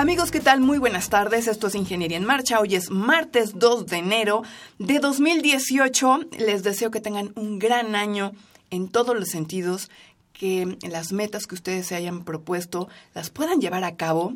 Amigos, 0.00 0.30
¿qué 0.30 0.40
tal? 0.40 0.60
Muy 0.60 0.78
buenas 0.78 1.10
tardes. 1.10 1.46
Esto 1.46 1.66
es 1.66 1.74
Ingeniería 1.74 2.16
en 2.16 2.24
Marcha. 2.24 2.58
Hoy 2.58 2.74
es 2.74 2.88
martes 2.88 3.58
2 3.58 3.84
de 3.84 3.98
enero 3.98 4.42
de 4.78 4.98
2018. 4.98 6.20
Les 6.38 6.62
deseo 6.62 6.90
que 6.90 7.02
tengan 7.02 7.32
un 7.36 7.58
gran 7.58 7.94
año 7.94 8.32
en 8.70 8.88
todos 8.88 9.14
los 9.14 9.28
sentidos, 9.28 9.90
que 10.32 10.78
las 10.88 11.12
metas 11.12 11.46
que 11.46 11.54
ustedes 11.54 11.86
se 11.86 11.96
hayan 11.96 12.24
propuesto 12.24 12.88
las 13.14 13.28
puedan 13.28 13.60
llevar 13.60 13.84
a 13.84 13.96
cabo. 13.96 14.32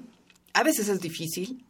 A 0.52 0.64
veces 0.64 0.90
es 0.90 1.00
difícil, 1.00 1.64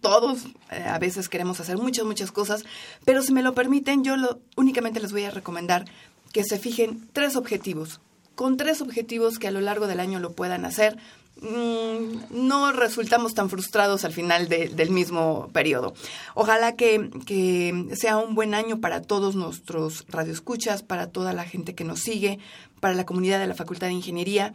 todos 0.00 0.46
eh, 0.70 0.82
a 0.82 0.98
veces 0.98 1.28
queremos 1.28 1.60
hacer 1.60 1.76
muchas, 1.76 2.06
muchas 2.06 2.32
cosas, 2.32 2.64
pero 3.04 3.20
si 3.20 3.34
me 3.34 3.42
lo 3.42 3.52
permiten, 3.52 4.04
yo 4.04 4.16
lo, 4.16 4.38
únicamente 4.56 5.00
les 5.00 5.12
voy 5.12 5.24
a 5.24 5.30
recomendar 5.30 5.84
que 6.32 6.44
se 6.44 6.58
fijen 6.58 7.10
tres 7.12 7.36
objetivos. 7.36 8.00
Con 8.36 8.56
tres 8.56 8.80
objetivos 8.80 9.38
que 9.38 9.48
a 9.48 9.52
lo 9.52 9.60
largo 9.60 9.86
del 9.86 10.00
año 10.00 10.18
lo 10.18 10.32
puedan 10.32 10.64
hacer, 10.64 10.96
no 11.40 12.72
resultamos 12.72 13.34
tan 13.34 13.50
frustrados 13.50 14.04
al 14.04 14.12
final 14.12 14.48
del 14.48 14.90
mismo 14.90 15.50
periodo. 15.52 15.94
Ojalá 16.34 16.76
que, 16.76 17.86
sea 17.94 18.18
un 18.18 18.34
buen 18.34 18.54
año 18.54 18.80
para 18.80 19.02
todos 19.02 19.34
nuestros 19.34 20.04
radioescuchas, 20.08 20.82
para 20.82 21.08
toda 21.08 21.32
la 21.32 21.44
gente 21.44 21.74
que 21.74 21.84
nos 21.84 22.00
sigue, 22.00 22.38
para 22.80 22.94
la 22.94 23.06
comunidad 23.06 23.38
de 23.38 23.46
la 23.46 23.54
Facultad 23.54 23.88
de 23.88 23.94
Ingeniería 23.94 24.54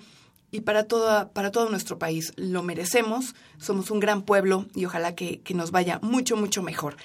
y 0.51 0.61
para, 0.61 0.85
toda, 0.85 1.29
para 1.29 1.51
todo 1.51 1.69
nuestro 1.69 1.99
país. 1.99 2.33
Lo 2.35 2.63
merecemos, 2.63 3.35
somos 3.59 3.91
un 3.91 3.99
gran 3.99 4.23
pueblo 4.23 4.65
y 4.73 4.85
ojalá 4.85 5.15
que, 5.15 5.41
nos 5.53 5.71
vaya 5.71 5.99
mucho, 6.01 6.35
mucho 6.35 6.63
mejor. 6.63 6.97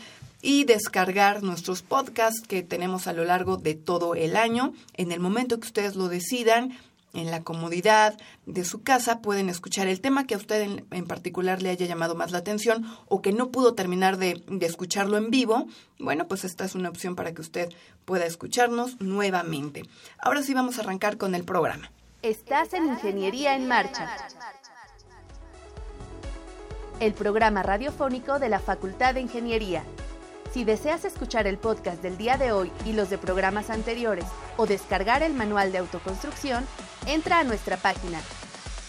y 0.41 0.63
descargar 0.63 1.43
nuestros 1.43 1.81
podcasts 1.81 2.47
que 2.47 2.63
tenemos 2.63 3.07
a 3.07 3.13
lo 3.13 3.25
largo 3.25 3.57
de 3.57 3.75
todo 3.75 4.15
el 4.15 4.37
año. 4.37 4.71
En 4.93 5.11
el 5.11 5.19
momento 5.19 5.59
que 5.59 5.67
ustedes 5.67 5.95
lo 5.95 6.07
decidan, 6.07 6.77
en 7.17 7.31
la 7.31 7.43
comodidad 7.43 8.17
de 8.45 8.63
su 8.63 8.83
casa, 8.83 9.21
pueden 9.21 9.49
escuchar 9.49 9.87
el 9.87 10.01
tema 10.01 10.27
que 10.27 10.35
a 10.35 10.37
usted 10.37 10.61
en, 10.91 11.05
particular 11.05 11.61
le 11.61 11.69
haya 11.69 11.85
llamado 11.85 12.15
más 12.15 12.31
la 12.31 12.37
atención 12.37 12.85
o 13.07 13.21
que 13.21 13.33
no 13.33 13.49
pudo 13.49 13.73
terminar 13.73 14.17
de, 14.17 14.43
escucharlo 14.61 15.17
en 15.17 15.29
vivo. 15.29 15.67
Bueno, 15.99 16.27
pues 16.27 16.43
esta 16.43 16.63
es 16.65 16.75
una 16.75 16.89
opción 16.89 17.15
para 17.15 17.33
que 17.33 17.41
usted 17.41 17.69
pueda 18.05 18.25
escucharnos 18.25 19.01
nuevamente. 19.01 19.83
Ahora 20.19 20.43
sí 20.43 20.53
vamos 20.53 20.77
a 20.77 20.81
arrancar 20.81 21.17
con 21.17 21.35
el 21.35 21.43
programa. 21.43 21.91
Estás 22.21 22.73
en 22.73 22.85
Ingeniería 22.85 23.55
en 23.55 23.67
Marcha. 23.67 24.09
El 26.99 27.13
programa 27.13 27.63
radiofónico 27.63 28.39
de 28.39 28.49
la 28.49 28.59
Facultad 28.59 29.13
de 29.13 29.21
Ingeniería 29.21 29.83
si 30.53 30.63
deseas 30.63 31.05
escuchar 31.05 31.47
el 31.47 31.57
podcast 31.57 32.01
del 32.01 32.17
día 32.17 32.37
de 32.37 32.51
hoy 32.51 32.71
y 32.85 32.93
los 32.93 33.09
de 33.09 33.17
programas 33.17 33.69
anteriores 33.69 34.25
o 34.57 34.65
descargar 34.65 35.23
el 35.23 35.33
manual 35.33 35.71
de 35.71 35.77
autoconstrucción, 35.79 36.65
entra 37.05 37.39
a 37.39 37.43
nuestra 37.43 37.77
página 37.77 38.21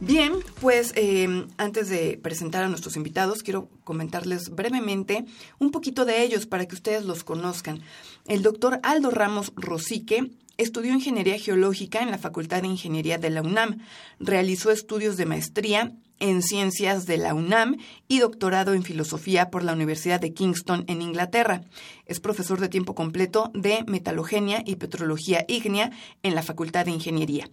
Bien, 0.04 0.34
pues 0.60 0.94
eh, 0.96 1.46
antes 1.58 1.90
de 1.90 2.20
presentar 2.22 2.64
a 2.64 2.70
nuestros 2.70 2.96
invitados, 2.96 3.44
quiero 3.44 3.70
comentarles 3.84 4.50
brevemente 4.50 5.26
un 5.60 5.70
poquito 5.70 6.06
de 6.06 6.24
ellos 6.24 6.48
para 6.48 6.66
que 6.66 6.74
ustedes 6.74 7.06
los 7.06 7.24
conozcan. 7.24 7.82
El 8.26 8.42
doctor 8.42 8.80
Aldo 8.82 9.12
Ramos 9.12 9.54
Rosique 9.56 10.32
Estudió 10.62 10.94
ingeniería 10.94 11.40
geológica 11.40 12.04
en 12.04 12.12
la 12.12 12.20
Facultad 12.20 12.62
de 12.62 12.68
Ingeniería 12.68 13.18
de 13.18 13.32
la 13.32 13.42
UNAM. 13.42 13.80
Realizó 14.20 14.70
estudios 14.70 15.18
de 15.18 15.26
maestría 15.26 15.92
en 16.20 16.44
ciencias 16.44 17.08
de 17.08 17.18
la 17.18 17.34
UNAM 17.34 17.78
y 18.08 18.20
doctorado 18.20 18.76
en 18.76 18.84
filosofía 18.84 19.50
por 19.50 19.64
la 19.64 19.74
Universidad 19.74 20.20
de 20.20 20.36
Kingston 20.36 20.84
en 20.86 21.02
Inglaterra. 21.02 21.62
Es 22.06 22.20
profesor 22.20 22.60
de 22.60 22.70
tiempo 22.70 22.94
completo 22.94 23.50
de 23.56 23.84
metalogenia 23.88 24.62
y 24.64 24.76
petrología 24.76 25.46
ígnea 25.48 25.90
en 26.22 26.36
la 26.36 26.44
Facultad 26.44 26.86
de 26.86 26.92
Ingeniería. 26.92 27.50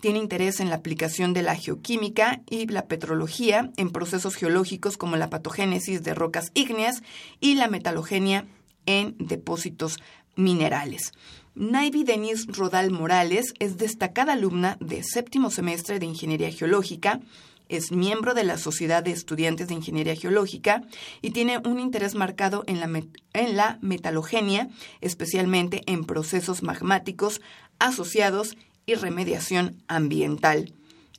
Tiene 0.00 0.20
interés 0.20 0.60
en 0.60 0.70
la 0.70 0.76
aplicación 0.76 1.32
de 1.32 1.42
la 1.42 1.56
geoquímica 1.56 2.42
y 2.48 2.68
la 2.68 2.86
petrología 2.86 3.72
en 3.76 3.90
procesos 3.90 4.36
geológicos 4.36 4.96
como 4.96 5.16
la 5.16 5.30
patogénesis 5.30 6.04
de 6.04 6.14
rocas 6.14 6.52
ígneas 6.54 7.02
y 7.40 7.56
la 7.56 7.66
metalogenia 7.66 8.46
en 8.86 9.16
depósitos 9.18 9.98
minerales. 10.36 11.12
Naivi 11.54 12.04
Denise 12.04 12.46
Rodal 12.48 12.90
Morales 12.90 13.52
es 13.58 13.76
destacada 13.76 14.32
alumna 14.32 14.78
de 14.80 15.02
séptimo 15.02 15.50
semestre 15.50 15.98
de 15.98 16.06
Ingeniería 16.06 16.50
Geológica, 16.50 17.20
es 17.68 17.92
miembro 17.92 18.34
de 18.34 18.44
la 18.44 18.58
Sociedad 18.58 19.02
de 19.02 19.12
Estudiantes 19.12 19.68
de 19.68 19.74
Ingeniería 19.74 20.14
Geológica 20.14 20.82
y 21.20 21.30
tiene 21.30 21.58
un 21.58 21.78
interés 21.78 22.14
marcado 22.14 22.64
en 22.66 22.80
la, 22.80 23.02
en 23.32 23.56
la 23.56 23.78
metalogenia, 23.80 24.68
especialmente 25.00 25.82
en 25.86 26.04
procesos 26.04 26.62
magmáticos 26.62 27.40
asociados 27.78 28.56
y 28.86 28.94
remediación 28.94 29.82
ambiental. 29.88 30.74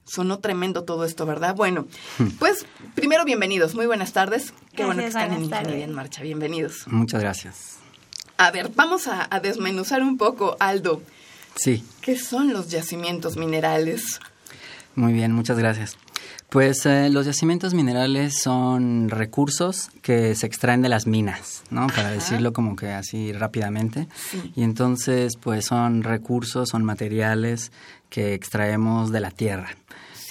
Sonó 0.06 0.40
tremendo 0.40 0.84
todo 0.84 1.06
esto, 1.06 1.26
¿verdad? 1.26 1.56
Bueno, 1.56 1.88
pues 2.40 2.66
primero 2.96 3.24
bienvenidos, 3.24 3.74
muy 3.76 3.86
buenas 3.86 4.14
tardes. 4.14 4.54
Qué 4.76 4.86
bueno 4.86 5.02
que 5.02 5.08
están 5.08 5.32
en 5.32 5.44
Ingeniería 5.46 5.86
en 5.86 5.94
Marcha, 5.94 6.24
bienvenidos. 6.24 6.88
Muchas 6.88 7.22
gracias. 7.22 7.83
A 8.38 8.52
ver, 8.52 8.72
vamos 8.76 9.08
a, 9.08 9.28
desmenuzar 9.40 10.02
un 10.02 10.18
poco, 10.18 10.58
Aldo. 10.60 11.02
Sí. 11.56 11.84
¿Qué 12.02 12.18
son 12.18 12.52
los 12.52 12.70
yacimientos 12.70 13.38
minerales? 13.38 14.20
Muy 14.96 15.14
bien, 15.14 15.32
muchas 15.32 15.58
gracias. 15.58 15.98
Pues 16.50 16.86
eh, 16.86 17.10
los 17.10 17.26
yacimientos 17.26 17.74
minerales 17.74 18.40
son 18.40 19.10
recursos 19.10 19.90
que 20.02 20.36
se 20.36 20.46
extraen 20.46 20.84
de 20.84 20.90
las 20.90 21.08
minas, 21.08 21.64
¿no? 21.72 21.88
Para 21.88 22.12
decirlo 22.12 22.54
como 22.54 22.76
que 22.76 22.92
así 22.92 23.34
rápidamente. 23.34 24.08
Y 24.56 24.64
entonces, 24.64 25.34
pues 25.36 25.66
son 25.66 26.04
recursos, 26.04 26.70
son 26.70 26.84
materiales 26.84 27.72
que 28.10 28.36
extraemos 28.36 29.12
de 29.12 29.20
la 29.20 29.32
tierra. 29.32 29.76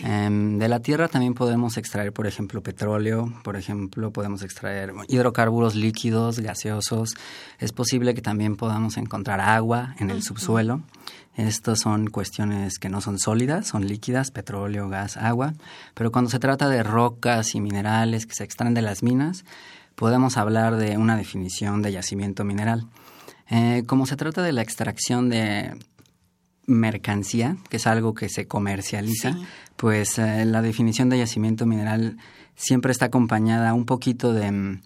Em, 0.00 0.58
de 0.58 0.68
la 0.68 0.80
tierra 0.80 1.08
también 1.08 1.34
podemos 1.34 1.76
extraer, 1.76 2.12
por 2.12 2.26
ejemplo, 2.26 2.62
petróleo, 2.62 3.32
por 3.44 3.56
ejemplo, 3.56 4.12
podemos 4.12 4.42
extraer 4.42 4.92
hidrocarburos 5.08 5.74
líquidos, 5.74 6.40
gaseosos. 6.40 7.14
Es 7.58 7.72
posible 7.72 8.14
que 8.14 8.22
también 8.22 8.56
podamos 8.56 8.96
encontrar 8.96 9.40
agua 9.40 9.94
en 9.98 10.10
el 10.10 10.22
subsuelo. 10.22 10.82
Estas 11.36 11.80
son 11.80 12.08
cuestiones 12.08 12.78
que 12.78 12.88
no 12.88 13.00
son 13.00 13.18
sólidas, 13.18 13.66
son 13.66 13.86
líquidas, 13.86 14.30
petróleo, 14.30 14.88
gas, 14.88 15.16
agua. 15.16 15.54
Pero 15.94 16.12
cuando 16.12 16.30
se 16.30 16.38
trata 16.38 16.68
de 16.68 16.82
rocas 16.82 17.54
y 17.54 17.60
minerales 17.60 18.26
que 18.26 18.34
se 18.34 18.44
extraen 18.44 18.74
de 18.74 18.82
las 18.82 19.02
minas, 19.02 19.44
podemos 19.94 20.36
hablar 20.36 20.76
de 20.76 20.98
una 20.98 21.16
definición 21.16 21.80
de 21.82 21.92
yacimiento 21.92 22.44
mineral. 22.44 22.86
Eh, 23.50 23.82
como 23.86 24.06
se 24.06 24.16
trata 24.16 24.42
de 24.42 24.52
la 24.52 24.62
extracción 24.62 25.28
de 25.28 25.74
mercancía, 26.66 27.56
que 27.68 27.76
es 27.78 27.86
algo 27.86 28.14
que 28.14 28.28
se 28.28 28.46
comercializa, 28.46 29.36
pues 29.82 30.16
eh, 30.20 30.44
la 30.44 30.62
definición 30.62 31.08
de 31.08 31.18
yacimiento 31.18 31.66
mineral 31.66 32.16
siempre 32.54 32.92
está 32.92 33.06
acompañada 33.06 33.74
un 33.74 33.84
poquito 33.84 34.32
de 34.32 34.52
mm, 34.52 34.80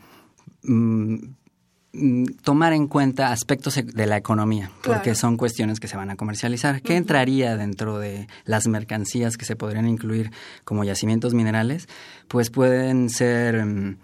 mm, 1.93 2.25
tomar 2.43 2.73
en 2.73 2.87
cuenta 2.87 3.31
aspectos 3.31 3.75
de 3.75 4.07
la 4.07 4.17
economía, 4.17 4.71
porque 4.83 5.15
son 5.15 5.37
cuestiones 5.37 5.81
que 5.81 5.89
se 5.89 5.99
van 5.99 6.09
a 6.09 6.17
comercializar. 6.17 6.81
¿Qué 6.81 6.97
entraría 6.97 7.59
dentro 7.59 7.99
de 7.99 8.27
las 8.47 8.69
mercancías 8.69 9.37
que 9.37 9.45
se 9.45 9.55
podrían 9.55 9.87
incluir 9.87 10.31
como 10.65 10.83
yacimientos 10.83 11.35
minerales? 11.35 11.91
Pues 12.27 12.49
pueden 12.49 13.11
ser... 13.11 13.67
Mm, 13.67 13.99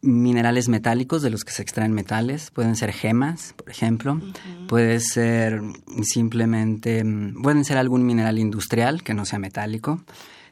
minerales 0.00 0.68
metálicos 0.68 1.22
de 1.22 1.30
los 1.30 1.44
que 1.44 1.52
se 1.52 1.62
extraen 1.62 1.92
metales, 1.92 2.50
pueden 2.50 2.76
ser 2.76 2.92
gemas, 2.92 3.54
por 3.56 3.70
ejemplo, 3.70 4.20
puede 4.68 5.00
ser 5.00 5.60
simplemente, 6.02 7.02
mm, 7.02 7.42
pueden 7.42 7.64
ser 7.64 7.78
algún 7.78 8.06
mineral 8.06 8.38
industrial 8.38 9.02
que 9.02 9.14
no 9.14 9.24
sea 9.24 9.38
metálico, 9.38 10.00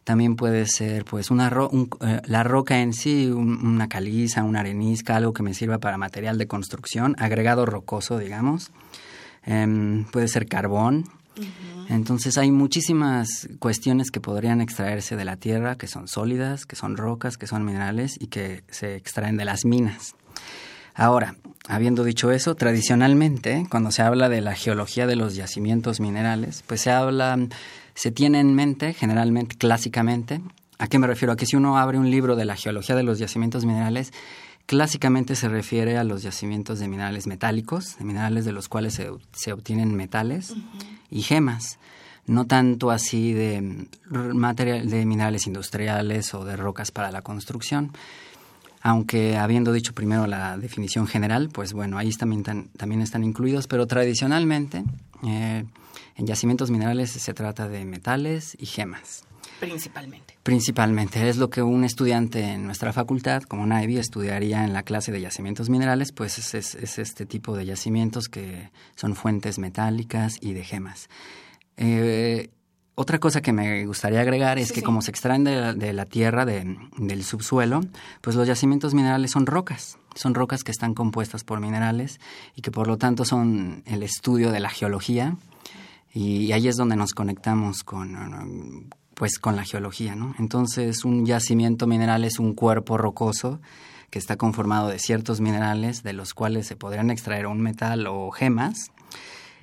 también 0.05 0.37
puede 0.37 0.67
ser 0.67 1.05
pues 1.05 1.31
una 1.31 1.49
eh, 2.01 2.21
la 2.27 2.45
roca 2.45 2.81
en 2.81 2.93
sí, 2.93 3.27
una 3.27 3.89
caliza, 3.89 4.45
una 4.45 4.61
arenisca, 4.61 5.17
algo 5.17 5.33
que 5.33 5.43
me 5.43 5.53
sirva 5.53 5.79
para 5.79 5.99
material 5.99 6.39
de 6.39 6.47
construcción, 6.47 7.17
agregado 7.19 7.67
rocoso, 7.67 8.19
digamos, 8.19 8.71
em, 9.45 10.05
puede 10.05 10.29
ser 10.29 10.47
carbón, 10.47 11.07
entonces 11.88 12.38
hay 12.38 12.50
muchísimas 12.50 13.49
cuestiones 13.59 14.11
que 14.11 14.21
podrían 14.21 14.61
extraerse 14.61 15.17
de 15.17 15.25
la 15.25 15.37
tierra, 15.37 15.77
que 15.77 15.87
son 15.87 16.09
sólidas, 16.09 16.67
que 16.67 16.77
son 16.77 16.97
rocas, 16.97 17.37
que 17.37 17.47
son 17.47 17.65
minerales 17.65 18.17
y 18.19 18.29
que 18.29 18.65
se 18.71 18.97
extraen 18.97 19.37
de 19.37 19.44
las 19.44 19.65
minas. 19.65 20.15
Ahora, 20.94 21.37
habiendo 21.69 22.05
dicho 22.05 22.31
eso, 22.31 22.55
tradicionalmente, 22.55 23.67
cuando 23.71 23.91
se 23.91 24.03
habla 24.03 24.29
de 24.29 24.41
la 24.41 24.55
geología 24.55 25.06
de 25.06 25.17
los 25.17 25.35
yacimientos 25.35 26.00
minerales, 26.00 26.65
pues 26.67 26.81
se 26.81 26.91
habla, 26.91 27.38
se 27.94 28.11
tiene 28.11 28.41
en 28.41 28.55
mente, 28.55 28.94
generalmente, 28.94 29.56
clásicamente, 29.56 30.41
¿a 30.79 30.88
qué 30.88 30.99
me 30.99 31.06
refiero? 31.06 31.33
A 31.33 31.37
que 31.37 31.47
si 31.47 31.56
uno 31.56 31.79
abre 31.79 31.99
un 31.99 32.11
libro 32.11 32.35
de 32.35 32.47
la 32.47 32.56
geología 32.56 32.97
de 32.97 33.03
los 33.03 33.19
yacimientos 33.19 33.65
minerales, 33.65 34.12
Clásicamente 34.67 35.37
se 35.37 35.49
refiere 35.49 35.97
a 35.97 36.03
los 36.03 36.25
yacimientos 36.25 36.81
de 36.81 36.89
minerales 36.89 37.29
metálicos, 37.29 37.97
de 37.99 38.05
minerales 38.05 38.45
de 38.45 38.51
los 38.51 38.69
cuales 38.69 39.01
se, 39.33 39.53
obtienen 39.53 39.95
metales 39.95 40.55
y 41.09 41.23
gemas, 41.23 41.79
no 42.27 42.47
tanto 42.47 42.91
así 42.91 43.33
de, 43.33 43.87
material, 44.11 44.91
de 44.91 45.07
minerales 45.07 45.47
industriales 45.47 46.35
o 46.35 46.45
de 46.45 46.57
rocas 46.57 46.91
para 46.91 47.13
la 47.13 47.23
construcción. 47.23 47.93
Aunque 48.83 49.37
habiendo 49.37 49.73
dicho 49.73 49.93
primero 49.95 50.27
la 50.27 50.59
definición 50.59 51.07
general, 51.07 51.49
pues 51.53 51.73
bueno, 51.73 51.97
ahí 51.97 52.11
también, 52.12 52.43
también 52.77 53.03
están 53.03 53.23
incluidos, 53.23 53.69
pero 53.69 53.87
tradicionalmente 53.87 54.83
eh, 55.25 55.65
en 56.17 56.27
yacimientos 56.27 56.71
minerales 56.73 57.12
se 57.12 57.35
trata 57.35 57.69
de 57.69 57.85
metales 57.85 58.57
y 58.59 58.67
gemas. 58.67 59.25
Principalmente. 59.61 60.38
Principalmente. 60.43 61.29
Es 61.29 61.38
lo 61.38 61.50
que 61.50 61.62
un 61.62 61.85
estudiante 61.85 62.43
en 62.43 62.67
nuestra 62.67 62.93
facultad, 62.93 63.43
como 63.43 63.67
Navy, 63.67 63.99
estudiaría 63.99 64.64
en 64.64 64.73
la 64.73 64.82
clase 64.82 65.12
de 65.12 65.20
yacimientos 65.20 65.70
minerales, 65.70 66.12
pues 66.12 66.38
es, 66.55 66.75
este 66.75 67.26
tipo 67.26 67.56
de 67.56 67.64
yacimientos 67.67 68.29
que 68.29 68.70
son 68.94 69.14
fuentes 69.14 69.58
metálicas 69.58 70.37
y 70.41 70.53
de 70.53 70.64
gemas. 70.64 71.08
Eh, 71.76 72.50
otra 72.99 73.19
cosa 73.19 73.43
que 73.43 73.53
me 73.53 73.85
gustaría 73.85 74.23
agregar 74.23 74.58
es 74.58 74.73
que 74.73 74.82
como 74.82 75.03
se 75.03 75.11
extraen 75.11 75.44
de 75.44 75.93
la, 75.93 76.06
tierra, 76.06 76.47
del 76.47 77.25
subsuelo, 77.25 77.82
pues 78.23 78.37
los 78.37 78.49
yacimientos 78.49 78.94
minerales 78.94 79.32
son 79.32 79.44
rocas. 79.44 79.99
Son 80.14 80.35
rocas 80.35 80.64
que 80.64 80.70
están 80.70 80.94
compuestas 80.94 81.44
por 81.44 81.61
minerales 81.61 82.20
y 82.55 82.62
que 82.62 82.70
por 82.70 82.88
lo 82.88 82.97
tanto 82.97 83.26
son 83.26 83.82
el 83.85 84.02
estudio 84.02 84.50
de 84.50 84.61
la 84.61 84.70
geología. 84.70 85.37
Y 86.14 86.52
ahí 86.52 86.69
es 86.69 86.76
donde 86.76 86.97
nos 86.97 87.12
conectamos 87.12 87.82
con, 87.85 88.88
pues 89.17 89.39
con 89.39 89.57
la 89.57 89.65
geología, 89.65 90.15
¿no? 90.15 90.35
Entonces, 90.39 91.03
un 91.05 91.25
yacimiento 91.25 91.87
mineral 91.87 92.23
es 92.23 92.39
un 92.39 92.53
cuerpo 92.53 92.99
rocoso 92.99 93.61
que 94.11 94.19
está 94.19 94.37
conformado 94.37 94.89
de 94.89 94.99
ciertos 94.99 95.41
minerales 95.41 96.03
de 96.03 96.13
los 96.13 96.35
cuales 96.35 96.67
se 96.67 96.77
podrían 96.77 97.11
extraer 97.11 97.47
un 97.47 97.63
metal 97.63 98.07
o 98.07 98.31
gemas 98.31 98.93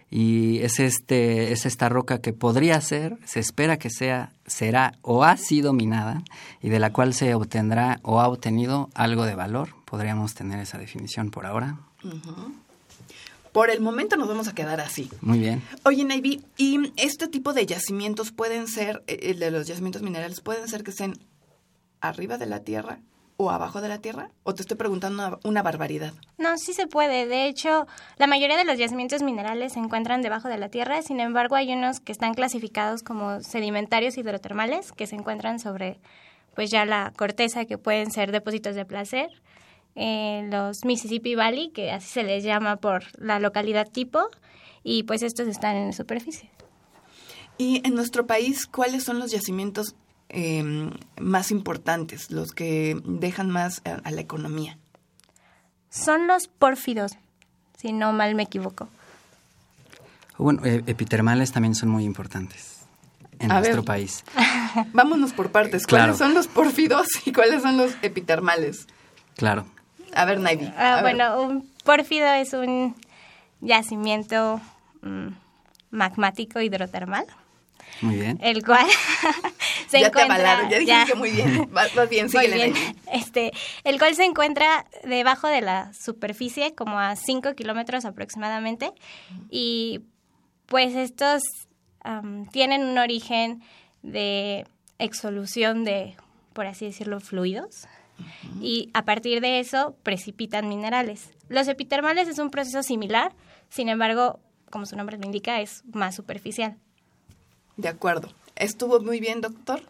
y 0.09 0.59
es 0.59 0.79
este 0.79 1.51
es 1.51 1.67
esta 1.67 1.87
roca 1.87 2.19
que 2.19 2.33
podría 2.33 2.81
ser, 2.81 3.17
se 3.25 3.39
espera 3.39 3.77
que 3.77 3.91
sea, 3.91 4.31
será 4.47 4.93
o 5.03 5.23
ha 5.23 5.37
sido 5.37 5.71
minada 5.71 6.23
y 6.59 6.69
de 6.69 6.79
la 6.79 6.91
cual 6.91 7.13
se 7.13 7.33
obtendrá 7.35 7.99
o 8.01 8.21
ha 8.21 8.27
obtenido 8.27 8.89
algo 8.95 9.25
de 9.25 9.35
valor. 9.35 9.69
Podríamos 9.85 10.33
tener 10.33 10.59
esa 10.59 10.79
definición 10.79 11.29
por 11.29 11.45
ahora. 11.45 11.77
Por 13.53 13.69
el 13.69 13.81
momento 13.81 14.17
nos 14.17 14.27
vamos 14.27 14.47
a 14.47 14.55
quedar 14.55 14.81
así. 14.81 15.11
Muy 15.21 15.37
bien. 15.37 15.61
Oye, 15.85 16.03
Navy, 16.03 16.43
¿y 16.57 16.91
este 16.97 17.27
tipo 17.27 17.53
de 17.53 17.67
yacimientos 17.67 18.31
pueden 18.31 18.67
ser, 18.67 19.03
eh, 19.05 19.19
el 19.21 19.39
de 19.39 19.51
los 19.51 19.67
yacimientos 19.67 20.01
minerales, 20.01 20.41
pueden 20.41 20.67
ser 20.67 20.83
que 20.83 20.89
estén 20.89 21.13
arriba 22.01 22.39
de 22.39 22.47
la 22.47 22.61
tierra 22.61 22.99
o 23.37 23.51
abajo 23.51 23.79
de 23.79 23.89
la 23.89 23.99
tierra? 23.99 24.31
¿O 24.41 24.55
te 24.55 24.63
estoy 24.63 24.75
preguntando 24.75 25.39
una, 25.43 25.61
barbaridad? 25.61 26.13
No, 26.39 26.57
sí 26.57 26.73
se 26.73 26.87
puede. 26.87 27.27
De 27.27 27.45
hecho, 27.45 27.85
la 28.17 28.25
mayoría 28.25 28.57
de 28.57 28.65
los 28.65 28.79
yacimientos 28.79 29.21
minerales 29.21 29.73
se 29.73 29.79
encuentran 29.79 30.23
debajo 30.23 30.47
de 30.47 30.57
la 30.57 30.69
tierra. 30.69 31.03
Sin 31.03 31.19
embargo, 31.19 31.55
hay 31.55 31.71
unos 31.73 31.99
que 31.99 32.11
están 32.11 32.33
clasificados 32.33 33.03
como 33.03 33.41
sedimentarios 33.41 34.17
hidrotermales, 34.17 34.91
que 34.93 35.05
se 35.05 35.15
encuentran 35.15 35.59
sobre 35.59 35.99
pues 36.55 36.71
ya 36.71 36.85
la 36.85 37.13
corteza, 37.15 37.65
que 37.65 37.77
pueden 37.77 38.09
ser 38.09 38.31
depósitos 38.31 38.73
de 38.73 38.85
placer 38.85 39.29
en 39.95 40.49
los 40.49 40.85
Mississippi 40.85 41.35
Valley, 41.35 41.69
que 41.69 41.91
así 41.91 42.07
se 42.07 42.23
les 42.23 42.43
llama 42.43 42.77
por 42.77 43.03
la 43.19 43.39
localidad 43.39 43.87
tipo, 43.89 44.29
y 44.83 45.03
pues 45.03 45.21
estos 45.21 45.47
están 45.47 45.75
en 45.75 45.87
la 45.87 45.93
superficie. 45.93 46.49
Y 47.57 47.81
en 47.85 47.95
nuestro 47.95 48.25
país, 48.25 48.65
¿cuáles 48.65 49.03
son 49.03 49.19
los 49.19 49.31
yacimientos 49.31 49.95
em, 50.29 50.91
más 51.19 51.51
importantes, 51.51 52.31
los 52.31 52.51
que 52.51 52.99
dejan 53.05 53.49
más 53.49 53.81
a, 53.85 54.09
la 54.09 54.21
economía? 54.21 54.77
Son 55.89 56.27
los 56.27 56.47
pórfidos, 56.47 57.13
si 57.77 57.93
no 57.93 58.11
mal 58.13 58.33
me 58.33 58.43
equivoco. 58.43 58.89
Bueno, 60.39 60.65
e, 60.65 60.83
epitermales 60.87 61.51
también 61.51 61.75
son 61.75 61.89
muy 61.89 62.03
importantes 62.03 62.79
en 63.37 63.49
nuestro 63.49 63.83
país. 63.83 64.23
Vámonos 64.93 65.33
por 65.33 65.51
partes. 65.51 65.85
¿Cuáles 65.85 66.17
son 66.17 66.33
los 66.33 66.47
pórfidos 66.47 67.07
y 67.25 67.31
cuáles 67.31 67.61
son 67.61 67.77
los 67.77 67.91
epitermales? 68.01 68.87
Claro. 69.35 69.65
A 70.15 70.25
ver, 70.25 70.39
Naivi. 70.39 70.71
Ah, 70.77 70.99
bueno, 71.01 71.41
un 71.41 71.69
pórfido 71.83 72.27
es 72.27 72.53
un 72.53 72.95
yacimiento 73.61 74.61
mm, 75.01 75.27
magmático 75.91 76.61
hidrotermal. 76.61 77.25
Muy 78.01 78.15
bien. 78.15 78.39
El 78.41 78.63
cual 78.63 78.85
se 79.87 79.99
ya 80.01 80.07
encuentra... 80.07 80.35
Te 80.35 80.43
avalaron, 80.43 80.69
ya 80.69 80.79
dijiste 80.79 81.15
muy 81.15 81.31
bien. 81.31 81.69
Vas, 81.71 81.91
bien. 82.09 82.27
Este, 83.11 83.51
el 83.83 83.99
cual 83.99 84.15
se 84.15 84.25
encuentra 84.25 84.85
debajo 85.03 85.47
de 85.47 85.61
la 85.61 85.93
superficie, 85.93 86.73
como 86.75 86.99
a 86.99 87.15
5 87.15 87.53
kilómetros 87.55 88.05
aproximadamente. 88.05 88.91
Y 89.49 90.01
pues 90.65 90.95
estos 90.95 91.41
tienen 92.51 92.83
un 92.83 92.97
origen 92.97 93.61
de 94.01 94.65
exolución 94.97 95.83
de 95.85 96.15
por 96.53 96.67
así 96.67 96.85
decirlo, 96.85 97.19
fluidos. 97.19 97.87
Y 98.61 98.89
a 98.93 99.05
partir 99.05 99.41
de 99.41 99.59
eso 99.59 99.95
precipitan 100.03 100.69
minerales. 100.69 101.29
Los 101.49 101.67
epitermales 101.67 102.27
es 102.27 102.39
un 102.39 102.49
proceso 102.49 102.83
similar, 102.83 103.33
sin 103.69 103.89
embargo, 103.89 104.39
como 104.69 104.85
su 104.85 104.95
nombre 104.95 105.17
lo 105.17 105.25
indica, 105.25 105.61
es 105.61 105.83
más 105.93 106.15
superficial. 106.15 106.77
De 107.77 107.89
acuerdo. 107.89 108.29
¿Estuvo 108.63 109.01
muy 109.01 109.19
bien, 109.19 109.41
doctor? 109.41 109.81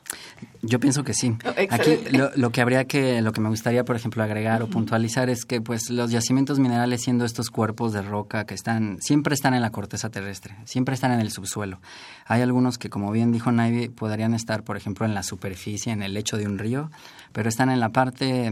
Yo 0.63 0.79
pienso 0.79 1.03
que 1.03 1.13
sí. 1.13 1.37
Oh, 1.45 1.53
Aquí 1.69 1.99
lo, 2.11 2.51
que 2.51 2.61
habría 2.61 2.85
que, 2.85 3.21
lo 3.21 3.31
que 3.31 3.39
me 3.39 3.49
gustaría, 3.49 3.85
por 3.85 3.95
ejemplo, 3.95 4.23
agregar 4.23 4.63
o 4.63 4.67
puntualizar 4.67 5.29
es 5.29 5.45
que, 5.45 5.61
pues, 5.61 5.91
los 5.91 6.09
yacimientos 6.09 6.57
minerales, 6.57 7.03
siendo 7.03 7.23
estos 7.23 7.51
cuerpos 7.51 7.93
de 7.93 8.01
roca 8.01 8.45
que 8.45 8.55
están, 8.55 8.97
siempre 8.99 9.35
están 9.35 9.53
en 9.53 9.61
la 9.61 9.69
corteza 9.69 10.09
terrestre, 10.09 10.55
siempre 10.65 10.95
están 10.95 11.11
en 11.11 11.19
el 11.19 11.29
subsuelo. 11.29 11.81
Hay 12.25 12.41
algunos 12.41 12.79
que, 12.79 12.89
como 12.89 13.11
bien 13.11 13.31
dijo 13.31 13.51
Naivi, 13.51 13.89
podrían 13.89 14.33
estar, 14.33 14.63
por 14.63 14.75
ejemplo, 14.75 15.05
en 15.05 15.13
la 15.13 15.21
superficie, 15.21 15.91
en 15.91 16.01
el 16.01 16.15
lecho 16.15 16.37
de 16.37 16.47
un 16.47 16.57
río, 16.57 16.89
pero 17.31 17.49
están 17.49 17.69
en 17.69 17.79
la 17.79 17.89
parte 17.89 18.47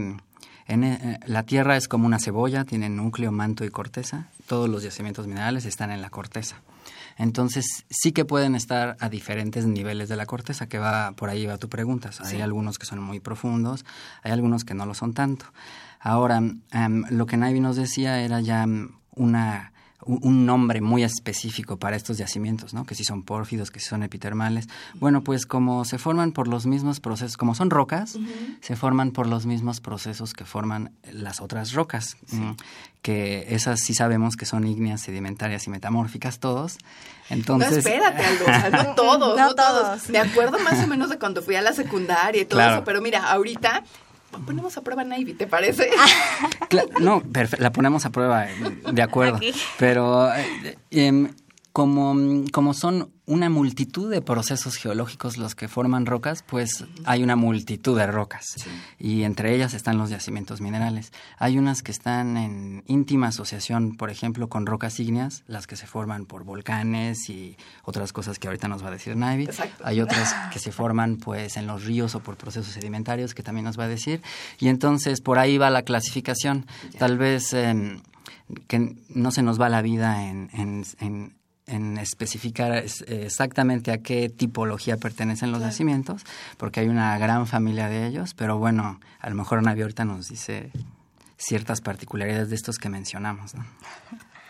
en, 0.68 0.84
eh, 0.84 1.18
la 1.26 1.42
Tierra 1.42 1.76
es 1.76 1.88
como 1.88 2.06
una 2.06 2.20
cebolla, 2.20 2.64
tiene 2.64 2.88
núcleo, 2.88 3.32
manto 3.32 3.64
y 3.64 3.70
corteza. 3.70 4.28
Todos 4.46 4.68
los 4.68 4.82
yacimientos 4.82 5.26
minerales 5.26 5.64
están 5.64 5.90
en 5.90 6.00
la 6.00 6.10
corteza. 6.10 6.56
Entonces, 7.16 7.84
sí 7.90 8.12
que 8.12 8.24
pueden 8.24 8.54
estar 8.54 8.96
a 9.00 9.08
diferentes 9.08 9.66
niveles 9.66 10.08
de 10.08 10.16
la 10.16 10.26
corteza, 10.26 10.68
que 10.68 10.78
va 10.78 11.12
por 11.12 11.30
ahí 11.30 11.46
va 11.46 11.58
tu 11.58 11.68
pregunta. 11.68 12.10
Hay 12.24 12.40
algunos 12.40 12.78
que 12.78 12.86
son 12.86 13.02
muy 13.02 13.20
profundos, 13.20 13.84
hay 14.22 14.32
algunos 14.32 14.64
que 14.64 14.74
no 14.74 14.86
lo 14.86 14.94
son 14.94 15.14
tanto. 15.14 15.46
Ahora, 16.00 16.38
em, 16.72 17.04
lo 17.10 17.26
que 17.26 17.36
Naivi 17.36 17.60
nos 17.60 17.76
decía 17.76 18.20
era 18.20 18.40
ya 18.40 18.66
una 19.14 19.71
un 20.04 20.46
nombre 20.46 20.80
muy 20.80 21.04
específico 21.04 21.76
para 21.76 21.96
estos 21.96 22.18
yacimientos, 22.18 22.74
¿no? 22.74 22.84
Que 22.84 22.94
si 22.94 23.04
son 23.04 23.22
pórfidos, 23.22 23.70
que 23.70 23.80
si 23.80 23.86
son 23.86 24.02
epitermales. 24.02 24.68
Bueno, 24.94 25.22
pues 25.22 25.46
como 25.46 25.84
se 25.84 25.98
forman 25.98 26.32
por 26.32 26.48
los 26.48 26.66
mismos 26.66 27.00
procesos, 27.00 27.36
como 27.36 27.54
son 27.54 27.70
rocas, 27.70 28.18
se 28.60 28.76
forman 28.76 29.12
por 29.12 29.26
los 29.26 29.46
mismos 29.46 29.80
procesos 29.80 30.34
que 30.34 30.44
forman 30.44 30.92
las 31.10 31.40
otras 31.40 31.72
rocas, 31.72 32.16
que 33.00 33.46
esas 33.54 33.80
sí 33.80 33.94
sabemos 33.94 34.36
que 34.36 34.44
son 34.44 34.66
ígneas, 34.66 35.00
sedimentarias 35.00 35.66
y 35.66 35.70
metamórficas 35.70 36.40
todos. 36.40 36.78
Entonces, 37.30 37.70
no, 37.70 37.78
espérate, 37.78 38.24
Aldo, 38.24 38.76
no 38.84 38.94
todos, 38.94 39.38
no, 39.38 39.54
todos. 39.54 40.08
Me 40.10 40.18
acuerdo 40.18 40.58
más 40.58 40.82
o 40.82 40.86
menos 40.86 41.10
de 41.10 41.18
cuando 41.18 41.42
fui 41.42 41.54
a 41.54 41.62
la 41.62 41.72
secundaria 41.72 42.42
y 42.42 42.44
todo 42.44 42.60
eso, 42.60 42.82
pero 42.84 43.00
mira, 43.00 43.30
ahorita 43.30 43.84
ponemos 44.40 44.76
a 44.76 44.82
prueba 44.82 45.04
Navy, 45.04 45.34
¿te 45.34 45.46
parece? 45.46 45.90
no, 47.00 47.22
la 47.58 47.72
ponemos 47.72 48.04
a 48.06 48.10
prueba, 48.10 48.46
de 48.92 49.02
acuerdo. 49.02 49.38
Pero 49.78 50.32
eh, 50.34 50.76
em, 50.90 51.28
como, 51.72 52.44
como 52.52 52.74
son 52.74 53.10
una 53.24 53.48
multitud 53.48 54.10
de 54.10 54.20
procesos 54.20 54.76
geológicos 54.76 55.38
los 55.38 55.54
que 55.54 55.68
forman 55.68 56.04
rocas, 56.04 56.42
pues 56.42 56.84
hay 57.04 57.22
una 57.22 57.34
multitud 57.34 57.96
de 57.96 58.06
rocas. 58.06 58.56
Y 58.98 59.22
entre 59.22 59.54
ellas 59.54 59.72
están 59.72 59.96
los 59.96 60.10
yacimientos 60.10 60.60
minerales. 60.60 61.12
Hay 61.38 61.56
unas 61.56 61.82
que 61.82 61.92
están 61.92 62.36
en 62.36 62.84
íntima 62.88 63.28
asociación, 63.28 63.96
por 63.96 64.10
ejemplo, 64.10 64.48
con 64.48 64.66
rocas 64.66 65.00
ígneas, 65.00 65.44
las 65.46 65.66
que 65.66 65.76
se 65.76 65.86
forman 65.86 66.26
por 66.26 66.44
volcanes 66.44 67.30
y 67.30 67.56
otras 67.84 68.12
cosas 68.12 68.38
que 68.38 68.48
ahorita 68.48 68.68
nos 68.68 68.84
va 68.84 68.88
a 68.88 68.92
decir 68.92 69.16
Navy. 69.16 69.48
Hay 69.82 70.00
otras 70.00 70.34
que 70.52 70.58
se 70.58 70.72
forman 70.72 71.16
pues 71.16 71.56
en 71.56 71.66
los 71.66 71.84
ríos 71.84 72.14
o 72.14 72.20
por 72.20 72.36
procesos 72.36 72.72
sedimentarios, 72.72 73.34
que 73.34 73.42
también 73.42 73.64
nos 73.64 73.78
va 73.78 73.84
a 73.84 73.88
decir. 73.88 74.20
Y 74.58 74.68
entonces 74.68 75.22
por 75.22 75.38
ahí 75.38 75.56
va 75.56 75.70
la 75.70 75.82
clasificación. 75.82 76.66
Tal 76.98 77.16
vez... 77.16 77.52
Em, 77.54 78.02
que 78.66 78.96
no 79.08 79.30
se 79.30 79.42
nos 79.42 79.58
va 79.58 79.70
la 79.70 79.80
vida 79.80 80.28
en, 80.28 80.50
en 80.52 80.84
en 81.00 81.32
especificar 81.98 82.72
exactamente 83.06 83.92
a 83.92 83.98
qué 83.98 84.28
tipología 84.28 84.96
pertenecen 84.96 85.52
los 85.52 85.60
nacimientos, 85.60 86.22
porque 86.56 86.80
hay 86.80 86.88
una 86.88 87.16
gran 87.18 87.46
familia 87.46 87.88
de 87.88 88.06
ellos, 88.06 88.34
pero 88.34 88.58
bueno, 88.58 89.00
a 89.20 89.30
lo 89.30 89.36
mejor 89.36 89.62
Navi 89.62 89.82
ahorita 89.82 90.04
nos 90.04 90.28
dice 90.28 90.70
ciertas 91.36 91.80
particularidades 91.80 92.50
de 92.50 92.56
estos 92.56 92.78
que 92.78 92.88
mencionamos. 92.88 93.52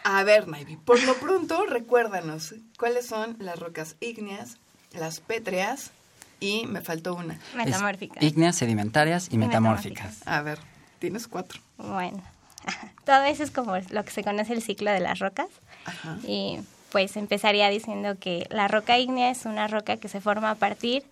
A 0.04 0.24
ver, 0.24 0.48
Navi, 0.48 0.76
por 0.76 1.02
lo 1.04 1.14
pronto 1.14 1.64
recuérdanos 1.66 2.54
cuáles 2.78 3.06
son 3.06 3.36
las 3.38 3.58
rocas 3.58 3.96
ígneas, 4.00 4.58
las 4.92 5.20
pétreas 5.20 5.92
y 6.40 6.66
me 6.66 6.80
faltó 6.80 7.14
una. 7.14 7.38
Metamórficas. 7.56 8.22
ígneas, 8.22 8.56
sedimentarias 8.56 9.28
y, 9.30 9.38
metamórficas. 9.38 10.26
A 10.26 10.42
ver, 10.42 10.58
tienes 10.98 11.28
cuatro. 11.28 11.60
Bueno, 11.78 12.22
todo 13.04 13.22
eso 13.24 13.42
es 13.42 13.50
como 13.50 13.76
lo 13.90 14.04
que 14.04 14.10
se 14.10 14.24
conoce 14.24 14.52
el 14.52 14.62
ciclo 14.62 14.90
de 14.90 15.00
las 15.00 15.20
rocas. 15.20 15.48
Ajá. 15.84 16.18
Y 16.26 16.58
pues 16.92 17.16
empezaría 17.16 17.68
diciendo 17.70 18.16
que 18.20 18.46
la 18.50 18.68
roca 18.68 18.98
ígnea 18.98 19.30
es 19.30 19.46
una 19.46 19.66
roca 19.66 19.96
que 19.96 20.08
se 20.08 20.20
forma 20.20 20.50
a 20.50 20.54
partir 20.54 21.04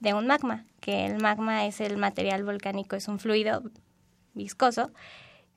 de 0.00 0.14
un 0.14 0.26
magma, 0.26 0.64
que 0.80 1.06
el 1.06 1.20
magma 1.20 1.66
es 1.66 1.80
el 1.80 1.98
material 1.98 2.44
volcánico, 2.44 2.96
es 2.96 3.08
un 3.08 3.18
fluido 3.18 3.62
viscoso 4.34 4.90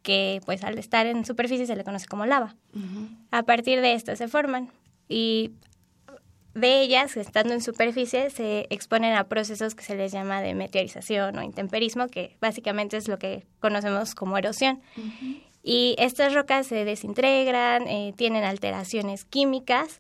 que 0.04 0.42
pues 0.46 0.64
al 0.64 0.78
estar 0.78 1.06
en 1.06 1.26
superficie 1.26 1.66
se 1.66 1.76
le 1.76 1.84
conoce 1.84 2.08
como 2.08 2.26
lava. 2.26 2.56
A 3.32 3.44
partir 3.44 3.82
de 3.82 3.94
esto 3.94 4.16
se 4.16 4.28
forman 4.28 4.70
y 5.08 5.52
de 6.54 6.82
ellas, 6.82 7.16
estando 7.16 7.54
en 7.54 7.62
superficie, 7.62 8.30
se 8.30 8.68
exponen 8.70 9.14
a 9.14 9.26
procesos 9.26 9.74
que 9.74 9.84
se 9.84 9.96
les 9.96 10.12
llama 10.12 10.42
de 10.42 10.54
meteorización 10.54 11.38
o 11.38 11.44
intemperismo, 11.44 12.10
que 12.10 12.36
básicamente 12.42 12.98
es 12.98 13.08
lo 13.08 13.18
que 13.18 13.46
conocemos 13.62 14.16
como 14.16 14.38
erosión. 14.38 14.82
Y 15.64 15.96
estas 16.00 16.34
rocas 16.34 16.68
se 16.68 16.86
desintegran, 16.86 17.88
eh, 17.88 18.14
tienen 18.16 18.44
alteraciones 18.44 19.26
químicas 19.26 20.00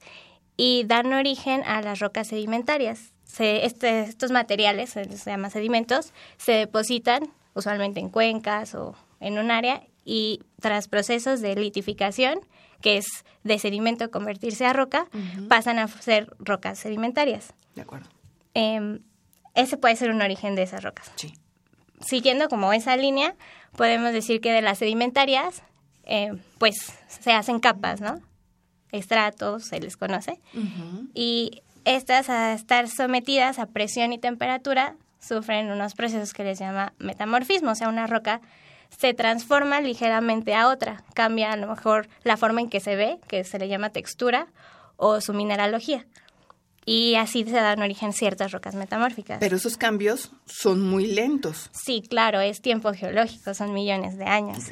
y 0.57 0.83
dan 0.85 1.13
origen 1.13 1.63
a 1.63 1.81
las 1.81 1.99
rocas 1.99 2.27
sedimentarias. 2.27 3.13
Este, 3.39 4.01
estos 4.01 4.31
materiales, 4.31 4.91
se 4.91 5.05
les 5.05 5.25
llama 5.25 5.49
sedimentos, 5.49 6.13
se 6.37 6.51
depositan 6.53 7.31
usualmente 7.53 7.99
en 7.99 8.09
cuencas 8.09 8.75
o 8.75 8.95
en 9.19 9.39
un 9.39 9.51
área 9.51 9.83
y 10.03 10.41
tras 10.59 10.87
procesos 10.87 11.41
de 11.41 11.55
litificación, 11.55 12.39
que 12.81 12.97
es 12.97 13.23
de 13.43 13.59
sedimento 13.59 14.11
convertirse 14.11 14.65
a 14.65 14.73
roca, 14.73 15.07
pasan 15.47 15.79
a 15.79 15.87
ser 15.87 16.35
rocas 16.39 16.79
sedimentarias. 16.79 17.53
De 17.75 17.81
acuerdo. 17.83 18.09
Em, 18.53 18.99
ese 19.55 19.77
puede 19.77 19.95
ser 19.95 20.11
un 20.11 20.21
origen 20.21 20.55
de 20.55 20.63
esas 20.63 20.83
rocas. 20.83 21.11
Sí. 21.15 21.33
Siguiendo 22.05 22.49
como 22.49 22.73
esa 22.73 22.95
línea, 22.97 23.35
podemos 23.75 24.11
decir 24.11 24.41
que 24.41 24.51
de 24.51 24.61
las 24.61 24.79
sedimentarias, 24.79 25.63
eh, 26.03 26.33
pues 26.57 26.75
se 27.07 27.31
hacen 27.31 27.59
capas, 27.59 28.01
¿no? 28.01 28.19
Estratos, 28.91 29.65
se 29.65 29.79
les 29.79 29.97
conoce. 29.97 30.39
Y 31.13 31.61
estas, 31.85 32.29
a 32.29 32.53
estar 32.53 32.87
sometidas 32.87 33.59
a 33.59 33.67
presión 33.67 34.13
y 34.13 34.17
temperatura, 34.17 34.95
sufren 35.19 35.71
unos 35.71 35.93
procesos 35.93 36.33
que 36.33 36.43
les 36.43 36.59
llama 36.59 36.93
metamorfismo, 36.97 37.71
o 37.71 37.75
sea, 37.75 37.89
una 37.89 38.07
roca 38.07 38.41
se 38.89 39.13
transforma 39.13 39.79
ligeramente 39.79 40.53
a 40.53 40.67
otra, 40.67 41.03
cambia 41.13 41.53
a 41.53 41.55
lo 41.55 41.67
mejor 41.67 42.09
la 42.23 42.37
forma 42.37 42.61
en 42.61 42.69
que 42.69 42.79
se 42.79 42.95
ve, 42.95 43.19
que 43.27 43.43
se 43.43 43.57
le 43.57 43.67
llama 43.67 43.89
textura, 43.89 44.47
o 44.97 45.21
su 45.21 45.33
mineralogía. 45.33 46.05
Y 46.85 47.15
así 47.15 47.43
se 47.43 47.51
dan 47.51 47.81
origen 47.81 48.11
ciertas 48.11 48.51
rocas 48.51 48.75
metamórficas. 48.75 49.37
Pero 49.39 49.55
esos 49.55 49.77
cambios 49.77 50.31
son 50.45 50.81
muy 50.81 51.05
lentos. 51.05 51.69
Sí, 51.73 52.01
claro, 52.07 52.39
es 52.41 52.61
tiempo 52.61 52.91
geológico, 52.93 53.53
son 53.53 53.73
millones 53.73 54.17
de 54.17 54.25
años. 54.25 54.71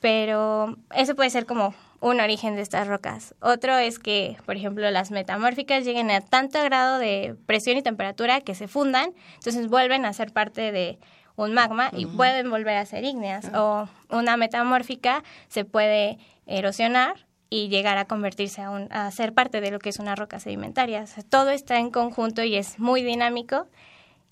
Pero 0.00 0.76
eso 0.94 1.14
puede 1.14 1.30
ser 1.30 1.46
como 1.46 1.74
un 2.00 2.20
origen 2.20 2.56
de 2.56 2.62
estas 2.62 2.88
rocas. 2.88 3.34
Otro 3.40 3.76
es 3.76 3.98
que, 3.98 4.36
por 4.46 4.56
ejemplo, 4.56 4.90
las 4.90 5.10
metamórficas 5.10 5.84
lleguen 5.84 6.10
a 6.10 6.20
tanto 6.20 6.62
grado 6.62 6.98
de 6.98 7.36
presión 7.46 7.76
y 7.76 7.82
temperatura 7.82 8.40
que 8.40 8.54
se 8.54 8.68
fundan, 8.68 9.12
entonces 9.34 9.68
vuelven 9.68 10.06
a 10.06 10.12
ser 10.12 10.32
parte 10.32 10.72
de 10.72 10.98
un 11.36 11.52
magma 11.54 11.90
y 11.92 12.06
pueden 12.06 12.50
volver 12.50 12.76
a 12.76 12.86
ser 12.86 13.04
ígneas. 13.04 13.50
O 13.54 13.88
una 14.10 14.36
metamórfica 14.36 15.22
se 15.48 15.64
puede 15.64 16.18
erosionar 16.46 17.26
y 17.50 17.68
llegar 17.68 17.98
a 17.98 18.06
convertirse 18.06 18.62
a, 18.62 18.70
a 18.90 19.10
ser 19.10 19.34
parte 19.34 19.60
de 19.60 19.72
lo 19.72 19.80
que 19.80 19.90
es 19.90 19.98
una 19.98 20.14
roca 20.14 20.38
sedimentaria. 20.38 21.04
todo 21.28 21.50
está 21.50 21.78
en 21.78 21.90
conjunto 21.90 22.44
y 22.44 22.56
es 22.56 22.78
muy 22.78 23.02
dinámico 23.02 23.66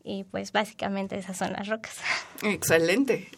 y 0.05 0.25
pues 0.25 0.53
básicamente 0.53 1.19
esas 1.19 1.37
son 1.37 1.53
las 1.53 1.69
rocas. 1.69 1.97
Excelente. 2.43 3.29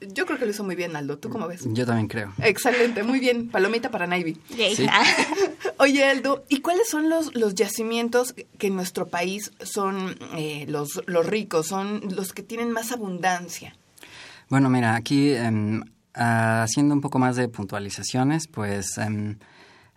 Yo 0.00 0.26
creo 0.26 0.38
que 0.38 0.44
lo 0.44 0.52
hizo 0.52 0.62
muy 0.62 0.76
bien, 0.76 0.94
Aldo. 0.94 1.18
¿Tú 1.18 1.28
cómo 1.28 1.48
ves? 1.48 1.62
Yo 1.64 1.84
también 1.84 2.06
creo. 2.06 2.32
Excelente, 2.40 3.02
muy 3.02 3.18
bien. 3.18 3.48
Palomita 3.48 3.90
para 3.90 4.06
Navy. 4.06 4.40
Oye, 5.78 6.04
Aldo, 6.04 6.44
¿y 6.48 6.60
cuáles 6.60 6.88
son 6.88 7.08
los, 7.08 7.34
los 7.34 7.54
yacimientos 7.54 8.34
que 8.58 8.68
en 8.68 8.76
nuestro 8.76 9.08
país 9.08 9.50
son 9.60 10.16
eh, 10.36 10.66
los, 10.68 11.02
los 11.06 11.26
ricos, 11.26 11.66
son 11.66 12.00
los 12.14 12.32
que 12.32 12.42
tienen 12.44 12.70
más 12.70 12.92
abundancia? 12.92 13.74
Bueno, 14.48 14.70
mira, 14.70 14.94
aquí 14.94 15.34
em, 16.18 16.62
haciendo 16.62 16.94
un 16.94 17.00
poco 17.00 17.18
más 17.18 17.36
de 17.36 17.48
puntualizaciones, 17.48 18.48
pues 18.48 18.98
em, 18.98 19.38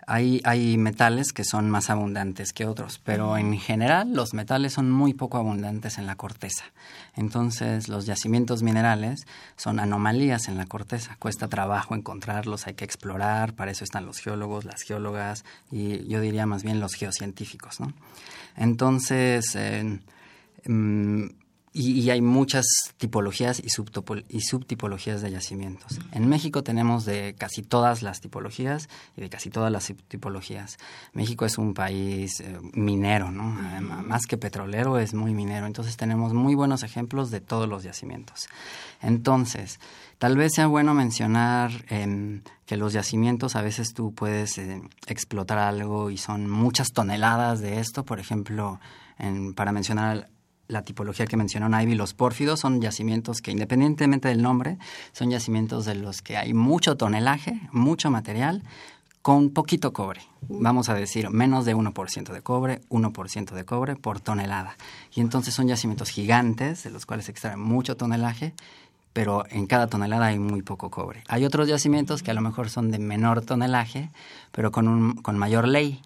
hay, 0.07 0.41
hay 0.43 0.77
metales 0.77 1.31
que 1.31 1.43
son 1.43 1.69
más 1.69 1.89
abundantes 1.89 2.53
que 2.53 2.65
otros, 2.65 2.99
pero 3.03 3.37
en 3.37 3.57
general 3.57 4.13
los 4.13 4.33
metales 4.33 4.73
son 4.73 4.91
muy 4.91 5.13
poco 5.13 5.37
abundantes 5.37 5.97
en 5.97 6.07
la 6.07 6.15
corteza. 6.15 6.65
Entonces 7.15 7.87
los 7.87 8.05
yacimientos 8.05 8.63
minerales 8.63 9.25
son 9.55 9.79
anomalías 9.79 10.47
en 10.47 10.57
la 10.57 10.65
corteza. 10.65 11.15
Cuesta 11.19 11.47
trabajo 11.47 11.95
encontrarlos, 11.95 12.67
hay 12.67 12.73
que 12.73 12.85
explorar, 12.85 13.53
para 13.53 13.71
eso 13.71 13.83
están 13.83 14.05
los 14.05 14.19
geólogos, 14.19 14.65
las 14.65 14.81
geólogas 14.81 15.45
y 15.71 16.07
yo 16.07 16.19
diría 16.19 16.45
más 16.45 16.63
bien 16.63 16.79
los 16.79 16.93
geocientíficos. 16.93 17.79
¿no? 17.79 17.93
Entonces, 18.57 19.57
mm, 20.65 21.25
y, 21.73 22.09
hay 22.09 22.21
muchas 22.21 22.65
tipologías 22.97 23.59
y, 23.59 23.67
y, 24.27 24.41
subtipologías 24.41 25.21
de 25.21 25.31
yacimientos. 25.31 25.99
En 26.11 26.27
México 26.27 26.63
tenemos 26.63 27.05
de 27.05 27.33
casi 27.37 27.61
todas 27.61 28.03
las 28.03 28.19
tipologías 28.19 28.89
y 29.15 29.21
de 29.21 29.29
casi 29.29 29.49
todas 29.49 29.71
las 29.71 29.93
tipologías. 30.09 30.77
México 31.13 31.45
es 31.45 31.57
un 31.57 31.73
país 31.73 32.41
eh, 32.41 32.59
minero, 32.73 33.31
¿no? 33.31 33.45
más 33.45 34.25
que 34.25 34.37
petrolero, 34.37 34.99
es 34.99 35.13
muy 35.13 35.33
minero. 35.33 35.65
Entonces 35.65 35.95
tenemos 35.95 36.33
muy 36.33 36.55
buenos 36.55 36.83
ejemplos 36.83 37.31
de 37.31 37.39
todos 37.39 37.69
los 37.69 37.83
yacimientos. 37.83 38.49
Entonces, 39.01 39.79
tal 40.17 40.35
vez 40.35 40.51
sea 40.53 40.67
bueno 40.67 40.93
mencionar 40.93 41.71
em, 41.87 42.41
que 42.65 42.75
los 42.75 42.91
yacimientos 42.91 43.55
a 43.55 43.61
veces 43.61 43.93
tú 43.93 44.13
puedes 44.13 44.57
eh, 44.57 44.81
explotar 45.07 45.57
algo 45.57 46.09
y 46.09 46.17
son 46.17 46.49
muchas 46.49 46.89
toneladas 46.89 47.61
de 47.61 47.79
esto. 47.79 48.03
Por 48.03 48.19
ejemplo, 48.19 48.81
en, 49.17 49.53
para 49.53 49.71
mencionar 49.71 50.27
la 50.71 50.81
tipología 50.83 51.27
que 51.27 51.37
mencionó 51.37 51.69
Naivi, 51.69 51.95
los 51.95 52.13
pórfidos 52.13 52.61
son 52.61 52.81
yacimientos 52.81 53.41
que 53.41 53.51
independientemente 53.51 54.29
del 54.29 54.41
nombre, 54.41 54.77
son 55.11 55.29
yacimientos 55.29 55.85
de 55.85 55.95
los 55.95 56.21
que 56.21 56.37
hay 56.37 56.53
mucho 56.53 56.97
tonelaje, 56.97 57.59
mucho 57.71 58.09
material, 58.09 58.63
con 59.21 59.51
poquito 59.51 59.93
cobre. 59.93 60.21
Vamos 60.49 60.89
a 60.89 60.95
decir, 60.95 61.29
menos 61.29 61.65
de 61.65 61.75
1% 61.75 62.31
de 62.31 62.41
cobre, 62.41 62.81
1% 62.89 63.51
de 63.51 63.65
cobre 63.65 63.95
por 63.95 64.19
tonelada. 64.19 64.77
Y 65.13 65.21
entonces 65.21 65.53
son 65.53 65.67
yacimientos 65.67 66.09
gigantes, 66.09 66.83
de 66.83 66.89
los 66.89 67.05
cuales 67.05 67.25
se 67.25 67.31
extrae 67.31 67.57
mucho 67.57 67.95
tonelaje, 67.95 68.53
pero 69.13 69.43
en 69.49 69.67
cada 69.67 69.87
tonelada 69.87 70.27
hay 70.27 70.39
muy 70.39 70.61
poco 70.61 70.89
cobre. 70.89 71.23
Hay 71.27 71.45
otros 71.45 71.67
yacimientos 71.67 72.23
que 72.23 72.31
a 72.31 72.33
lo 72.33 72.41
mejor 72.41 72.69
son 72.69 72.91
de 72.91 72.97
menor 72.97 73.41
tonelaje, 73.41 74.09
pero 74.51 74.71
con, 74.71 74.87
un, 74.87 75.15
con 75.15 75.37
mayor 75.37 75.67
ley. 75.67 76.01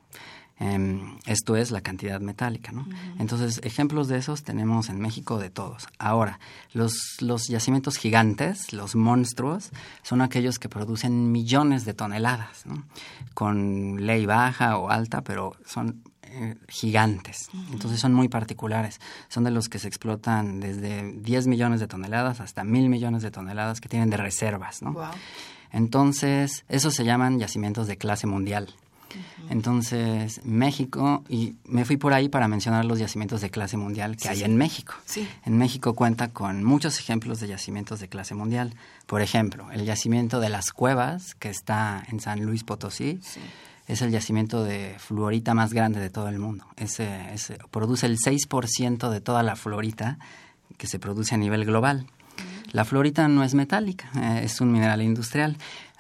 Em, 0.58 1.18
esto 1.26 1.58
es 1.58 1.72
la 1.72 1.82
cantidad 1.82 2.22
metálica, 2.22 2.72
¿no? 2.72 2.88
Entonces, 3.20 3.60
ejemplos 3.64 4.08
de 4.08 4.18
esos 4.18 4.44
tenemos 4.44 4.88
en 4.88 5.02
México 5.02 5.38
de 5.38 5.50
todos. 5.50 5.88
Ahora, 6.00 6.40
los, 6.72 7.18
los 7.20 7.48
yacimientos 7.48 7.98
gigantes, 7.98 8.72
los 8.72 8.96
monstruos, 8.96 9.72
son 10.02 10.22
aquellos 10.22 10.58
que 10.58 10.70
producen 10.70 11.32
millones 11.34 11.84
de 11.84 11.94
toneladas, 11.94 12.66
¿no? 12.66 12.86
Con 13.34 14.06
ley 14.06 14.26
baja 14.26 14.78
o 14.78 14.90
alta, 14.90 15.24
pero 15.24 15.58
son 15.66 16.04
eh, 16.38 16.56
gigantes. 16.70 17.50
Entonces 17.72 18.00
son 18.00 18.14
muy 18.14 18.30
particulares. 18.30 19.00
Son 19.28 19.44
de 19.44 19.52
los 19.52 19.70
que 19.70 19.80
se 19.80 19.88
explotan 19.88 20.60
desde 20.60 21.14
10 21.14 21.48
millones 21.48 21.80
de 21.82 21.88
toneladas 21.88 22.40
hasta 22.40 22.64
mil 22.64 22.90
millones 22.90 23.22
de 23.24 23.32
toneladas 23.32 23.82
que 23.82 23.90
tienen 23.90 24.10
de 24.10 24.18
reservas, 24.18 24.82
¿no? 24.82 24.96
Entonces, 25.72 26.64
esos 26.70 26.94
se 26.94 27.04
llaman 27.04 27.40
yacimientos 27.40 27.88
de 27.88 27.98
clase 27.98 28.28
mundial. 28.28 28.74
Entonces, 29.50 30.42
México, 30.44 31.24
y 31.30 31.56
me 31.66 31.86
fui 31.86 31.98
por 31.98 32.14
ahí 32.14 32.30
para 32.30 32.48
mencionar 32.48 32.86
los 32.86 33.00
yacimientos 33.00 33.42
de 33.42 33.50
clase 33.50 33.78
mundial 33.78 34.18
que 34.18 34.30
hay 34.30 34.44
en 34.44 34.58
México. 34.58 34.96
En 35.46 35.58
México 35.58 35.94
cuenta 35.94 36.30
con 36.30 36.64
muchos 36.64 37.00
ejemplos 37.00 37.40
de 37.40 37.48
yacimientos 37.48 38.00
de 38.00 38.08
clase 38.08 38.36
mundial. 38.36 38.74
Por 39.06 39.22
ejemplo, 39.22 39.72
el 39.72 39.86
yacimiento 39.86 40.40
de 40.40 40.50
las 40.50 40.72
cuevas, 40.72 41.36
que 41.36 41.50
está 41.50 42.04
en 42.10 42.20
San 42.20 42.44
Luis 42.46 42.64
Potosí, 42.64 43.20
es 43.88 44.02
el 44.02 44.12
yacimiento 44.12 44.64
de 44.64 44.96
fluorita 44.98 45.54
más 45.54 45.74
grande 45.74 46.00
de 46.00 46.10
todo 46.10 46.28
el 46.30 46.40
mundo. 46.40 46.66
Ese, 46.76 47.34
ese 47.34 47.60
produce 47.72 48.08
el 48.08 48.18
6% 48.18 49.10
de 49.10 49.22
toda 49.22 49.44
la 49.44 49.56
fluorita 49.56 50.18
que 50.78 50.88
se 50.88 51.00
produce 51.00 51.36
a 51.36 51.38
nivel 51.38 51.66
global. 51.66 52.08
La 52.72 52.84
fluorita 52.84 53.28
no 53.30 53.44
es 53.44 53.54
metálica, 53.54 54.10
eh, 54.18 54.42
es 54.44 54.60
un 54.60 54.72
mineral 54.72 55.02
industrial. 55.02 55.58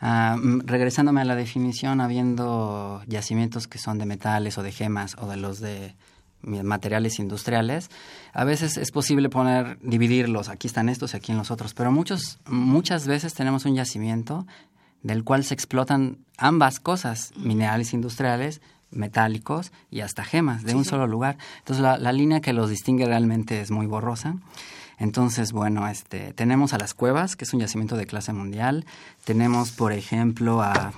Ah, 0.07 0.37
regresándome 0.65 1.21
a 1.21 1.25
la 1.25 1.35
definición, 1.35 1.99
habiendo 1.99 3.01
yacimientos 3.07 3.67
que 3.67 3.79
son 3.79 3.97
de 3.97 4.05
metales 4.05 4.55
o 4.59 4.61
de 4.61 4.71
gemas 4.71 5.15
o 5.19 5.25
de 5.25 5.35
los 5.35 5.59
de 5.59 5.95
materiales 6.43 7.17
industriales, 7.17 7.89
a 8.31 8.43
veces 8.43 8.77
es 8.77 8.91
posible 8.91 9.29
poner, 9.29 9.79
dividirlos, 9.81 10.49
aquí 10.49 10.67
están 10.67 10.89
estos 10.89 11.15
y 11.15 11.17
aquí 11.17 11.31
en 11.31 11.39
los 11.39 11.49
otros, 11.49 11.73
pero 11.73 11.91
muchos, 11.91 12.37
muchas 12.45 13.07
veces 13.07 13.33
tenemos 13.33 13.65
un 13.65 13.73
yacimiento 13.73 14.45
del 15.01 15.23
cual 15.23 15.43
se 15.43 15.55
explotan 15.55 16.19
ambas 16.37 16.79
cosas, 16.79 17.31
minerales 17.35 17.91
industriales, 17.91 18.61
metálicos 18.91 19.71
y 19.89 20.01
hasta 20.01 20.23
gemas 20.23 20.63
de 20.63 20.75
un 20.75 20.85
solo 20.85 21.07
lugar. 21.07 21.39
Entonces 21.57 21.81
la, 21.81 21.97
la, 21.97 22.11
línea 22.11 22.41
que 22.41 22.53
los 22.53 22.69
distingue 22.69 23.07
realmente 23.07 23.59
es 23.59 23.71
muy 23.71 23.87
borrosa. 23.87 24.35
Entonces, 24.97 25.51
bueno, 25.51 25.87
este, 25.87 26.33
tenemos 26.33 26.73
a 26.73 26.77
las 26.77 26.93
cuevas, 26.93 27.35
que 27.35 27.45
es 27.45 27.53
un 27.53 27.59
yacimiento 27.59 27.97
de 27.97 28.05
clase 28.05 28.33
mundial. 28.33 28.85
Tenemos, 29.23 29.71
por 29.71 29.91
ejemplo, 29.91 30.61
a... 30.61 30.93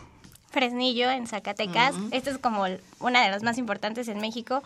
Fresnillo, 0.50 1.10
en 1.10 1.28
Zacatecas. 1.28 1.96
Esta 2.12 2.32
es 2.32 2.38
como 2.38 2.66
una 3.00 3.24
de 3.24 3.32
las 3.32 3.44
más 3.44 3.58
importantes 3.58 4.08
en 4.08 4.20
México 4.20 4.64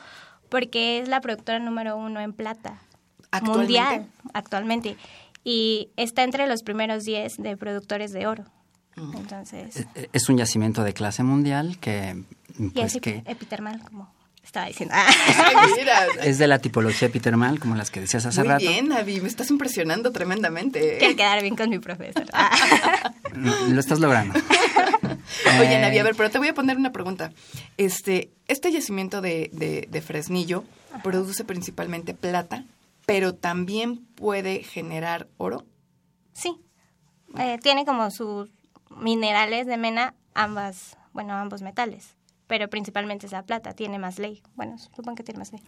porque 0.49 0.99
es 0.99 1.07
la 1.07 1.21
productora 1.21 1.59
número 1.59 1.97
uno 1.97 2.19
en 2.19 2.33
plata. 2.33 2.79
Mundial, 3.41 4.07
actualmente. 4.33 4.97
Y 5.45 5.89
está 5.95 6.23
entre 6.23 6.45
los 6.47 6.63
primeros 6.63 7.05
10 7.05 7.37
de 7.37 7.55
productores 7.55 8.11
de 8.11 8.27
oro. 8.27 8.43
Entonces... 8.97 9.87
Es, 10.11 10.29
un 10.29 10.37
yacimiento 10.37 10.83
de 10.83 10.93
clase 10.93 11.23
mundial 11.23 11.77
que... 11.79 12.23
Pues, 12.73 12.95
es 12.95 13.01
que, 13.01 13.23
epitermal, 13.25 13.81
como 13.81 14.11
estaba 14.43 14.67
diciendo. 14.67 14.95
es 16.23 16.37
de 16.37 16.47
la 16.47 16.59
tipología 16.59 17.07
epitermal, 17.07 17.59
como 17.59 17.75
las 17.75 17.91
que 17.91 18.01
decías 18.01 18.25
hace 18.25 18.43
rato. 18.43 18.63
Muy 18.63 18.73
bien, 18.73 18.91
Avi, 18.91 19.21
me 19.21 19.27
estás 19.27 19.49
impresionando 19.49 20.11
tremendamente. 20.11 20.97
Quiero 20.97 21.15
quedar 21.15 21.41
bien 21.41 21.55
con 21.55 21.69
mi 21.69 21.79
profesor. 21.79 22.25
Lo 23.69 23.79
estás 23.79 23.99
logrando. 23.99 24.37
Oye, 25.59 25.79
Navi, 25.79 25.97
a 25.97 26.03
ver, 26.03 26.15
pero 26.15 26.29
te 26.29 26.37
voy 26.37 26.49
a 26.49 26.53
poner 26.53 26.77
una 26.77 26.91
pregunta. 26.91 27.31
Este, 27.77 28.31
este 28.47 28.71
yacimiento 28.71 29.21
de, 29.21 29.49
de, 29.89 30.01
Fresnillo 30.01 30.63
produce 31.03 31.45
principalmente 31.45 32.13
plata, 32.13 32.65
pero 33.05 33.33
también 33.33 34.05
puede 34.15 34.63
generar 34.63 35.27
oro. 35.37 35.65
Sí, 36.33 36.57
eh, 37.37 37.57
tiene 37.61 37.85
como 37.85 38.11
sus 38.11 38.49
minerales 38.89 39.67
de 39.67 39.77
mena 39.77 40.13
ambas, 40.33 40.97
bueno, 41.13 41.33
ambos 41.33 41.61
metales 41.61 42.15
pero 42.51 42.69
principalmente 42.69 43.27
es 43.27 43.31
la 43.31 43.43
plata, 43.43 43.71
tiene 43.71 43.97
más 43.97 44.19
ley. 44.19 44.43
Bueno, 44.55 44.77
supongo 44.77 45.15
que 45.15 45.23
tiene 45.23 45.39
más 45.39 45.53
ley. 45.53 45.61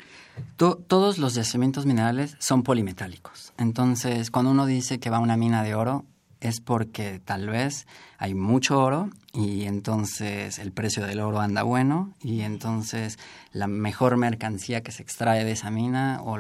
todos 0.57 1.17
los 1.17 1.33
yacimientos 1.33 1.85
minerales 1.85 2.35
son 2.39 2.61
polimetálicos. 2.61 3.53
Entonces, 3.57 4.29
cuando 4.29 4.51
uno 4.51 4.65
dice 4.65 4.99
que 4.99 5.09
va 5.09 5.15
a 5.15 5.21
una 5.21 5.37
mina 5.37 5.63
de 5.63 5.75
oro, 5.75 6.03
es 6.43 6.59
porque 6.59 7.19
tal 7.23 7.47
vez 7.47 7.87
hay 8.17 8.35
mucho 8.35 8.79
oro 8.79 9.09
y 9.33 9.63
entonces 9.63 10.59
el 10.59 10.71
precio 10.71 11.05
del 11.05 11.21
oro 11.21 11.39
anda 11.39 11.63
bueno 11.63 12.13
y 12.21 12.41
entonces 12.41 13.17
la 13.51 13.67
mejor 13.67 14.17
mercancía 14.17 14.81
que 14.81 14.91
se 14.91 15.01
extrae 15.01 15.45
de 15.45 15.53
esa 15.53 15.71
mina 15.71 16.19
o 16.21 16.37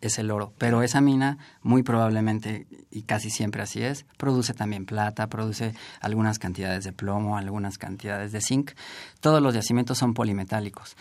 es, 0.00 0.18
el 0.18 0.30
oro. 0.30 0.52
Pero 0.58 0.82
esa 0.82 1.00
mina, 1.00 1.38
muy 1.62 1.82
probablemente, 1.82 2.66
y 2.90 3.02
casi 3.02 3.30
siempre 3.30 3.62
así 3.62 3.82
es, 3.82 4.04
produce 4.18 4.52
también 4.52 4.84
plata, 4.84 5.28
produce 5.28 5.74
algunas 6.00 6.38
cantidades 6.38 6.84
de 6.84 6.92
plomo, 6.92 7.38
algunas 7.38 7.78
cantidades 7.78 8.30
de 8.32 8.40
zinc. 8.40 8.72
Todos 9.20 9.42
los 9.42 9.54
yacimientos 9.54 9.98
son 9.98 10.14
polimetálicos. 10.14 10.96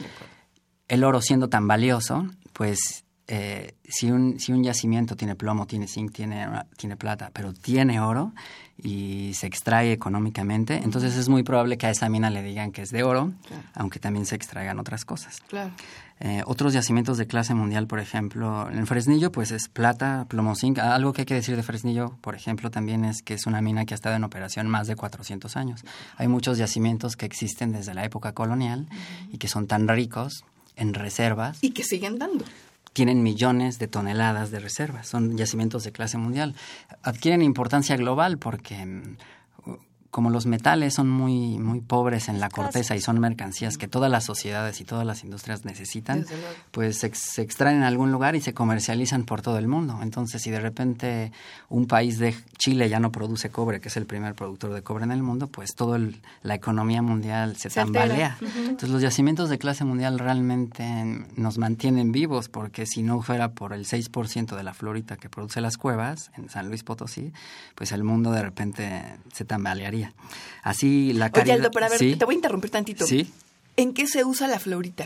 El 0.88 1.04
oro 1.04 1.22
siendo 1.22 1.50
tan 1.50 1.68
valioso, 1.68 2.28
pues 2.54 3.04
eh, 3.30 3.76
si, 3.84 4.10
un, 4.10 4.40
si 4.40 4.54
un 4.54 4.64
yacimiento 4.64 5.18
tiene 5.18 5.36
plomo, 5.36 5.68
tiene 5.68 5.88
zinc, 5.88 6.14
tiene, 6.14 6.48
tiene 6.78 6.96
plata, 6.96 7.30
pero 7.34 7.52
tiene 7.52 8.00
oro 8.00 8.34
y 8.82 9.34
se 9.34 9.48
extrae 9.48 9.92
económicamente, 9.92 10.80
entonces 10.82 11.18
es 11.18 11.28
muy 11.28 11.44
probable 11.44 11.78
que 11.78 11.88
a 11.88 11.90
esa 11.90 12.08
mina 12.08 12.30
le 12.30 12.42
digan 12.42 12.72
que 12.72 12.84
es 12.84 12.90
de 12.90 13.04
oro, 13.04 13.34
aunque 13.74 14.00
también 14.00 14.26
se 14.26 14.36
extraigan 14.36 14.80
otras 14.80 15.04
cosas. 15.04 15.40
Eh, 16.20 16.42
otros 16.46 16.74
yacimientos 16.74 17.18
de 17.18 17.28
clase 17.28 17.54
mundial, 17.54 17.86
por 17.86 18.00
ejemplo, 18.00 18.70
en 18.72 18.88
Fresnillo, 18.88 19.32
pues 19.32 19.52
es 19.52 19.68
plata, 19.68 20.26
plomo, 20.30 20.56
zinc. 20.56 20.80
Algo 20.80 21.12
que 21.12 21.24
hay 21.24 21.26
que 21.26 21.34
decir 21.34 21.56
de 21.56 21.64
Fresnillo, 21.64 22.18
por 22.22 22.34
ejemplo, 22.34 22.72
también 22.72 23.04
es 23.04 23.22
que 23.22 23.34
es 23.34 23.46
una 23.46 23.62
mina 23.62 23.86
que 23.86 23.94
ha 23.94 23.96
estado 23.96 24.16
en 24.16 24.24
operación 24.24 24.68
más 24.68 24.88
de 24.88 24.96
400 24.96 25.58
años. 25.58 25.84
Hay 26.16 26.28
muchos 26.28 26.58
yacimientos 26.58 27.18
que 27.18 27.26
existen 27.26 27.72
desde 27.72 27.94
la 27.94 28.06
época 28.06 28.32
colonial 28.32 28.88
y 29.32 29.38
que 29.38 29.48
son 29.48 29.68
tan 29.68 29.88
ricos 29.88 30.46
en 30.76 30.94
reservas. 30.94 31.58
Y 31.62 31.72
que 31.72 31.84
siguen 31.84 32.20
dando 32.20 32.46
tienen 32.98 33.22
millones 33.22 33.78
de 33.78 33.88
toneladas 33.88 34.50
de 34.50 34.58
reservas, 34.58 35.08
son 35.08 35.38
yacimientos 35.38 35.84
de 35.84 35.92
clase 35.92 36.18
mundial. 36.18 36.56
Adquieren 37.04 37.44
importancia 37.44 37.96
global 37.96 38.40
porque 38.40 38.84
mm, 38.84 39.18
como 40.12 40.30
los 40.30 40.46
metales 40.46 40.94
son 40.94 41.10
muy, 41.10 41.60
muy 41.60 41.82
pobres 41.82 42.30
en 42.30 42.40
la 42.40 42.50
corteza 42.50 42.96
y 42.96 43.02
son 43.02 43.20
mercancías 43.20 43.78
que 43.78 43.88
todas 43.88 44.10
las 44.10 44.24
sociedades 44.24 44.80
y 44.82 44.86
todas 44.86 45.06
las 45.06 45.24
industrias 45.24 45.66
necesitan, 45.66 46.26
pues 46.72 47.00
se, 47.00 47.42
extraen 47.42 47.78
en 47.78 47.84
algún 47.84 48.12
lugar 48.12 48.36
y 48.36 48.42
se 48.42 48.54
comercializan 48.54 49.24
por 49.24 49.42
todo 49.42 49.58
el 49.58 49.68
mundo. 49.68 50.00
Entonces, 50.02 50.42
si 50.42 50.50
de 50.50 50.60
repente 50.60 51.32
un 51.70 51.88
país 51.88 52.20
de 52.20 52.36
Chile 52.58 52.90
ya 52.90 53.00
no 53.00 53.12
produce 53.12 53.50
cobre, 53.50 53.82
que 53.82 53.90
es 53.90 53.98
el 53.98 54.06
primer 54.06 54.34
productor 54.34 54.74
de 54.74 54.82
cobre 54.82 55.04
en 55.04 55.12
el 55.12 55.24
mundo, 55.24 55.48
pues 55.48 55.76
toda 55.76 56.00
la 56.42 56.56
economía 56.56 57.02
mundial 57.02 57.58
se, 57.58 57.70
tambalea. 57.70 58.38
Entonces, 58.42 58.90
los 58.90 59.02
yacimientos 59.02 59.50
de 59.50 59.58
clase 59.58 59.84
mundial 59.84 60.20
realmente 60.20 61.26
nos 61.36 61.58
mantienen 61.58 62.12
vivos, 62.12 62.50
porque 62.50 62.86
si 62.86 63.04
no 63.04 63.22
fuera 63.22 63.52
por 63.52 63.74
el 63.74 63.86
6% 63.86 64.56
de 64.56 64.64
la 64.64 64.74
florita 64.74 65.18
que 65.18 65.30
produce 65.30 65.62
las 65.62 65.78
cuevas 65.78 66.32
en 66.38 66.50
San 66.50 66.70
Luis 66.70 66.84
Potosí, 66.84 67.34
pues 67.76 67.92
el 67.92 68.04
mundo 68.04 68.32
de 68.32 68.42
repente 68.42 69.18
se 69.34 69.46
tambalearía. 69.46 69.97
Así 70.64 71.14
la 71.14 71.30
caridad... 71.32 71.56
Oye, 71.56 71.66
Aldo, 71.66 71.72
pero 71.72 71.86
a 71.86 71.90
ver, 71.90 72.00
te 72.00 72.26
voy 72.26 72.36
a 72.36 72.38
interrumpir 72.38 72.70
tantito. 72.70 73.06
Sí. 73.06 73.32
¿En 73.78 73.94
qué 73.94 74.08
se 74.08 74.26
usa 74.26 74.48
la 74.48 74.60
florita? 74.60 75.06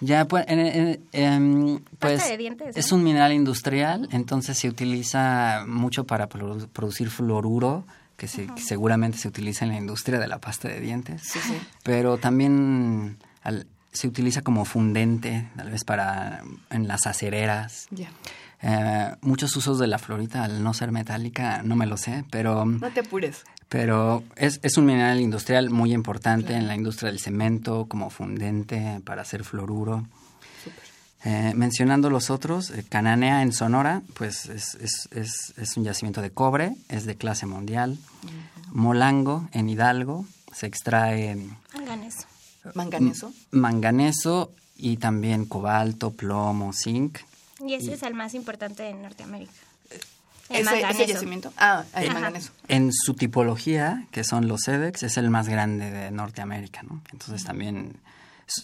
Ya, 0.00 0.26
pues, 0.26 0.44
em, 0.48 1.80
pues 1.98 2.28
de 2.28 2.36
dientes, 2.36 2.76
es 2.76 2.92
un 2.92 3.02
mineral 3.02 3.32
industrial, 3.32 4.08
entonces 4.12 4.56
se 4.56 4.68
utiliza 4.68 5.64
mucho 5.66 6.04
para 6.04 6.28
producir 6.28 7.10
fluoruro, 7.10 7.84
que, 8.16 8.28
seguramente 8.28 9.18
se 9.18 9.26
utiliza 9.26 9.64
en 9.64 9.72
la 9.72 9.76
industria 9.76 10.20
de 10.20 10.28
la 10.28 10.38
pasta 10.38 10.68
de 10.68 10.78
dientes. 10.80 11.22
Sí, 11.24 11.40
sí. 11.40 11.60
Pero 11.82 12.18
también 12.18 13.18
se 13.92 14.06
utiliza 14.06 14.42
como 14.42 14.64
fundente, 14.64 15.50
tal 15.56 15.70
vez 15.70 15.82
para 15.82 16.44
en 16.70 16.86
las 16.86 17.08
acereras. 17.08 17.88
Ya. 17.90 18.10
Eh, 18.62 19.16
muchos 19.22 19.56
usos 19.56 19.80
de 19.80 19.88
la 19.88 19.98
florita, 19.98 20.44
al 20.44 20.62
no 20.62 20.72
ser 20.72 20.92
metálica, 20.92 21.62
no 21.64 21.74
me 21.74 21.86
lo 21.86 21.96
sé, 21.96 22.24
pero... 22.30 22.64
No 22.64 22.90
te 22.90 23.00
apures. 23.00 23.42
Pero 23.72 24.22
es, 24.36 24.60
es 24.62 24.76
un 24.76 24.84
mineral 24.84 25.18
industrial 25.18 25.70
muy 25.70 25.94
importante 25.94 26.52
en 26.52 26.68
la 26.68 26.76
industria 26.76 27.10
del 27.10 27.18
cemento, 27.18 27.86
como 27.88 28.10
fundente 28.10 29.00
para 29.02 29.22
hacer 29.22 29.44
fluoruro. 29.44 30.06
Eh, 31.24 31.54
mencionando 31.56 32.10
los 32.10 32.28
otros, 32.28 32.68
eh, 32.68 32.84
Cananea 32.86 33.40
en 33.40 33.54
Sonora, 33.54 34.02
pues 34.12 34.44
es, 34.50 34.74
es, 34.74 35.08
es, 35.12 35.54
es, 35.56 35.76
un 35.78 35.84
yacimiento 35.84 36.20
de 36.20 36.30
cobre, 36.30 36.74
es 36.90 37.06
de 37.06 37.16
clase 37.16 37.46
mundial. 37.46 37.96
Molango 38.72 39.48
en 39.52 39.70
Hidalgo, 39.70 40.26
se 40.52 40.66
extrae... 40.66 41.34
Manganeso. 41.74 42.26
¿Manganeso? 42.74 43.32
Manganeso 43.52 44.52
y 44.76 44.98
también 44.98 45.46
cobalto, 45.46 46.10
plomo, 46.10 46.74
zinc. 46.74 47.20
Y 47.66 47.72
ese 47.72 47.94
es 47.94 48.02
el 48.02 48.12
más 48.12 48.34
importante 48.34 48.86
en 48.86 49.00
Norteamérica. 49.00 49.52
El 50.52 50.66
¿Ese, 50.68 51.06
yacimiento? 51.06 51.52
Ah, 51.56 51.84
el 51.96 52.12
manganeso. 52.12 52.52
En 52.68 52.92
su 52.92 53.14
tipología, 53.14 54.06
que 54.10 54.24
son 54.24 54.48
los 54.48 54.62
SEDEX, 54.62 55.02
es 55.02 55.16
el 55.16 55.30
más 55.30 55.48
grande 55.48 55.90
de 55.90 56.10
Norteamérica, 56.10 56.82
¿no? 56.82 57.02
Entonces 57.12 57.44
también 57.44 58.00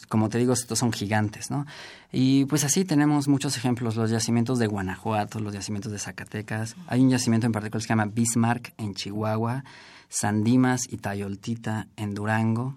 como 0.08 0.28
te 0.28 0.38
digo, 0.38 0.52
estos 0.52 0.78
son 0.78 0.92
gigantes, 0.92 1.50
¿no? 1.50 1.66
Y 2.12 2.44
pues 2.46 2.64
así 2.64 2.84
tenemos 2.84 3.28
muchos 3.28 3.56
ejemplos, 3.56 3.96
los 3.96 4.10
yacimientos 4.10 4.58
de 4.58 4.66
Guanajuato, 4.66 5.40
los 5.40 5.54
yacimientos 5.54 5.92
de 5.92 5.98
Zacatecas. 5.98 6.76
Hay 6.86 7.00
un 7.00 7.10
yacimiento 7.10 7.46
en 7.46 7.52
particular 7.52 7.80
que 7.80 7.86
se 7.86 7.88
llama 7.88 8.06
Bismarck 8.06 8.74
en 8.78 8.94
Chihuahua, 8.94 9.64
Sandimas 10.08 10.82
y 10.88 10.98
Tayoltita 10.98 11.88
en 11.96 12.14
Durango. 12.14 12.76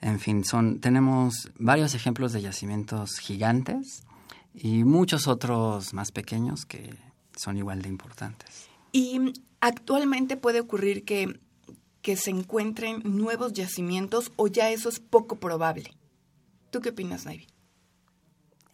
En 0.00 0.18
fin, 0.18 0.44
son, 0.44 0.80
tenemos 0.80 1.50
varios 1.58 1.94
ejemplos 1.94 2.32
de 2.32 2.42
yacimientos 2.42 3.18
gigantes 3.18 4.02
y 4.54 4.84
muchos 4.84 5.28
otros 5.28 5.94
más 5.94 6.10
pequeños 6.10 6.66
que 6.66 6.94
son 7.36 7.56
igual 7.56 7.82
de 7.82 7.88
importantes. 7.88 8.68
Y 8.92 9.32
actualmente 9.60 10.36
puede 10.36 10.60
ocurrir 10.60 11.04
que, 11.04 11.40
que 12.02 12.16
se 12.16 12.30
encuentren 12.30 13.02
nuevos 13.04 13.52
yacimientos 13.52 14.32
o 14.36 14.48
ya 14.48 14.70
eso 14.70 14.88
es 14.88 15.00
poco 15.00 15.36
probable. 15.36 15.94
¿Tú 16.70 16.80
qué 16.80 16.90
opinas, 16.90 17.26
Navy? 17.26 17.46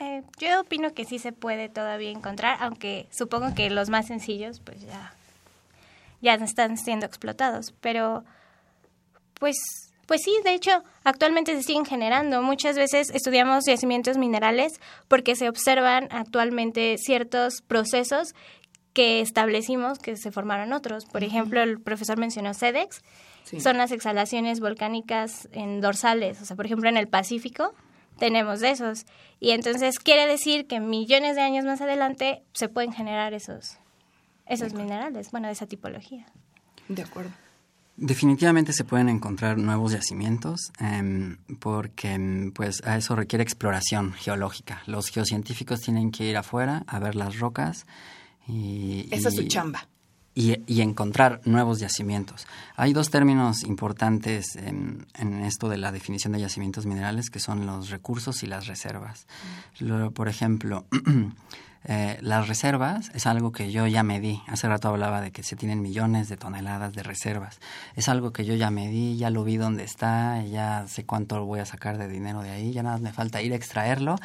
Eh, 0.01 0.23
yo 0.39 0.61
opino 0.61 0.95
que 0.95 1.05
sí 1.05 1.19
se 1.19 1.33
puede 1.33 1.69
todavía 1.69 2.11
encontrar, 2.11 2.59
aunque 2.61 3.09
supongo 3.11 3.55
que 3.55 3.69
los 3.71 3.91
más 3.91 4.07
sencillos 4.07 4.61
pues 4.61 4.81
ya, 4.83 5.13
ya 6.21 6.35
están 6.35 6.79
siendo 6.79 7.07
explotados. 7.07 7.75
Pero 7.81 8.25
pues 9.35 9.57
pues 10.09 10.23
sí, 10.23 10.35
de 10.43 10.55
hecho, 10.55 10.71
actualmente 11.05 11.55
se 11.55 11.63
siguen 11.63 11.85
generando. 11.85 12.41
Muchas 12.41 12.77
veces 12.77 13.11
estudiamos 13.11 13.67
yacimientos 13.67 14.17
minerales 14.17 14.81
porque 15.07 15.37
se 15.37 15.51
observan 15.51 16.09
actualmente 16.11 16.97
ciertos 16.97 17.61
procesos 17.61 18.35
que 18.95 19.21
establecimos 19.21 19.99
que 19.99 20.17
se 20.17 20.33
formaron 20.33 20.73
otros. 20.73 21.05
Por 21.05 21.25
ejemplo, 21.25 21.63
el 21.63 21.79
profesor 21.79 22.17
mencionó 22.17 22.55
SEDEX, 22.55 23.03
son 23.61 23.77
las 23.77 23.93
exhalaciones 23.93 24.61
volcánicas 24.61 25.47
en 25.53 25.83
dorsales. 25.83 26.41
O 26.41 26.47
sea, 26.47 26.57
por 26.57 26.65
ejemplo, 26.65 26.89
en 26.89 26.97
el 26.97 27.09
Pacífico 27.09 27.75
tenemos 28.19 28.61
de 28.61 28.71
esos. 28.71 29.05
Y 29.41 29.51
entonces 29.51 29.99
quiere 29.99 30.27
decir 30.27 30.67
que 30.67 30.81
millones 30.81 31.37
de 31.37 31.43
años 31.43 31.67
más 31.67 31.83
adelante 31.83 32.43
se 32.55 32.71
pueden 32.71 32.95
generar 32.95 33.35
esos, 33.35 33.77
esos 34.47 34.73
minerales, 34.73 35.31
bueno, 35.33 35.49
de 35.49 35.53
esa 35.53 35.67
tipología. 35.67 36.25
De 36.89 37.03
acuerdo. 37.03 37.33
Definitivamente 38.01 38.73
se 38.73 38.85
pueden 38.85 39.09
encontrar 39.09 39.59
nuevos 39.59 39.91
yacimientos 39.91 40.71
em, 40.79 41.37
porque 41.59 42.13
em, 42.13 42.53
pues 42.53 42.81
a 42.85 42.97
eso 42.97 43.17
requiere 43.17 43.43
exploración 43.43 44.13
geológica. 44.13 44.83
Los 44.87 45.09
geocientíficos 45.09 45.81
tienen 45.81 46.13
que 46.13 46.25
ir 46.25 46.37
afuera 46.37 46.85
a 46.87 47.01
ver 47.01 47.17
las 47.17 47.41
rocas 47.41 47.87
y... 48.47 49.09
Esa 49.11 49.31
es 49.31 49.35
su 49.35 49.49
chamba. 49.49 49.89
Y, 50.33 50.81
encontrar 50.81 51.41
nuevos 51.45 51.81
yacimientos. 51.81 52.47
Hay 52.77 52.93
dos 52.93 53.11
términos 53.11 53.65
importantes 53.65 54.55
en, 54.55 55.09
esto 55.45 55.69
de 55.69 55.79
la 55.79 55.91
definición 55.91 56.33
de 56.33 56.39
yacimientos 56.39 56.87
minerales 56.87 57.29
que 57.29 57.41
son 57.41 57.67
los 57.67 57.91
recursos 57.91 58.45
y 58.45 58.47
las 58.47 58.69
reservas. 58.69 59.27
por 60.15 60.29
ejemplo, 60.29 60.87
Eh, 61.85 62.19
las 62.21 62.49
reservas 62.49 63.11
es 63.15 63.27
algo 63.27 63.53
que 63.53 63.71
yo 63.71 63.87
ya 63.87 64.03
medí. 64.03 64.43
Hace 64.47 64.69
rato 64.69 64.89
hablaba 64.89 65.21
de 65.21 65.31
que 65.31 65.43
se 65.43 65.57
tienen 65.57 65.81
millones 65.81 66.29
de 66.29 66.37
toneladas 66.37 66.93
de 66.93 67.03
reservas. 67.03 67.61
Es 67.95 68.09
algo 68.09 68.33
que 68.33 68.45
yo 68.45 68.55
ya 68.55 68.71
medí, 68.71 69.17
ya 69.17 69.31
lo 69.31 69.45
vi 69.45 69.57
dónde 69.57 69.85
está, 69.85 70.43
ya 70.45 70.87
sé 70.89 71.05
cuánto 71.05 71.45
voy 71.45 71.61
a 71.61 71.67
sacar 71.67 71.99
de 71.99 72.09
dinero 72.09 72.43
de 72.43 72.51
ahí, 72.51 72.73
ya 72.73 72.83
nada 72.83 72.99
me 72.99 73.13
falta 73.13 73.43
ir 73.43 73.53
a 73.53 73.57
extraerlo 73.57 74.17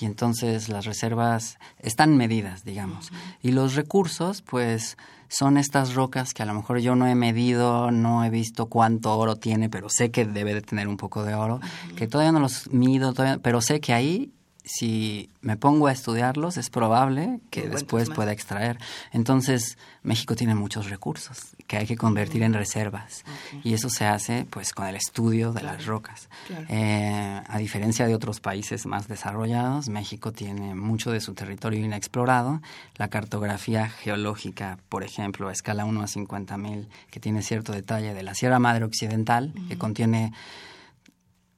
y 0.00 0.06
entonces 0.06 0.68
las 0.68 0.84
reservas 0.84 1.58
están 1.78 2.16
medidas, 2.16 2.64
digamos. 2.64 3.12
Y 3.42 3.52
los 3.52 3.74
recursos, 3.74 4.42
pues 4.42 4.96
son 5.28 5.56
estas 5.56 5.94
rocas 5.94 6.34
que 6.34 6.42
a 6.42 6.46
lo 6.46 6.54
mejor 6.54 6.78
yo 6.80 6.94
no 6.94 7.06
he 7.06 7.14
medido, 7.14 7.90
no 7.90 8.24
he 8.24 8.30
visto 8.30 8.66
cuánto 8.66 9.16
oro 9.16 9.36
tiene, 9.36 9.70
pero 9.70 9.88
sé 9.88 10.10
que 10.10 10.26
debe 10.26 10.54
de 10.54 10.60
tener 10.60 10.88
un 10.88 10.98
poco 10.98 11.24
de 11.24 11.34
oro, 11.34 11.60
que 11.96 12.06
todavía 12.06 12.32
no 12.32 12.40
los 12.40 12.70
mido, 12.70 13.14
pero 13.42 13.60
sé 13.62 13.80
que 13.80 13.94
ahí 13.94 14.32
si 14.64 15.30
me 15.40 15.56
pongo 15.56 15.88
a 15.88 15.92
estudiarlos, 15.92 16.56
es 16.56 16.70
probable 16.70 17.40
que 17.50 17.68
después 17.68 18.10
pueda 18.10 18.32
extraer. 18.32 18.78
Entonces, 19.12 19.76
México 20.02 20.36
tiene 20.36 20.54
muchos 20.54 20.88
recursos 20.88 21.52
que 21.66 21.78
hay 21.78 21.86
que 21.86 21.96
convertir 21.96 22.42
en 22.42 22.52
reservas. 22.52 23.24
Y 23.64 23.74
eso 23.74 23.88
se 23.88 24.04
hace 24.04 24.46
pues 24.50 24.72
con 24.72 24.86
el 24.86 24.94
estudio 24.94 25.52
de 25.52 25.62
las 25.62 25.86
rocas. 25.86 26.28
Eh, 26.68 27.42
a 27.46 27.58
diferencia 27.58 28.06
de 28.06 28.14
otros 28.14 28.40
países 28.40 28.86
más 28.86 29.08
desarrollados, 29.08 29.88
México 29.88 30.32
tiene 30.32 30.74
mucho 30.74 31.10
de 31.10 31.20
su 31.20 31.34
territorio 31.34 31.84
inexplorado. 31.84 32.60
La 32.96 33.08
cartografía 33.08 33.88
geológica, 33.88 34.78
por 34.88 35.02
ejemplo, 35.02 35.48
a 35.48 35.52
escala 35.52 35.84
1 35.84 36.02
a 36.02 36.06
50 36.06 36.56
mil, 36.58 36.88
que 37.10 37.20
tiene 37.20 37.42
cierto 37.42 37.72
detalle 37.72 38.14
de 38.14 38.22
la 38.22 38.34
Sierra 38.34 38.58
Madre 38.58 38.84
Occidental, 38.84 39.52
que 39.68 39.78
contiene 39.78 40.32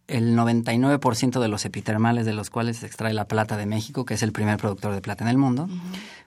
el 0.07 0.37
99% 0.37 1.41
de 1.41 1.49
los 1.49 1.65
epitermales 1.65 2.27
de 2.27 2.35
los 2.35 2.51
cuales 2.51 2.79
se 2.79 2.87
extrae 2.87 3.15
la 3.15 3.27
plata 3.27 3.57
de 3.57 3.67
México, 3.67 4.05
que 4.05 4.15
es 4.15 4.23
el 4.23 4.33
primer 4.33 4.59
productor 4.59 4.95
de 4.95 5.01
plata 5.01 5.25
en 5.25 5.31
el 5.31 5.39
mundo, 5.39 5.69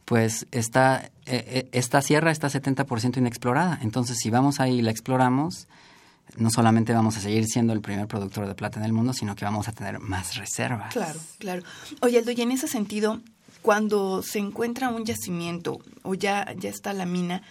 pues 0.06 0.48
está, 0.52 1.12
eh, 1.26 1.44
eh, 1.48 1.70
esta 1.74 2.02
sierra 2.02 2.32
está 2.32 2.48
70% 2.50 3.18
inexplorada. 3.18 3.78
Entonces, 3.82 4.18
si 4.18 4.30
vamos 4.30 4.60
ahí 4.60 4.80
y 4.80 4.82
la 4.82 4.92
exploramos, 4.92 5.68
no 6.36 6.50
solamente 6.50 6.94
vamos 6.94 7.18
a 7.18 7.20
seguir 7.22 7.46
siendo 7.46 7.74
el 7.74 7.82
primer 7.82 8.08
productor 8.08 8.48
de 8.48 8.56
plata 8.56 8.80
en 8.80 8.86
el 8.86 8.94
mundo, 8.94 9.14
sino 9.14 9.36
que 9.36 9.46
vamos 9.46 9.68
a 9.68 9.72
tener 9.72 10.00
más 10.00 10.36
reservas. 10.36 10.94
Claro, 10.94 11.20
claro. 11.38 11.64
Oye, 12.02 12.20
Aldo, 12.20 12.32
y 12.32 12.42
en 12.42 12.52
ese 12.52 12.68
sentido, 12.68 13.22
cuando 13.62 14.24
se 14.24 14.40
encuentra 14.40 14.90
un 14.90 15.06
yacimiento 15.06 15.80
o 16.04 16.16
ya, 16.16 16.54
ya 16.58 16.70
está 16.70 16.94
la 16.94 17.06
mina, 17.06 17.44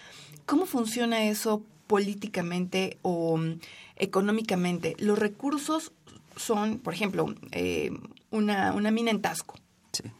¿cómo 0.44 0.66
funciona 0.66 1.24
eso 1.24 1.62
políticamente 1.86 2.98
o 3.02 3.36
mm, 3.36 3.60
económicamente? 3.96 4.96
¿Los 4.98 5.18
recursos 5.18 5.92
son, 6.36 6.78
por 6.78 6.94
ejemplo, 6.94 7.34
eh, 7.52 7.90
una, 8.30 8.72
una, 8.72 8.90
mina 8.90 9.10
en 9.10 9.22
Tasco, 9.22 9.54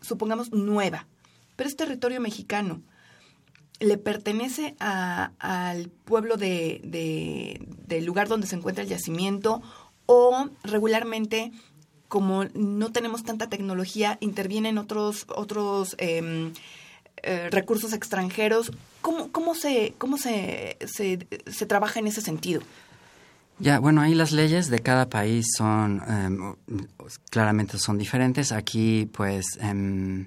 supongamos 0.00 0.52
nueva, 0.52 1.07
pero 1.55 1.68
es 1.68 1.76
territorio 1.76 2.20
mexicano. 2.20 2.83
Le 3.79 3.98
pertenece 3.98 4.74
al 4.79 5.90
pueblo 6.07 6.38
de, 6.38 6.81
del 7.87 8.05
lugar 8.07 8.26
donde 8.26 8.46
se 8.46 8.57
encuentra 8.57 8.83
el 8.83 8.88
yacimiento 8.88 9.62
o 10.07 10.48
regularmente, 10.64 11.52
como 12.09 12.44
no 12.55 12.90
tenemos 12.90 13.22
tanta 13.22 13.50
tecnología, 13.50 14.16
intervienen 14.20 14.79
otros, 14.79 15.26
otros 15.29 15.94
em, 15.98 16.55
eh, 17.22 17.50
recursos 17.50 17.92
extranjeros. 17.92 18.72
¿Cómo, 19.02 19.31
cómo, 19.31 19.55
se, 19.55 19.94
cómo 19.98 20.16
se, 20.16 20.79
se, 20.87 21.26
se 21.46 21.66
trabaja 21.66 22.00
en 22.00 22.07
ese 22.07 22.22
sentido? 22.22 22.62
Ya, 23.59 23.79
bueno, 23.79 24.03
ahí 24.03 24.14
las 24.14 24.33
leyes 24.33 24.69
de 24.69 24.81
cada 24.81 25.09
país 25.09 25.47
son, 25.57 26.03
em, 26.07 26.55
claramente 27.31 27.79
son 27.79 27.97
diferentes. 27.97 28.53
Aquí, 28.53 29.09
pues, 29.12 29.59
em, 29.61 30.27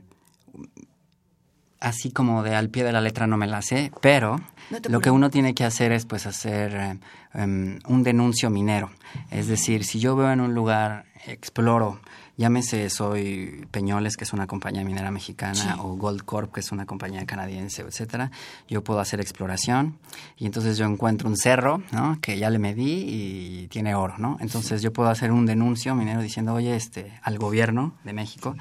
así 1.80 2.12
como 2.12 2.44
de 2.44 2.56
al 2.56 2.70
pie 2.70 2.84
de 2.84 2.92
la 2.92 3.02
letra 3.02 3.28
no 3.28 3.38
me 3.38 3.48
la 3.48 3.62
sé, 3.62 3.92
pero 4.02 4.42
lo 4.90 5.00
que 5.00 5.12
uno 5.12 5.30
tiene 5.30 5.54
que 5.54 5.64
hacer 5.64 5.92
es, 5.92 6.06
pues, 6.06 6.26
hacer 6.26 7.00
em, 7.34 7.80
un 7.88 8.04
denuncio 8.04 8.50
minero. 8.50 8.90
Es 9.30 9.48
decir, 9.48 9.84
si 9.84 10.00
yo 10.00 10.16
veo 10.16 10.32
en 10.32 10.42
un 10.42 10.56
lugar, 10.56 11.06
exploro 11.28 12.02
llámese 12.40 12.90
soy 12.90 13.68
Peñoles, 13.70 14.16
que 14.16 14.24
es 14.24 14.32
una 14.32 14.48
compañía 14.48 14.82
minera 14.86 15.12
mexicana, 15.12 15.76
o 15.80 15.98
Gold 15.98 16.24
Corp, 16.24 16.54
que 16.54 16.62
es 16.62 16.72
una 16.72 16.86
compañía 16.86 17.26
canadiense, 17.26 17.82
etcétera, 17.82 18.32
yo 18.70 18.82
puedo 18.82 19.02
hacer 19.02 19.20
exploración 19.20 19.98
y 20.38 20.46
entonces 20.46 20.78
yo 20.78 20.86
encuentro 20.86 21.28
un 21.28 21.36
cerro, 21.36 21.84
¿no? 21.92 22.18
Que 22.22 22.40
ya 22.40 22.50
le 22.50 22.58
medí 22.58 23.04
y 23.08 23.68
tiene 23.68 23.94
oro, 23.94 24.18
¿no? 24.18 24.38
Entonces 24.40 24.82
yo 24.82 24.94
puedo 24.94 25.10
hacer 25.10 25.34
un 25.34 25.46
denuncio 25.46 25.94
minero 25.96 26.22
diciendo, 26.22 26.54
oye, 26.54 26.78
este, 26.78 27.12
al 27.24 27.38
gobierno 27.38 27.96
de 28.06 28.14
México, 28.14 28.56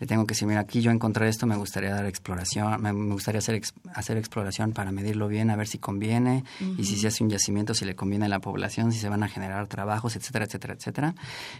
le 0.00 0.06
tengo 0.08 0.26
que 0.26 0.34
decir, 0.34 0.48
mira, 0.48 0.60
aquí 0.62 0.80
yo 0.80 0.90
encontré 0.90 1.28
esto, 1.28 1.46
me 1.46 1.56
gustaría 1.56 1.94
dar 1.94 2.06
exploración, 2.06 2.82
me, 2.82 2.90
gustaría 3.12 3.38
hacer, 3.38 3.62
hacer 3.94 4.16
exploración 4.16 4.72
para 4.72 4.90
medirlo 4.90 5.28
bien, 5.28 5.50
a 5.50 5.56
ver 5.56 5.68
si 5.68 5.78
conviene 5.78 6.42
y 6.76 6.84
si 6.84 6.96
se 6.96 7.06
hace 7.06 7.22
un 7.22 7.30
yacimiento, 7.30 7.74
si 7.74 7.84
le 7.84 7.94
conviene 7.94 8.24
a 8.24 8.28
la 8.28 8.40
población, 8.40 8.90
si 8.90 8.98
se 8.98 9.08
van 9.08 9.22
a 9.22 9.28
generar 9.28 9.68
trabajos, 9.68 10.16
etcétera, 10.16 10.46
etcétera, 10.46 10.74
etcétera. 10.74 11.14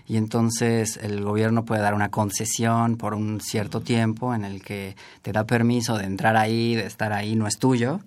Y 0.09 0.17
entonces 0.17 0.99
el 1.01 1.23
gobierno 1.23 1.60
puede 1.65 1.83
dar 1.83 1.95
una 1.95 2.11
concesión 2.11 2.97
por 2.97 3.15
un 3.15 3.41
cierto 3.41 3.81
tiempo 3.81 4.35
en 4.35 4.45
el 4.45 4.63
que 4.63 4.97
te 5.23 5.33
da 5.33 5.45
permiso 5.45 5.97
de 5.99 6.05
entrar 6.05 6.37
ahí, 6.37 6.75
de 6.75 6.87
estar 6.87 7.13
ahí, 7.13 7.37
no 7.37 7.47
es 7.47 7.59
tuyo. 7.59 8.01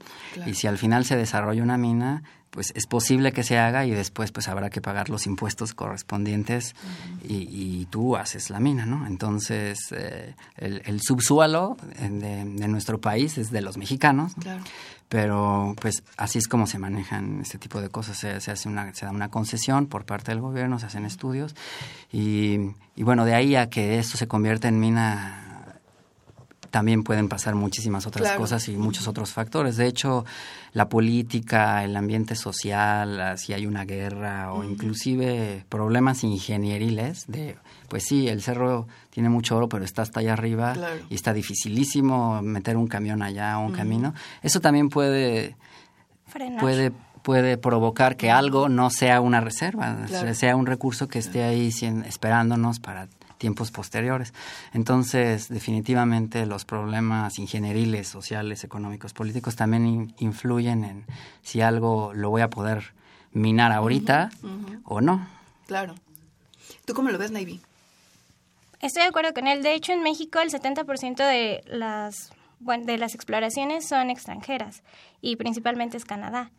Y 0.46 0.54
si 0.56 0.68
al 0.68 0.78
final 0.78 1.06
se 1.06 1.16
desarrolla 1.16 1.64
una 1.64 1.78
mina, 1.78 2.24
pues 2.54 2.72
es 2.76 2.86
posible 2.86 3.32
que 3.32 3.42
se 3.44 3.58
haga 3.58 3.86
y 3.86 3.92
después 3.92 4.32
pues 4.32 4.48
habrá 4.48 4.70
que 4.70 4.80
pagar 4.80 5.10
los 5.10 5.26
impuestos 5.26 5.74
correspondientes 5.74 6.76
y, 7.28 7.88
tú 7.90 8.16
haces 8.16 8.50
la 8.50 8.60
mina, 8.60 8.86
¿no? 8.86 9.06
Entonces 9.06 9.78
eh, 9.92 10.36
el, 10.58 11.02
subsuelo 11.02 11.78
de, 12.00 12.68
nuestro 12.68 13.02
país 13.02 13.38
es 13.38 13.52
de 13.52 13.62
los 13.62 13.78
mexicanos, 13.78 14.34
pero 15.10 15.76
pues 15.80 16.04
así 16.18 16.40
es 16.40 16.48
como 16.48 16.68
se 16.68 16.80
manejan 16.80 17.42
este 17.42 17.58
tipo 17.58 17.82
de 17.82 17.90
cosas, 17.90 18.18
se, 18.18 18.30
hace 18.52 18.70
una, 18.70 18.94
se 18.94 19.06
da 19.06 19.12
una 19.12 19.30
concesión 19.30 19.88
por 19.88 20.06
parte 20.06 20.32
del 20.32 20.42
gobierno, 20.42 20.80
se 20.80 20.88
hacen 20.88 21.06
estudios 21.06 21.56
y, 22.12 22.72
y 22.96 23.04
bueno, 23.04 23.26
de 23.26 23.36
ahí 23.36 23.56
a 23.56 23.70
que 23.70 24.00
esto 24.00 24.18
se 24.18 24.28
convierta 24.28 24.68
en 24.68 24.80
mina 24.80 25.44
también 26.74 27.04
pueden 27.04 27.30
pasar 27.30 27.54
muchísimas 27.54 28.08
otras 28.08 28.32
cosas 28.32 28.68
y 28.68 28.76
muchos 28.76 29.08
otros 29.08 29.32
factores. 29.32 29.78
De 29.78 29.86
hecho, 29.86 30.26
la 30.72 30.90
política, 30.90 31.84
el 31.84 31.96
ambiente 31.96 32.36
social, 32.36 33.38
si 33.38 33.54
hay 33.54 33.68
una 33.68 33.86
guerra 33.86 34.52
o 34.52 34.64
inclusive 34.64 35.66
problemas 35.70 36.24
ingenieriles 36.24 37.26
de, 37.28 37.58
pues 37.94 38.06
sí, 38.06 38.28
el 38.28 38.42
cerro 38.42 38.88
tiene 39.12 39.30
mucho 39.30 39.56
oro, 39.56 39.70
pero 39.70 39.86
está 39.86 40.02
hasta 40.02 40.20
allá 40.20 40.34
arriba 40.34 40.74
y 41.12 41.14
está 41.14 41.32
dificilísimo 41.32 42.42
meter 42.42 42.76
un 42.76 42.88
camión 42.88 43.22
allá 43.22 43.60
o 43.60 43.68
un 43.68 43.72
camino. 43.72 44.16
Eso 44.42 44.62
también 44.62 44.90
puede... 44.90 45.56
Puede 46.60 46.92
puede 47.22 47.58
provocar 47.58 48.18
que 48.18 48.32
algo 48.32 48.68
no 48.68 48.90
sea 48.90 49.22
una 49.22 49.40
reserva, 49.40 50.08
sea 50.34 50.56
un 50.56 50.66
recurso 50.66 51.08
que 51.08 51.20
esté 51.20 51.44
ahí 51.44 51.72
esperándonos 52.06 52.80
para 52.80 53.08
tiempos 53.38 53.72
posteriores. 53.72 54.34
Entonces, 54.74 55.48
definitivamente 55.48 56.46
los 56.48 56.66
problemas 56.66 57.38
ingenieriles, 57.38 58.08
sociales, 58.08 58.64
económicos, 58.64 59.14
políticos 59.14 59.56
también 59.56 60.16
influyen 60.18 60.84
en 60.84 61.06
si 61.44 61.62
algo 61.62 62.12
lo 62.14 62.30
voy 62.32 62.42
a 62.42 62.50
poder 62.50 62.94
minar 63.32 63.72
ahorita 63.72 64.32
o 64.84 65.00
no. 65.00 65.26
Claro. 65.68 65.96
¿Tú 66.86 66.94
cómo 66.94 67.10
lo 67.10 67.18
ves, 67.18 67.32
Navy? 67.32 67.62
Estoy 68.84 69.04
de 69.04 69.10
acuerdo 69.10 69.34
con 69.34 69.48
él. 69.48 69.64
De 69.64 69.74
hecho, 69.74 69.94
en 69.94 70.04
México 70.04 70.40
el 70.40 70.50
70% 70.50 71.16
de 71.16 71.64
las 71.68 72.32
bueno, 72.60 72.86
de 72.86 72.98
las 72.98 73.16
exploraciones 73.16 73.88
son 73.88 74.10
extranjeras 74.10 74.84
y 75.22 75.38
principalmente 75.38 75.96
es 75.96 76.06
Canadá, 76.06 76.52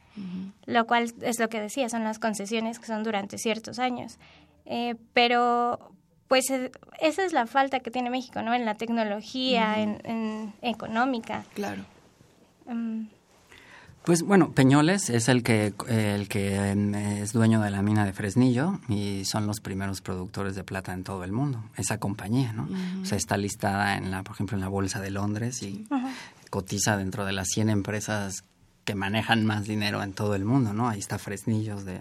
lo 0.65 0.87
cual 0.87 1.13
es 1.21 1.39
lo 1.39 1.49
que 1.49 1.61
decía, 1.61 1.89
son 1.89 2.05
las 2.05 2.19
concesiones 2.19 2.79
que 2.79 2.87
son 2.87 3.03
durante 3.05 3.37
ciertos 3.37 3.79
años. 3.79 4.19
Eh, 4.65 4.95
pero 5.13 5.93
pues 6.27 6.49
eh, 6.51 6.73
esa 6.99 7.25
es 7.25 7.35
la 7.35 7.47
falta 7.47 7.81
que 7.81 7.91
tiene 7.91 8.09
México, 8.09 8.41
¿no? 8.41 8.55
En 8.55 8.65
la 8.65 8.75
tecnología, 8.75 9.79
en, 9.79 10.55
económica. 10.63 11.45
Claro. 11.53 11.85
Mm. 12.67 13.03
Pues 14.05 14.23
bueno, 14.23 14.51
Peñoles 14.53 15.11
es 15.11 15.29
el 15.29 15.43
que, 15.43 15.75
el 15.89 16.29
que 16.29 16.71
em, 16.71 16.95
es 16.95 17.33
dueño 17.33 17.61
de 17.61 17.71
la 17.71 17.83
mina 17.83 18.05
de 18.05 18.13
Fresnillo 18.13 18.79
y 18.89 19.25
son 19.25 19.47
los 19.47 19.61
primeros 19.61 20.01
productores 20.01 20.55
de 20.55 20.65
plata 20.65 20.93
en 20.93 21.05
todo 21.05 21.25
el 21.25 21.33
mundo, 21.33 21.65
esa 21.77 21.99
compañía, 21.99 22.53
¿no? 22.53 22.69
O 23.03 23.05
sea, 23.05 23.19
está 23.19 23.37
listada, 23.37 23.97
en 23.97 24.11
la, 24.11 24.23
por 24.23 24.35
ejemplo, 24.35 24.57
en 24.57 24.61
la 24.61 24.69
Bolsa 24.69 25.01
de 25.01 25.11
Londres 25.11 25.63
y 25.63 25.87
cotiza 26.51 26.97
dentro 26.97 27.25
de 27.25 27.33
las 27.33 27.49
100 27.49 27.71
empresas 27.71 28.45
que 28.85 28.95
manejan 28.95 29.47
más 29.47 29.65
dinero 29.65 30.03
en 30.03 30.13
todo 30.13 30.35
el 30.35 30.45
mundo, 30.45 30.75
¿no? 30.75 30.89
Ahí 30.89 30.99
está 30.99 31.19
Fresnillos 31.19 31.85
de 31.85 32.01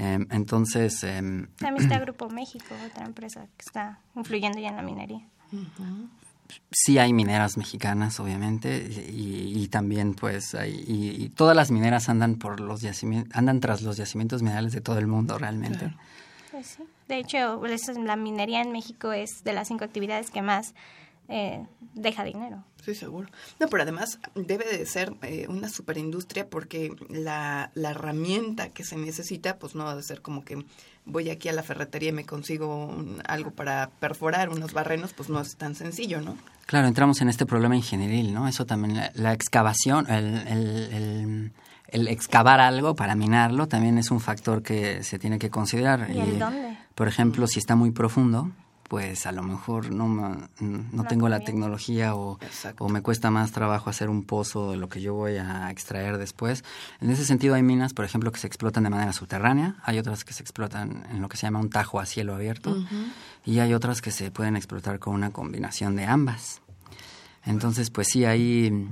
Em, 0.00 0.26
entonces... 0.30 1.04
Em, 1.04 1.46
También 1.56 1.84
está 1.84 1.98
Grupo 2.04 2.30
México, 2.30 2.74
otra 2.90 3.04
empresa 3.04 3.46
que 3.56 3.62
está 3.66 3.98
influyendo 4.16 4.58
ya 4.58 4.68
en 4.68 4.76
la 4.76 4.82
minería. 4.82 5.20
Sí 6.70 6.98
hay 6.98 7.12
mineras 7.12 7.56
mexicanas, 7.56 8.20
obviamente, 8.20 8.88
y, 9.12 9.68
también 9.68 10.14
pues 10.14 10.54
hay, 10.54 10.84
y, 10.86 11.28
todas 11.30 11.56
las 11.56 11.70
mineras 11.70 12.08
andan 12.08 12.36
por 12.36 12.60
los 12.60 12.80
yacimientos, 12.80 13.36
andan 13.36 13.60
tras 13.60 13.82
los 13.82 13.96
yacimientos 13.96 14.42
minerales 14.42 14.72
de 14.72 14.80
todo 14.80 14.98
el 14.98 15.06
mundo 15.06 15.38
realmente. 15.38 15.94
Pues 16.50 16.66
sí. 16.66 16.84
De 17.08 17.18
hecho, 17.18 17.60
la 18.04 18.14
minería 18.16 18.62
en 18.62 18.70
México 18.70 19.12
es 19.12 19.42
de 19.42 19.52
las 19.52 19.66
cinco 19.66 19.84
actividades 19.84 20.30
que 20.30 20.42
más 20.42 20.74
eh, 21.28 21.66
deja 21.94 22.24
dinero. 22.24 22.64
Sí, 22.84 22.94
seguro. 22.94 23.28
No, 23.58 23.68
pero 23.68 23.82
además 23.82 24.18
debe 24.34 24.64
de 24.64 24.86
ser 24.86 25.14
eh, 25.22 25.46
una 25.48 25.68
superindustria 25.68 26.48
porque 26.48 26.92
la, 27.08 27.70
la 27.74 27.90
herramienta 27.90 28.70
que 28.70 28.84
se 28.84 28.96
necesita, 28.96 29.58
pues 29.58 29.74
no 29.74 29.84
va 29.84 29.92
a 29.92 30.02
ser 30.02 30.22
como 30.22 30.44
que 30.44 30.64
voy 31.10 31.30
aquí 31.30 31.48
a 31.48 31.52
la 31.52 31.62
ferretería 31.62 32.10
y 32.10 32.12
me 32.12 32.24
consigo 32.24 32.94
algo 33.26 33.50
para 33.50 33.90
perforar 34.00 34.48
unos 34.48 34.72
barrenos, 34.72 35.12
pues 35.12 35.28
no 35.28 35.40
es 35.40 35.56
tan 35.56 35.74
sencillo, 35.74 36.20
¿no? 36.20 36.36
Claro, 36.66 36.86
entramos 36.86 37.20
en 37.20 37.28
este 37.28 37.46
problema 37.46 37.76
ingenieril, 37.76 38.32
¿no? 38.32 38.46
Eso 38.46 38.64
también, 38.64 39.00
la, 39.14 39.32
excavación, 39.32 40.08
el, 40.08 40.36
el, 40.46 41.52
el, 41.88 42.08
excavar 42.08 42.60
algo 42.60 42.94
para 42.94 43.16
minarlo 43.16 43.66
también 43.66 43.98
es 43.98 44.10
un 44.10 44.20
factor 44.20 44.62
que 44.62 45.02
se 45.02 45.18
tiene 45.18 45.38
que 45.38 45.50
considerar. 45.50 46.08
¿Y, 46.10 46.20
el 46.20 46.38
dónde? 46.38 46.78
Por 46.94 47.08
ejemplo, 47.08 47.46
si 47.46 47.58
está 47.58 47.74
muy 47.74 47.90
profundo, 47.90 48.50
pues 48.90 49.24
a 49.26 49.30
lo 49.30 49.44
mejor 49.44 49.92
no, 49.92 50.08
no, 50.58 51.04
tengo 51.04 51.28
la 51.28 51.38
tecnología 51.38 52.16
o, 52.16 52.40
o, 52.80 52.88
me 52.88 53.02
cuesta 53.02 53.30
más 53.30 53.52
trabajo 53.52 53.88
hacer 53.88 54.10
un 54.10 54.24
pozo 54.24 54.72
de 54.72 54.78
lo 54.78 54.88
que 54.88 55.00
yo 55.00 55.14
voy 55.14 55.36
a 55.36 55.70
extraer 55.70 56.18
después. 56.18 56.64
En 57.00 57.08
ese 57.08 57.24
sentido 57.24 57.54
hay 57.54 57.62
minas, 57.62 57.94
por 57.94 58.04
ejemplo, 58.04 58.32
que 58.32 58.40
se 58.40 58.48
explotan 58.48 58.82
de 58.82 58.90
manera 58.90 59.12
subterránea, 59.12 59.76
hay 59.84 60.00
otras 60.00 60.24
que 60.24 60.32
se 60.32 60.42
explotan 60.42 61.06
en 61.08 61.22
lo 61.22 61.28
que 61.28 61.36
se 61.36 61.46
llama 61.46 61.60
un 61.60 61.70
tajo 61.70 62.00
a 62.00 62.04
cielo 62.04 62.34
abierto 62.34 62.84
y 63.44 63.60
hay 63.60 63.74
otras 63.74 64.02
que 64.02 64.10
se 64.10 64.32
pueden 64.32 64.56
explotar 64.56 64.98
con 64.98 65.14
una 65.14 65.30
combinación 65.30 65.94
de 65.94 66.06
ambas. 66.06 66.60
Entonces, 67.44 67.90
pues 67.90 68.08
sí, 68.08 68.24
ahí 68.24 68.88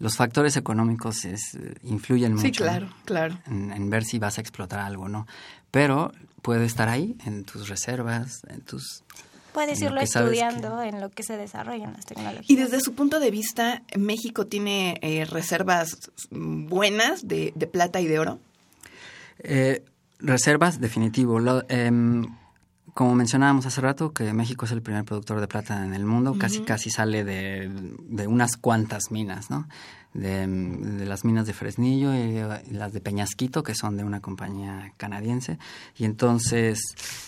los 0.00 0.16
factores 0.16 0.56
económicos 0.56 1.24
es, 1.24 1.56
influyen 1.84 2.32
mucho. 2.32 2.46
Sí, 2.46 2.50
claro, 2.50 2.88
claro. 3.04 3.38
En, 3.46 3.70
en, 3.70 3.90
ver 3.90 4.02
si 4.02 4.18
vas 4.18 4.38
a 4.38 4.40
explotar 4.40 4.80
algo, 4.80 5.08
¿no? 5.08 5.28
Pero 5.70 6.10
puede 6.44 6.66
estar 6.66 6.90
ahí, 6.90 7.16
en 7.24 7.44
tus 7.44 7.70
reservas, 7.70 8.42
en 8.48 8.60
tus... 8.60 9.02
Puedes 9.54 9.80
irlo 9.80 10.00
estudiando 10.00 10.82
en 10.82 11.00
lo 11.00 11.08
que 11.08 11.22
se 11.22 11.38
desarrollan 11.38 11.94
las 11.94 12.04
tecnologías. 12.04 12.50
Y 12.50 12.56
desde 12.56 12.80
su 12.80 12.94
punto 12.94 13.18
de 13.18 13.30
vista, 13.30 13.82
¿México 13.96 14.46
tiene 14.46 14.98
eh, 15.00 15.24
reservas 15.24 16.10
buenas 16.30 17.26
de, 17.26 17.52
plata 17.72 18.00
y 18.00 18.06
de 18.06 18.18
oro? 18.18 18.40
Eh, 19.38 19.84
reservas, 20.18 20.80
definitivo. 20.80 21.40
Em, 21.68 22.26
como 22.92 23.14
mencionábamos 23.14 23.64
hace 23.64 23.80
rato, 23.80 24.12
que 24.12 24.32
México 24.34 24.66
es 24.66 24.72
el 24.72 24.82
primer 24.82 25.04
productor 25.04 25.40
de 25.40 25.48
plata 25.48 25.82
en 25.82 25.94
el 25.94 26.04
mundo, 26.04 26.36
casi 26.36 26.60
casi 26.60 26.90
sale 26.90 27.24
de, 27.24 27.70
de, 28.00 28.26
unas 28.26 28.56
cuantas 28.56 29.10
minas, 29.10 29.50
¿no? 29.50 29.66
De, 30.14 31.04
las 31.04 31.24
minas 31.24 31.46
de 31.46 31.52
Fresnillo 31.52 32.14
y, 32.14 32.72
las 32.72 32.92
de 32.92 33.00
Peñasquito, 33.00 33.62
que 33.62 33.74
son 33.74 33.96
de 33.96 34.04
una 34.04 34.20
compañía 34.20 34.92
canadiense. 34.96 35.58
Y 35.98 36.04
entonces 36.04 36.80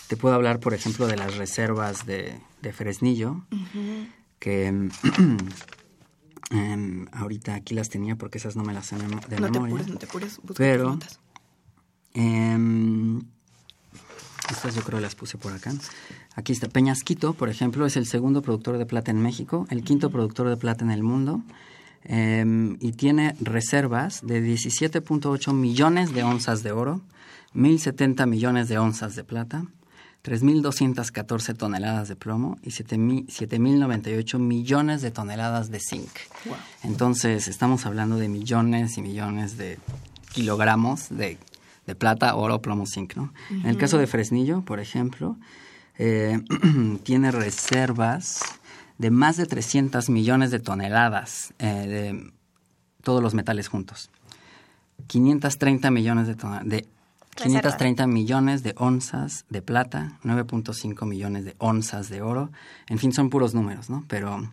te 0.07 0.17
puedo 0.17 0.33
hablar, 0.33 0.59
por 0.59 0.73
ejemplo, 0.73 1.05
de 1.07 1.17
las 1.17 1.35
reservas 1.37 2.05
de, 2.05 2.39
Fresnillo, 2.73 3.45
que 4.39 4.67
em, 6.51 7.07
ahorita 7.11 7.55
aquí 7.55 7.73
las 7.73 7.89
tenía 7.89 8.17
porque 8.17 8.39
esas 8.39 8.57
no 8.57 8.63
me 8.63 8.73
las 8.73 8.87
sé 8.87 8.97
de 8.97 9.39
memoria. 9.39 9.85
no 9.87 9.97
te 9.97 10.05
apures, 10.05 10.41
pero 10.55 10.99
em, 12.13 13.21
estas 14.49 14.75
yo 14.75 14.81
creo 14.81 14.99
las 14.99 15.15
puse 15.15 15.37
por 15.37 15.53
acá. 15.53 15.73
Aquí 16.35 16.51
está 16.51 16.67
Peñasquito, 16.67 17.33
por 17.33 17.47
ejemplo, 17.47 17.85
es 17.85 17.95
el 17.95 18.05
segundo 18.05 18.41
productor 18.41 18.77
de 18.77 18.85
plata 18.85 19.11
en 19.11 19.21
México, 19.21 19.65
el 19.69 19.83
quinto 19.83 20.09
productor 20.09 20.49
de 20.49 20.57
plata 20.57 20.83
en 20.83 20.91
el 20.91 21.03
mundo 21.03 21.41
Em, 22.03 22.77
y 22.79 22.93
tiene 22.93 23.35
reservas 23.41 24.21
de 24.25 24.41
17.8 24.41 25.53
millones 25.53 26.13
de 26.13 26.23
onzas 26.23 26.63
de 26.63 26.71
oro, 26.71 27.01
1.070 27.53 28.27
millones 28.27 28.69
de 28.69 28.77
onzas 28.77 29.15
de 29.15 29.23
plata, 29.23 29.65
3.214 30.23 31.55
toneladas 31.55 32.07
de 32.07 32.15
plomo 32.15 32.57
y 32.61 32.71
7.098 32.71 34.39
millones 34.39 35.01
de 35.01 35.11
toneladas 35.11 35.71
de 35.71 35.79
zinc. 35.79 36.09
Entonces, 36.83 37.47
estamos 37.47 37.85
hablando 37.85 38.17
de 38.17 38.27
millones 38.27 38.97
y 38.97 39.01
millones 39.01 39.57
de 39.57 39.79
kilogramos 40.33 41.07
de, 41.09 41.37
plata, 41.97 42.35
oro, 42.35 42.61
plomo, 42.61 42.85
zinc. 42.85 43.15
¿no? 43.15 43.33
En 43.49 43.67
el 43.67 43.77
caso 43.77 43.97
de 43.97 44.07
Fresnillo, 44.07 44.61
por 44.61 44.79
ejemplo, 44.79 45.37
eh, 45.97 46.39
tiene 47.03 47.31
reservas 47.31 48.41
de 48.97 49.11
más 49.11 49.37
de 49.37 49.45
300 49.45 50.09
millones 50.09 50.51
de 50.51 50.59
toneladas 50.59 51.53
eh, 51.59 51.65
de 51.65 52.31
todos 53.03 53.21
los 53.21 53.33
metales 53.33 53.67
juntos. 53.67 54.09
530 55.07 55.91
millones 55.91 56.27
de, 56.27 56.35
de 56.63 56.87
530 57.35 58.07
millones 58.07 58.63
de 58.63 58.73
onzas 58.77 59.45
de 59.49 59.61
plata, 59.61 60.17
9.5 60.23 61.05
millones 61.05 61.45
de 61.45 61.55
onzas 61.59 62.09
de 62.09 62.21
oro. 62.21 62.51
En 62.87 62.97
fin, 62.97 63.13
son 63.13 63.29
puros 63.29 63.53
números, 63.53 63.89
¿no? 63.89 64.03
Pero 64.07 64.49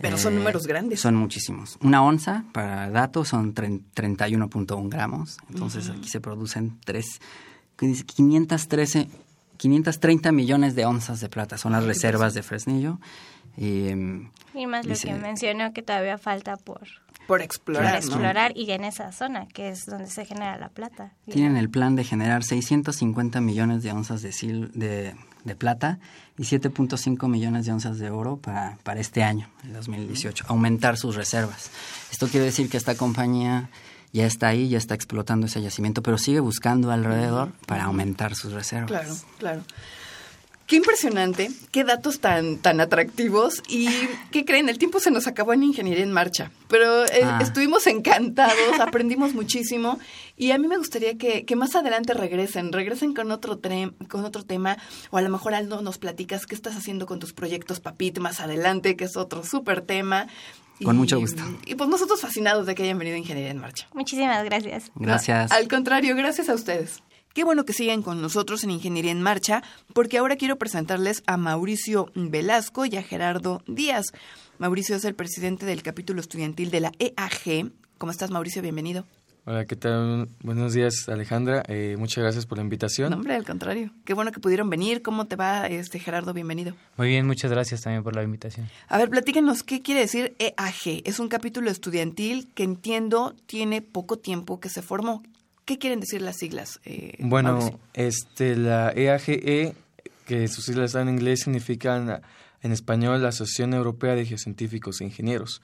pero 0.00 0.16
son 0.16 0.34
eh, 0.34 0.36
números 0.36 0.66
grandes. 0.66 1.00
Son 1.00 1.16
muchísimos. 1.16 1.76
Una 1.82 2.02
onza, 2.02 2.44
para 2.52 2.88
datos, 2.90 3.28
son 3.28 3.54
31.1 3.54 4.88
gramos. 4.88 5.38
Entonces 5.48 5.90
aquí 5.90 6.08
se 6.08 6.20
producen 6.20 6.78
3, 6.84 7.20
513, 7.76 9.08
530 9.58 10.32
millones 10.32 10.74
de 10.74 10.86
onzas 10.86 11.20
de 11.20 11.28
plata. 11.28 11.58
Son 11.58 11.72
las 11.72 11.84
reservas 11.84 12.32
de 12.32 12.42
Fresnillo. 12.42 12.98
Y, 13.56 13.88
y 14.54 14.66
más 14.66 14.86
lo 14.86 14.94
que 14.94 15.14
mencionó 15.14 15.72
que 15.72 15.82
todavía 15.82 16.16
falta 16.16 16.56
por 16.56 16.88
por 17.28 17.42
explorar. 17.42 17.90
Por 17.90 17.98
explorar 17.98 18.52
y 18.56 18.70
en 18.70 18.84
esa 18.84 19.12
zona, 19.12 19.46
que 19.46 19.68
es 19.68 19.84
donde 19.84 20.06
se 20.06 20.24
genera 20.24 20.56
la 20.56 20.70
plata. 20.70 21.12
Tienen 21.30 21.58
el 21.58 21.68
plan 21.68 21.94
de 21.94 22.02
generar 22.02 22.42
650 22.42 23.42
millones 23.42 23.82
de 23.82 23.92
onzas 23.92 24.22
de, 24.22 24.30
de, 24.72 25.14
de 25.44 25.54
plata 25.54 25.98
y 26.38 26.44
7.5 26.44 27.28
millones 27.28 27.66
de 27.66 27.72
onzas 27.72 27.98
de 27.98 28.08
oro 28.08 28.38
para, 28.38 28.78
para 28.82 29.00
este 29.00 29.22
año, 29.22 29.46
el 29.64 29.74
2018, 29.74 30.46
aumentar 30.48 30.96
sus 30.96 31.16
reservas. 31.16 31.70
Esto 32.10 32.28
quiere 32.28 32.46
decir 32.46 32.70
que 32.70 32.78
esta 32.78 32.96
compañía 32.96 33.68
ya 34.12 34.26
está 34.26 34.48
ahí, 34.48 34.68
ya 34.68 34.78
está 34.78 34.94
explotando 34.94 35.46
ese 35.46 35.60
yacimiento, 35.62 36.02
pero 36.02 36.18
sigue 36.18 36.40
buscando 36.40 36.90
alrededor 36.90 37.52
para 37.66 37.84
aumentar 37.84 38.34
sus 38.34 38.52
reservas. 38.52 38.88
Claro, 38.88 39.14
claro. 39.38 39.62
Qué 40.68 40.76
impresionante, 40.76 41.50
qué 41.72 41.82
datos 41.82 42.20
tan, 42.20 42.58
tan 42.58 42.82
atractivos 42.82 43.62
y 43.68 43.88
qué 44.30 44.44
creen, 44.44 44.68
el 44.68 44.76
tiempo 44.76 45.00
se 45.00 45.10
nos 45.10 45.26
acabó 45.26 45.54
en 45.54 45.62
Ingeniería 45.62 46.04
en 46.04 46.12
Marcha, 46.12 46.50
pero 46.68 47.06
eh, 47.06 47.22
ah. 47.24 47.38
estuvimos 47.40 47.86
encantados, 47.86 48.54
aprendimos 48.78 49.32
muchísimo 49.32 49.98
y 50.36 50.50
a 50.50 50.58
mí 50.58 50.68
me 50.68 50.76
gustaría 50.76 51.16
que, 51.16 51.46
que 51.46 51.56
más 51.56 51.74
adelante 51.74 52.12
regresen, 52.12 52.70
regresen 52.70 53.14
con 53.14 53.30
otro, 53.30 53.58
con 54.08 54.26
otro 54.26 54.44
tema 54.44 54.76
o 55.10 55.16
a 55.16 55.22
lo 55.22 55.30
mejor 55.30 55.54
Aldo 55.54 55.80
nos 55.80 55.96
platicas 55.96 56.44
qué 56.44 56.54
estás 56.54 56.76
haciendo 56.76 57.06
con 57.06 57.18
tus 57.18 57.32
proyectos 57.32 57.80
Papit 57.80 58.18
más 58.18 58.40
adelante, 58.40 58.94
que 58.94 59.06
es 59.06 59.16
otro 59.16 59.44
súper 59.44 59.80
tema. 59.80 60.26
Con 60.84 60.96
mucho 60.96 61.18
gusto. 61.18 61.42
Y 61.66 61.74
pues 61.74 61.88
nosotros 61.88 62.20
fascinados 62.20 62.66
de 62.66 62.74
que 62.74 62.84
hayan 62.84 62.98
venido 62.98 63.16
a 63.16 63.18
Ingeniería 63.18 63.50
en 63.50 63.58
Marcha. 63.58 63.88
Muchísimas 63.94 64.44
gracias. 64.44 64.90
Gracias. 64.94 65.50
Al 65.50 65.68
contrario, 65.68 66.14
gracias 66.14 66.48
a 66.48 66.54
ustedes. 66.54 67.02
Qué 67.34 67.44
bueno 67.44 67.64
que 67.64 67.72
sigan 67.72 68.02
con 68.02 68.20
nosotros 68.20 68.64
en 68.64 68.70
Ingeniería 68.70 69.12
en 69.12 69.22
Marcha, 69.22 69.62
porque 69.92 70.18
ahora 70.18 70.36
quiero 70.36 70.56
presentarles 70.56 71.22
a 71.26 71.36
Mauricio 71.36 72.10
Velasco 72.14 72.84
y 72.84 72.96
a 72.96 73.02
Gerardo 73.02 73.62
Díaz. 73.66 74.06
Mauricio 74.58 74.96
es 74.96 75.04
el 75.04 75.14
presidente 75.14 75.66
del 75.66 75.82
capítulo 75.82 76.20
estudiantil 76.20 76.70
de 76.70 76.80
la 76.80 76.92
EAG. 76.98 77.70
¿Cómo 77.98 78.10
estás, 78.10 78.30
Mauricio? 78.30 78.62
Bienvenido. 78.62 79.06
Hola, 79.50 79.64
¿qué 79.64 79.76
tal? 79.76 80.28
Buenos 80.42 80.74
días, 80.74 81.08
Alejandra. 81.08 81.62
Eh, 81.68 81.96
muchas 81.98 82.22
gracias 82.22 82.44
por 82.44 82.58
la 82.58 82.64
invitación. 82.64 83.08
No, 83.08 83.16
hombre, 83.16 83.34
al 83.34 83.46
contrario. 83.46 83.90
Qué 84.04 84.12
bueno 84.12 84.30
que 84.30 84.40
pudieron 84.40 84.68
venir. 84.68 85.00
¿Cómo 85.00 85.24
te 85.24 85.36
va, 85.36 85.68
este 85.68 85.98
Gerardo? 85.98 86.34
Bienvenido. 86.34 86.74
Muy 86.98 87.08
bien, 87.08 87.26
muchas 87.26 87.50
gracias 87.50 87.80
también 87.80 88.02
por 88.02 88.14
la 88.14 88.22
invitación. 88.22 88.68
A 88.88 88.98
ver, 88.98 89.08
platíquenos, 89.08 89.62
¿qué 89.62 89.80
quiere 89.80 90.02
decir 90.02 90.36
EAG? 90.38 91.00
Es 91.06 91.18
un 91.18 91.28
capítulo 91.28 91.70
estudiantil 91.70 92.50
que 92.54 92.62
entiendo 92.62 93.34
tiene 93.46 93.80
poco 93.80 94.18
tiempo 94.18 94.60
que 94.60 94.68
se 94.68 94.82
formó. 94.82 95.22
¿Qué 95.64 95.78
quieren 95.78 96.00
decir 96.00 96.20
las 96.20 96.36
siglas? 96.36 96.78
Eh, 96.84 97.14
bueno, 97.20 97.80
este, 97.94 98.54
la 98.54 98.92
EAGE, 98.94 99.74
que 100.26 100.48
sus 100.48 100.66
siglas 100.66 100.90
están 100.90 101.08
en 101.08 101.14
inglés, 101.14 101.40
significan 101.44 102.20
en 102.60 102.72
español 102.72 103.22
la 103.22 103.28
Asociación 103.28 103.72
Europea 103.72 104.14
de 104.14 104.26
Geocientíficos 104.26 105.00
e 105.00 105.04
Ingenieros. 105.04 105.62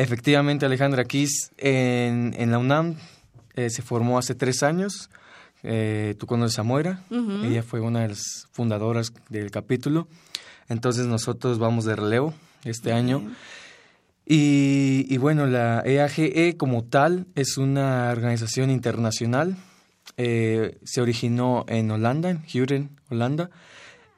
Efectivamente, 0.00 0.64
Alejandra 0.64 1.04
Kiss 1.04 1.52
en, 1.58 2.34
en 2.38 2.50
la 2.50 2.56
UNAM 2.56 2.96
eh, 3.54 3.68
se 3.68 3.82
formó 3.82 4.16
hace 4.16 4.34
tres 4.34 4.62
años. 4.62 5.10
Eh, 5.62 6.14
tú 6.18 6.26
conoces 6.26 6.58
a 6.58 6.62
Moira, 6.62 7.04
ella 7.10 7.62
fue 7.62 7.80
una 7.80 8.00
de 8.00 8.08
las 8.08 8.48
fundadoras 8.50 9.12
del 9.28 9.50
capítulo. 9.50 10.08
Entonces 10.70 11.04
nosotros 11.04 11.58
vamos 11.58 11.84
de 11.84 11.96
relevo 11.96 12.32
este 12.64 12.94
año. 12.94 13.30
Y, 14.24 15.18
bueno, 15.18 15.46
la 15.46 15.82
EAGE 15.84 16.48
e 16.48 16.56
como 16.56 16.82
tal 16.82 17.26
es 17.34 17.58
una 17.58 18.08
organización 18.10 18.70
internacional. 18.70 19.54
Eh, 20.16 20.78
se 20.82 21.02
originó 21.02 21.66
en 21.68 21.90
Holanda, 21.90 22.30
en 22.30 22.42
Huren, 22.54 22.88
Holanda. 23.10 23.50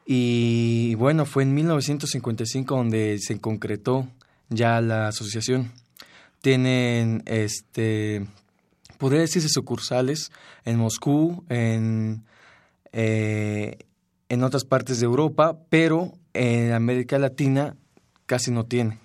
Y 0.07 0.95
bueno, 0.95 1.27
fue 1.27 1.43
en 1.43 1.55
1955 1.55 2.77
donde 2.77 3.19
se 3.19 3.41
concretó 3.41 4.07
ya 4.55 4.81
la 4.81 5.09
asociación. 5.09 5.73
Tienen, 6.41 7.23
este, 7.27 8.27
podría 8.99 9.21
decirse 9.21 9.49
sucursales 9.49 10.31
en 10.65 10.79
Moscú, 10.79 11.45
en, 11.49 12.25
eh, 12.93 13.79
en 14.29 14.43
otras 14.43 14.65
partes 14.65 15.01
de 15.01 15.07
Europa, 15.07 15.59
pero 15.69 16.13
en 16.35 16.73
América 16.73 17.19
Latina 17.19 17.77
casi 18.27 18.51
no 18.51 18.65
tiene. 18.65 18.99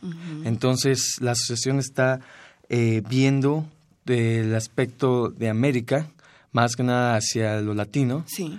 Entonces, 0.45 1.17
la 1.19 1.31
asociación 1.31 1.79
está 1.79 2.21
eh, 2.69 3.01
viendo 3.09 3.67
el 4.05 4.55
aspecto 4.55 5.29
de 5.29 5.49
América, 5.49 6.07
más 6.51 6.75
que 6.75 6.83
nada 6.83 7.17
hacia 7.17 7.61
lo 7.61 7.73
latino. 7.73 8.23
Sí. 8.27 8.57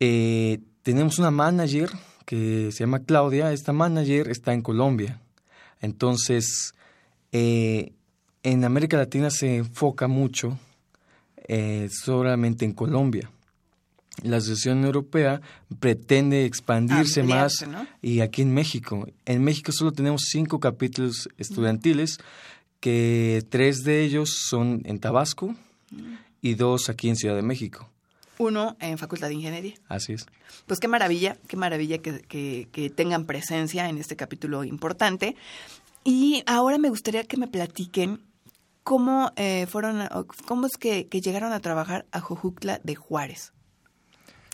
Eh, 0.00 0.58
tenemos 0.82 1.18
una 1.18 1.30
manager 1.30 1.90
que 2.26 2.70
se 2.72 2.80
llama 2.80 3.00
Claudia. 3.00 3.52
Esta 3.52 3.72
manager 3.72 4.28
está 4.28 4.52
en 4.52 4.62
Colombia. 4.62 5.20
Entonces, 5.84 6.74
eh, 7.32 7.92
en 8.42 8.64
América 8.64 8.96
Latina 8.96 9.30
se 9.30 9.56
enfoca 9.56 10.08
mucho 10.08 10.58
solamente 11.90 12.64
en 12.64 12.72
Colombia 12.72 13.30
la 14.22 14.36
Asociación 14.36 14.84
Europea 14.84 15.40
pretende 15.80 16.44
expandirse 16.44 17.22
más 17.22 17.64
y 18.00 18.20
aquí 18.20 18.42
en 18.42 18.54
México. 18.54 19.06
En 19.24 19.42
México 19.42 19.72
solo 19.72 19.92
tenemos 19.92 20.22
cinco 20.26 20.60
capítulos 20.60 21.28
estudiantiles, 21.36 22.18
que 22.80 23.42
tres 23.48 23.82
de 23.82 24.04
ellos 24.04 24.30
son 24.30 24.82
en 24.84 24.98
Tabasco 24.98 25.54
y 26.40 26.54
dos 26.54 26.88
aquí 26.88 27.08
en 27.08 27.16
Ciudad 27.16 27.34
de 27.34 27.42
México. 27.42 27.88
Uno 28.38 28.76
en 28.80 28.98
Facultad 28.98 29.28
de 29.28 29.34
Ingeniería. 29.34 29.74
Así 29.88 30.14
es. 30.14 30.26
Pues 30.66 30.80
qué 30.80 30.88
maravilla, 30.88 31.36
qué 31.46 31.56
maravilla 31.56 31.98
que, 31.98 32.22
que, 32.70 32.90
tengan 32.90 33.26
presencia 33.26 33.88
en 33.88 33.98
este 33.98 34.16
capítulo 34.16 34.64
importante. 34.64 35.36
Y 36.04 36.42
ahora 36.46 36.78
me 36.78 36.90
gustaría 36.90 37.24
que 37.24 37.36
me 37.36 37.48
platiquen 37.48 38.20
cómo 38.82 39.32
eh, 39.36 39.66
fueron, 39.66 40.08
cómo 40.46 40.66
es 40.66 40.76
que, 40.76 41.06
que 41.08 41.20
llegaron 41.20 41.52
a 41.52 41.60
trabajar 41.60 42.06
a 42.12 42.20
Jojutla 42.20 42.80
de 42.82 42.94
Juárez. 42.94 43.52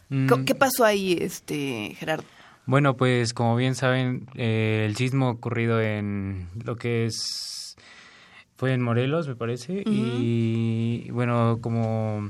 Mm. 0.08 0.44
¿Qué 0.44 0.54
pasó 0.54 0.84
ahí, 0.84 1.16
este 1.20 1.94
Gerardo? 1.98 2.24
Bueno, 2.66 2.96
pues 2.96 3.32
como 3.32 3.56
bien 3.56 3.74
saben, 3.74 4.28
eh, 4.34 4.84
el 4.88 4.96
sismo 4.96 5.30
ocurrido 5.30 5.80
en 5.80 6.48
lo 6.64 6.76
que 6.76 7.06
es 7.06 7.76
fue 8.56 8.74
en 8.74 8.82
Morelos, 8.82 9.26
me 9.26 9.36
parece, 9.36 9.82
y 9.86 11.10
bueno, 11.12 11.60
como 11.62 12.28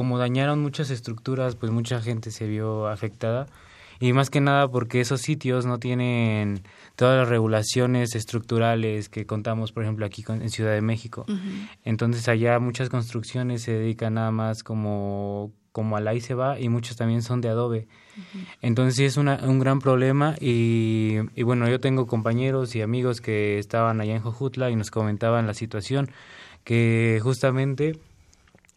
como 0.00 0.16
dañaron 0.16 0.62
muchas 0.62 0.88
estructuras, 0.88 1.56
pues 1.56 1.70
mucha 1.70 2.00
gente 2.00 2.30
se 2.30 2.46
vio 2.46 2.88
afectada 2.88 3.48
y 3.98 4.14
más 4.14 4.30
que 4.30 4.40
nada 4.40 4.66
porque 4.66 5.02
esos 5.02 5.20
sitios 5.20 5.66
no 5.66 5.78
tienen 5.78 6.62
todas 6.96 7.18
las 7.18 7.28
regulaciones 7.28 8.14
estructurales 8.14 9.10
que 9.10 9.26
contamos, 9.26 9.72
por 9.72 9.82
ejemplo, 9.82 10.06
aquí 10.06 10.24
en 10.26 10.48
Ciudad 10.48 10.72
de 10.72 10.80
México. 10.80 11.26
Entonces 11.84 12.26
allá 12.26 12.58
muchas 12.60 12.88
construcciones 12.88 13.60
se 13.60 13.72
dedican 13.72 14.14
nada 14.14 14.30
más 14.30 14.62
como 14.62 15.52
como 15.70 15.98
al 15.98 16.08
ahí 16.08 16.22
se 16.22 16.32
va 16.32 16.58
y 16.58 16.70
muchos 16.70 16.96
también 16.96 17.20
son 17.20 17.42
de 17.42 17.50
adobe. 17.50 17.88
Entonces 18.62 18.96
sí 18.96 19.04
es 19.04 19.18
una, 19.18 19.38
un 19.44 19.58
gran 19.58 19.80
problema 19.80 20.34
y, 20.40 21.18
y, 21.36 21.42
bueno, 21.42 21.68
yo 21.68 21.78
tengo 21.78 22.06
compañeros 22.06 22.74
y 22.74 22.80
amigos 22.80 23.20
que 23.20 23.58
estaban 23.58 24.00
allá 24.00 24.16
en 24.16 24.22
Jojutla 24.22 24.70
y 24.70 24.76
nos 24.76 24.90
comentaban 24.90 25.46
la 25.46 25.54
situación, 25.54 26.10
que 26.64 27.20
justamente 27.22 28.00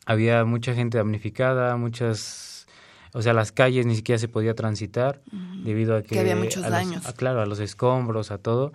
había 0.06 0.44
mucha 0.46 0.74
gente 0.74 0.98
damnificada, 0.98 1.76
muchas, 1.78 2.68
o 3.13 3.22
sea, 3.22 3.34
las 3.34 3.52
calles 3.52 3.86
ni 3.86 3.96
siquiera 3.96 4.20
se 4.20 4.28
podía 4.28 4.54
transitar 4.54 5.22
debido 5.63 5.96
a 5.96 6.04
que, 6.04 6.20
había 6.20 6.36
muchos 6.36 6.63
daños. 6.68 7.06
claro, 7.13 7.42
a 7.42 7.46
los 7.46 7.60
escombros, 7.60 8.32
a 8.32 8.38
todo. 8.38 8.74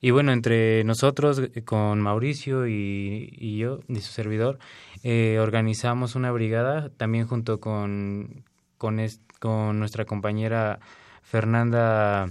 Y 0.00 0.12
bueno, 0.12 0.32
entre 0.32 0.84
nosotros, 0.84 1.40
eh, 1.40 1.62
con 1.62 2.00
Mauricio 2.00 2.68
y, 2.68 3.34
y 3.36 3.58
yo, 3.58 3.80
y 3.88 3.96
su 3.96 4.12
servidor, 4.12 4.58
eh, 5.02 5.38
organizamos 5.40 6.14
una 6.14 6.30
brigada 6.30 6.90
también 6.90 7.26
junto 7.26 7.58
con, 7.58 8.44
con, 8.78 9.00
con 9.40 9.78
nuestra 9.78 10.04
compañera 10.04 10.78
Fernanda. 11.22 12.30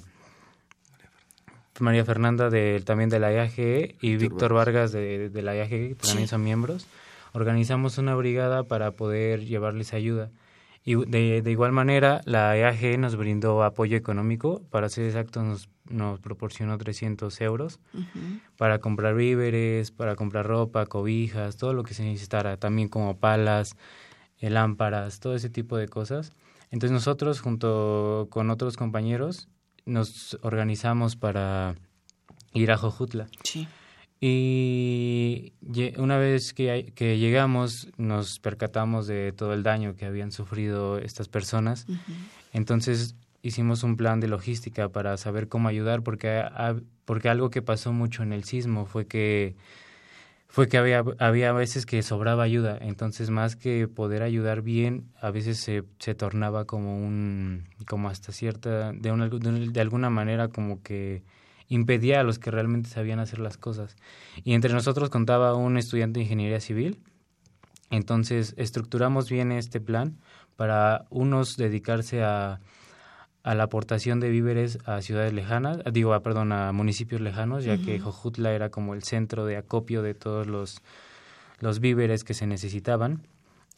María 1.79 2.03
Fernanda 2.05 2.49
de, 2.49 2.81
también 2.83 3.09
de 3.09 3.19
la 3.19 3.31
IAGE 3.31 3.97
y 4.01 4.15
Víctor 4.15 4.51
Vargas 4.53 4.91
de, 4.91 5.29
de 5.29 5.41
la 5.43 5.55
IAGE, 5.55 5.95
también 5.95 6.27
son 6.27 6.43
miembros. 6.43 6.87
Organizamos 7.37 7.99
una 7.99 8.15
brigada 8.15 8.63
para 8.63 8.93
poder 8.93 9.45
llevarles 9.45 9.93
ayuda. 9.93 10.31
Y 10.83 10.95
de, 10.95 11.43
de, 11.43 11.51
igual 11.51 11.71
manera, 11.71 12.21
la 12.25 12.57
EAG 12.57 12.97
nos 12.97 13.15
brindó 13.15 13.61
apoyo 13.61 13.95
económico, 13.95 14.63
para 14.71 14.89
ser 14.89 15.05
exactos, 15.05 15.43
nos, 15.43 15.69
nos 15.87 16.19
proporcionó 16.19 16.79
300 16.79 17.39
euros 17.41 17.79
para 18.57 18.79
comprar 18.79 19.13
víveres, 19.13 19.91
para 19.91 20.15
comprar 20.15 20.47
ropa, 20.47 20.87
cobijas, 20.87 21.57
todo 21.57 21.73
lo 21.73 21.83
que 21.83 21.93
se 21.93 22.03
necesitara, 22.03 22.57
también 22.57 22.87
como 22.87 23.19
palas, 23.19 23.75
eh, 24.39 24.49
lámparas, 24.49 25.19
todo 25.19 25.35
ese 25.35 25.51
tipo 25.51 25.77
de 25.77 25.87
cosas. 25.87 26.31
Entonces 26.71 26.91
nosotros, 26.91 27.39
junto 27.39 28.29
con 28.31 28.49
otros 28.49 28.77
compañeros, 28.77 29.47
nos 29.85 30.39
organizamos 30.41 31.15
para 31.15 31.75
ir 32.53 32.71
a 32.71 32.77
Jojutla. 32.77 33.27
Sí. 33.43 33.67
Y 34.19 35.53
una 35.97 36.17
vez 36.17 36.53
que, 36.53 36.91
que, 36.95 37.19
llegamos 37.19 37.89
nos 37.97 38.39
percatamos 38.39 39.05
de 39.05 39.31
todo 39.31 39.53
el 39.53 39.61
daño 39.61 39.95
que 39.95 40.05
habían 40.05 40.31
sufrido 40.31 40.97
estas 40.97 41.27
personas. 41.27 41.85
Entonces 42.51 43.15
hicimos 43.43 43.83
un 43.83 43.95
plan 43.95 44.19
de 44.19 44.27
logística 44.27 44.89
para 44.89 45.17
saber 45.17 45.47
cómo 45.47 45.67
ayudar 45.67 46.01
porque, 46.01 46.43
porque 47.05 47.29
algo 47.29 47.49
que 47.49 47.61
pasó 47.61 47.93
mucho 47.93 48.23
en 48.23 48.33
el 48.33 48.43
sismo 48.43 48.85
fue 48.85 49.05
que 49.05 49.55
fue 50.49 50.69
que 50.69 50.77
había, 50.77 51.03
había 51.19 51.51
veces 51.51 51.85
que 51.85 52.01
sobraba 52.01 52.43
ayuda, 52.43 52.77
entonces 52.79 53.29
más 53.29 53.55
que 53.57 53.87
poder 53.87 54.23
ayudar 54.23 54.61
bien, 54.61 55.11
a 55.21 55.29
veces 55.29 55.59
se, 55.59 55.83
se 55.99 56.15
tornaba 56.15 56.65
como 56.65 56.97
un, 56.97 57.65
como 57.85 58.09
hasta 58.09 58.31
cierta, 58.31 58.93
de, 58.93 59.11
una, 59.11 59.27
de 59.27 59.81
alguna 59.81 60.09
manera 60.09 60.47
como 60.47 60.81
que 60.81 61.21
impedía 61.69 62.19
a 62.19 62.23
los 62.23 62.39
que 62.39 62.51
realmente 62.51 62.89
sabían 62.89 63.19
hacer 63.19 63.39
las 63.39 63.57
cosas. 63.57 63.95
Y 64.43 64.53
entre 64.53 64.73
nosotros 64.73 65.09
contaba 65.09 65.53
un 65.55 65.77
estudiante 65.77 66.19
de 66.19 66.23
ingeniería 66.23 66.59
civil. 66.59 66.99
Entonces 67.89 68.53
estructuramos 68.57 69.29
bien 69.29 69.51
este 69.51 69.79
plan 69.79 70.17
para 70.55 71.05
unos 71.09 71.55
dedicarse 71.57 72.23
a, 72.23 72.59
a 73.43 73.55
la 73.55 73.63
aportación 73.63 74.19
de 74.19 74.29
víveres 74.29 74.79
a 74.85 75.01
ciudades 75.01 75.31
lejanas, 75.31 75.79
digo, 75.93 76.13
a, 76.13 76.21
perdón, 76.21 76.51
a 76.51 76.73
municipios 76.73 77.21
lejanos, 77.21 77.63
ya 77.63 77.77
que 77.77 77.97
Jojutla 77.97 78.51
era 78.51 78.69
como 78.69 78.93
el 78.93 79.03
centro 79.03 79.45
de 79.45 79.55
acopio 79.55 80.01
de 80.01 80.13
todos 80.13 80.47
los, 80.47 80.81
los 81.59 81.79
víveres 81.79 82.25
que 82.25 82.33
se 82.33 82.45
necesitaban. 82.45 83.25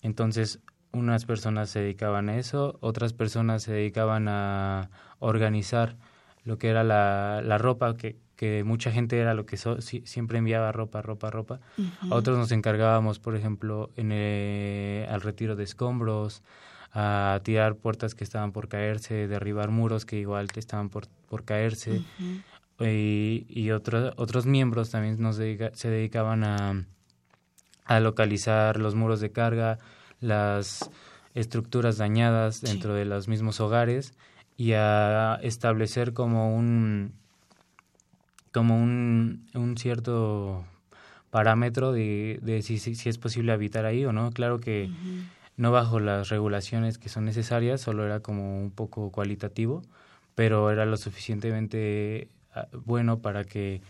Entonces, 0.01 0.59
unas 0.91 1.25
personas 1.25 1.69
se 1.69 1.81
dedicaban 1.81 2.29
a 2.29 2.37
eso, 2.37 2.79
otras 2.81 3.13
personas 3.13 3.61
se 3.61 3.73
dedicaban 3.73 4.27
a 4.27 4.89
organizar 5.19 5.97
lo 6.43 6.57
que 6.57 6.69
era 6.69 6.83
la, 6.83 7.41
la 7.43 7.57
ropa, 7.57 7.95
que, 7.95 8.17
que 8.35 8.63
mucha 8.63 8.91
gente 8.91 9.19
era 9.19 9.33
lo 9.33 9.45
que 9.45 9.57
siempre 9.57 10.37
enviaba 10.37 10.71
ropa, 10.71 11.01
ropa, 11.01 11.29
ropa. 11.29 11.59
Otros 12.09 12.37
nos 12.37 12.51
encargábamos, 12.51 13.19
por 13.19 13.35
ejemplo, 13.35 13.91
en 13.95 14.11
al 15.09 15.21
retiro 15.21 15.55
de 15.55 15.63
escombros, 15.63 16.41
a 16.93 17.39
tirar 17.43 17.75
puertas 17.75 18.15
que 18.15 18.23
estaban 18.23 18.51
por 18.51 18.67
caerse, 18.67 19.27
derribar 19.27 19.69
muros 19.69 20.05
que 20.05 20.17
igual 20.17 20.47
estaban 20.55 20.89
por, 20.89 21.07
por 21.27 21.43
caerse. 21.43 22.01
Y, 22.79 23.45
y 23.49 23.71
otros 23.71 24.13
otros 24.15 24.45
miembros 24.45 24.89
también 24.89 25.19
nos 25.19 25.35
se 25.35 25.89
dedicaban 25.89 26.45
a, 26.45 26.85
a 27.83 27.99
localizar 27.99 28.77
los 28.79 28.95
muros 28.95 29.19
de 29.19 29.31
carga, 29.31 29.79
las 30.21 30.89
estructuras 31.33 31.97
dañadas 31.97 32.61
dentro 32.61 32.93
de 32.93 33.03
los 33.03 33.27
mismos 33.27 33.59
hogares 33.59 34.13
y 34.59 34.73
a 34.73 35.39
establecer 35.41 36.11
como 36.11 36.53
un 36.53 37.13
como 38.51 38.75
un, 38.75 39.47
un 39.53 39.77
cierto 39.77 40.65
parámetro 41.29 41.93
de, 41.93 42.39
de 42.41 42.61
si, 42.61 42.77
si, 42.77 43.07
es 43.07 43.17
posible 43.17 43.53
habitar 43.53 43.85
ahí 43.85 44.03
o 44.03 44.11
no. 44.11 44.31
Claro 44.31 44.59
que 44.59 44.89
no 45.55 45.71
bajo 45.71 46.01
las 46.01 46.27
regulaciones 46.27 46.97
que 46.97 47.07
son 47.07 47.23
necesarias, 47.23 47.79
solo 47.79 48.05
era 48.05 48.19
como 48.19 48.59
un 48.59 48.69
poco 48.71 49.13
cualitativo, 49.13 49.81
pero 50.35 50.71
era 50.71 50.85
lo 50.85 50.97
suficientemente 50.97 52.27
ah, 52.53 52.67
bueno 52.85 53.19
para 53.19 53.45
que 53.45 53.81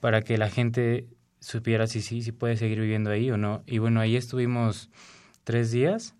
para 0.00 0.20
que 0.20 0.36
la 0.36 0.50
gente 0.50 1.06
supiera 1.40 1.86
si 1.86 2.02
sí 2.02 2.20
si 2.20 2.32
puede 2.32 2.58
seguir 2.58 2.78
viviendo 2.78 3.08
ahí 3.10 3.30
o 3.30 3.38
no. 3.38 3.62
Y 3.66 3.78
bueno, 3.78 4.00
ahí 4.00 4.16
estuvimos 4.16 4.90
tres 5.44 5.70
días. 5.70 6.14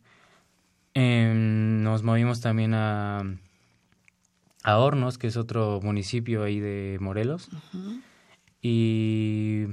Em, 0.95 1.83
nos 1.83 2.03
movimos 2.03 2.41
también 2.41 2.73
a 2.73 3.25
a 4.63 4.79
Hornos, 4.79 5.19
que 5.19 5.29
es 5.29 5.37
otro 5.37 5.81
municipio 5.83 6.43
ahí 6.43 6.61
de 6.61 6.99
Morelos. 7.01 7.49
Y 8.61 9.67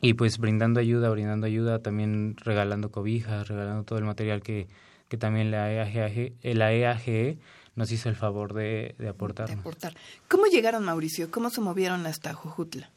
y 0.00 0.14
pues 0.14 0.38
brindando 0.38 0.78
ayuda, 0.78 1.08
brindando 1.10 1.46
ayuda, 1.46 1.80
también 1.80 2.36
regalando 2.36 2.90
cobijas, 2.90 3.48
regalando 3.48 3.84
todo 3.84 3.98
el 3.98 4.04
material 4.04 4.42
que, 4.42 4.68
que 5.08 5.16
también 5.16 5.50
la 5.50 5.72
EAGE, 5.72 6.34
la 6.42 6.72
EAGE 6.72 7.38
nos 7.74 7.90
hizo 7.90 8.08
el 8.08 8.16
favor 8.16 8.54
de, 8.54 8.94
de 8.98 9.08
aportar. 9.08 9.50
aportar. 9.50 9.94
¿Cómo 10.28 10.46
llegaron, 10.46 10.84
Mauricio? 10.84 11.30
¿Cómo 11.30 11.50
se 11.50 11.60
movieron 11.60 12.06
hasta 12.06 12.34
Jujutla? 12.34 12.90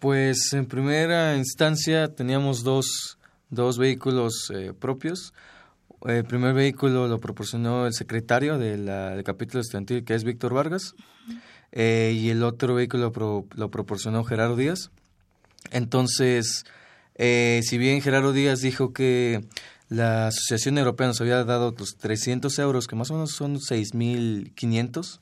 Pues 0.00 0.52
en 0.52 0.66
primera 0.66 1.36
instancia 1.36 2.14
teníamos 2.14 2.62
dos, 2.62 3.16
dos 3.48 3.78
vehículos 3.78 4.50
eh, 4.54 4.72
propios. 4.78 5.32
El 6.04 6.24
primer 6.24 6.52
vehículo 6.52 7.08
lo 7.08 7.18
proporcionó 7.18 7.86
el 7.86 7.94
secretario 7.94 8.58
de 8.58 8.76
del 8.76 9.24
capítulo 9.24 9.60
estudiantil, 9.60 10.04
que 10.04 10.14
es 10.14 10.24
Víctor 10.24 10.52
Vargas, 10.52 10.94
eh, 11.72 12.14
y 12.14 12.30
el 12.30 12.42
otro 12.42 12.74
vehículo 12.74 13.12
lo 13.54 13.70
proporcionó 13.70 14.22
Gerardo 14.24 14.56
Díaz. 14.56 14.90
Entonces, 15.70 16.64
eh, 17.14 17.60
si 17.62 17.78
bien 17.78 18.02
Gerardo 18.02 18.32
Díaz 18.32 18.60
dijo 18.60 18.92
que 18.92 19.44
la 19.88 20.28
Asociación 20.28 20.78
Europea 20.78 21.06
nos 21.06 21.20
había 21.20 21.42
dado 21.44 21.74
los 21.76 21.96
300 21.96 22.58
euros, 22.58 22.86
que 22.86 22.96
más 22.96 23.10
o 23.10 23.14
menos 23.14 23.32
son 23.32 23.56
6.500, 23.56 25.20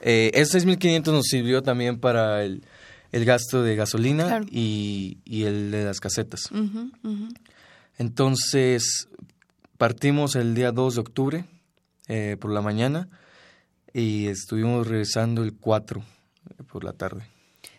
eh, 0.00 0.30
esos 0.34 0.64
6.500 0.64 1.12
nos 1.12 1.26
sirvió 1.26 1.62
también 1.62 2.00
para 2.00 2.42
el, 2.42 2.64
el 3.12 3.24
gasto 3.24 3.62
de 3.62 3.76
gasolina 3.76 4.40
y, 4.50 5.18
y, 5.24 5.44
el 5.44 5.70
de 5.70 5.84
las 5.84 6.00
casetas. 6.00 6.48
Entonces, 7.98 9.08
Partimos 9.80 10.36
el 10.36 10.54
día 10.54 10.72
2 10.72 10.96
de 10.96 11.00
octubre 11.00 11.44
eh, 12.06 12.36
por 12.38 12.52
la 12.52 12.60
mañana 12.60 13.08
y 13.94 14.26
estuvimos 14.26 14.86
regresando 14.86 15.42
el 15.42 15.54
4 15.54 16.02
eh, 16.02 16.62
por 16.64 16.84
la 16.84 16.92
tarde. 16.92 17.26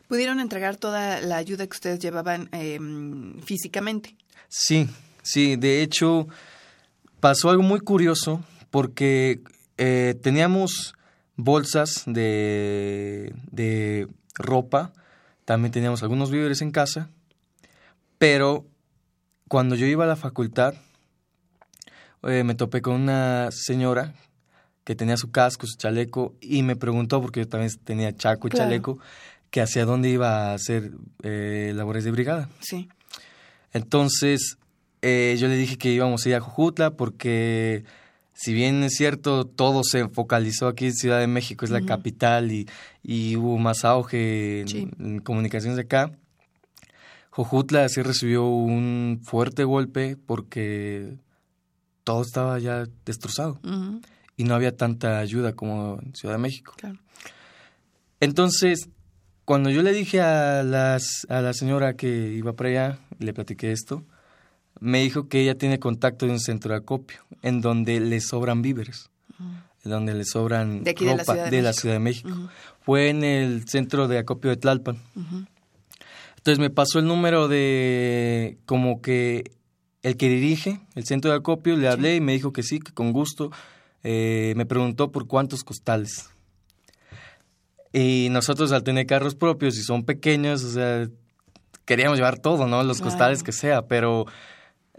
¿Pudieron 0.08 0.39
entregar 0.39 0.78
toda 0.78 1.22
la 1.22 1.38
ayuda 1.38 1.68
que 1.68 1.76
ustedes 1.76 1.99
llevaban 1.99 2.49
em, 2.54 3.39
físicamente? 3.43 4.16
Sí, 4.47 4.89
sí. 5.22 5.58
De 5.58 5.84
hecho, 5.84 6.28
pasó 7.20 7.52
algo 7.52 7.62
muy 7.62 7.82
curioso 7.82 8.43
porque 8.72 9.43
eh, 9.78 10.16
teníamos 10.24 10.95
bolsas 11.36 12.02
de, 12.08 13.32
de 13.52 14.08
ropa, 14.34 14.91
también 15.45 15.72
teníamos 15.72 16.02
algunos 16.02 16.32
víveres 16.32 16.64
en 16.64 16.72
casa, 16.72 17.12
pero 18.18 18.66
cuando 19.47 19.76
yo 19.76 19.86
iba 19.86 20.06
a 20.06 20.08
la 20.08 20.16
facultad, 20.16 20.74
eh, 22.24 22.43
me 22.43 22.55
topé 22.55 22.82
con 22.82 22.95
una 22.95 23.49
señora 23.51 24.13
que 24.84 24.95
tenía 24.95 25.17
su 25.17 25.32
casco, 25.32 25.67
su 25.67 25.78
chaleco, 25.78 26.36
y 26.41 26.63
me 26.63 26.76
preguntó, 26.76 27.22
porque 27.22 27.41
yo 27.41 27.47
también 27.47 27.72
tenía 27.84 28.15
chaco 28.15 28.47
y 28.47 28.51
chaleco, 28.51 28.99
que 29.49 29.61
hacia 29.61 29.86
dónde 29.86 30.09
iba 30.09 30.51
a 30.51 30.53
hacer 30.53 30.91
eh, 31.24 31.72
labores 31.76 32.03
de 32.03 32.11
brigada. 32.11 32.49
Sí. 32.61 32.89
Entonces, 33.74 34.57
eh, 35.01 35.36
yo 35.39 35.47
le 35.47 35.55
dije 35.55 35.78
que 35.78 35.91
íbamos 35.91 36.26
a 36.26 36.30
ir 36.30 36.36
a 36.36 36.41
Jujutla 36.41 36.91
porque, 36.91 37.84
si 38.34 38.53
bien 38.53 38.84
es 38.84 38.95
cierto, 38.95 39.45
todo 39.45 39.84
se 39.84 40.07
focalizó 40.09 40.67
aquí 40.67 40.86
en 40.86 40.93
Ciudad 40.93 41.19
de 41.19 41.28
México, 41.28 41.65
es 41.65 41.72
la 41.72 41.82
capital 41.82 42.51
y, 42.51 42.67
y, 43.03 43.36
hubo 43.36 43.57
más 43.57 43.86
auge 43.86 44.61
en, 44.61 45.19
comunicaciones 45.19 45.76
de 45.76 45.84
acá, 45.84 46.11
Jojutla 47.30 47.88
sí 47.88 48.01
recibió 48.01 48.45
un 48.45 49.22
fuerte 49.24 49.63
golpe 49.63 50.17
porque 50.17 51.17
todo 52.12 52.24
estaba 52.24 52.59
ya 52.59 52.86
destrozado. 53.05 53.59
Y 54.36 54.43
no 54.43 54.53
había 54.55 54.76
tanta 54.76 55.20
ayuda 55.20 55.53
como 55.53 55.99
en 56.03 56.14
Ciudad 56.14 56.36
de 56.36 56.41
México. 56.41 56.74
Entonces, 58.20 58.89
cuando 59.45 59.70
yo 59.70 59.82
le 59.82 59.93
dije 59.93 60.20
a, 60.20 60.62
las, 60.64 61.26
a 61.30 61.41
la 61.41 61.53
señora 61.53 61.95
que 61.95 62.34
iba 62.34 62.53
para 62.53 62.70
allá, 62.70 62.99
le 63.20 63.34
platiqué 63.34 63.72
esto, 63.72 64.03
me 64.82 65.01
dijo 65.01 65.30
que 65.30 65.41
ella 65.41 65.57
tiene 65.57 65.80
contacto 65.80 66.26
de 66.26 66.34
un 66.34 66.39
centro 66.39 66.72
de 66.72 66.80
acopio 66.80 67.22
en 67.43 67.62
donde 67.62 68.01
le 68.01 68.20
sobran 68.20 68.62
víveres, 68.62 69.09
en 69.39 69.91
donde 69.91 70.14
le 70.14 70.26
sobran 70.26 70.84
ropa 70.86 71.49
de 71.49 71.62
la 71.62 71.72
Ciudad 71.72 71.95
de, 71.95 71.99
México. 71.99 72.32
Fue 72.82 73.09
en 73.09 73.24
el 73.24 73.68
centro 73.70 74.09
de 74.09 74.18
acopio 74.18 74.49
de 74.49 74.57
Tlalpan. 74.57 74.97
Entonces 76.38 76.59
me 76.59 76.72
pasó 76.72 76.99
el 76.99 77.05
número 77.05 77.47
de 77.47 78.57
como 78.66 79.01
que 79.01 79.43
el 80.04 80.18
que 80.18 80.30
dirige 80.30 80.82
el 80.95 81.06
centro 81.06 81.32
de 81.32 81.38
acopio, 81.38 81.76
le 81.76 81.88
hablé 81.88 82.16
y 82.16 82.22
me 82.22 82.34
dijo 82.34 82.54
que 82.54 82.64
sí, 82.64 82.80
que 82.80 82.93
con 82.93 83.12
gusto. 83.12 83.52
Eh, 84.04 84.54
me 84.56 84.66
preguntó 84.66 85.12
por 85.12 85.28
cuántos 85.28 85.64
costales. 85.64 86.30
Y 87.93 88.30
nosotros 88.32 88.72
al 88.72 88.84
tener 88.84 89.06
carros 89.06 89.36
propios 89.36 89.78
y 89.78 89.84
son 89.84 90.04
pequeños, 90.04 90.64
o 90.64 90.72
sea, 90.72 91.08
queríamos 91.86 92.18
llevar 92.18 92.39
todo, 92.39 92.68
¿no? 92.68 92.84
Los 92.84 93.02
costales 93.02 93.43
que 93.43 93.52
sea, 93.52 93.88
pero 93.88 94.26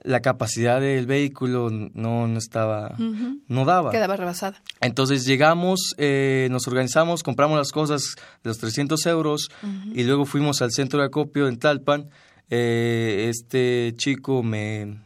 la 0.04 0.20
capacidad 0.20 0.80
del 0.80 1.06
vehículo 1.06 1.70
no, 1.70 2.26
no 2.26 2.38
estaba, 2.38 2.94
no 2.98 3.64
daba. 3.64 3.90
Quedaba 3.90 4.16
rebasada. 4.16 4.62
Entonces 4.80 5.24
llegamos, 5.24 5.94
eh, 5.96 6.48
nos 6.50 6.66
organizamos, 6.66 7.22
compramos 7.22 7.56
las 7.56 7.70
cosas 7.72 8.16
de 8.42 8.50
los 8.50 8.58
300 8.58 9.04
euros 9.06 9.48
y 9.94 10.04
luego 10.04 10.24
fuimos 10.24 10.60
al 10.60 10.72
centro 10.72 11.00
de 11.00 11.06
acopio 11.06 11.48
en 11.48 11.58
Talpan. 11.58 12.10
Eh, 12.50 13.28
este 13.30 13.94
chico 13.96 14.42
me, 14.42 14.98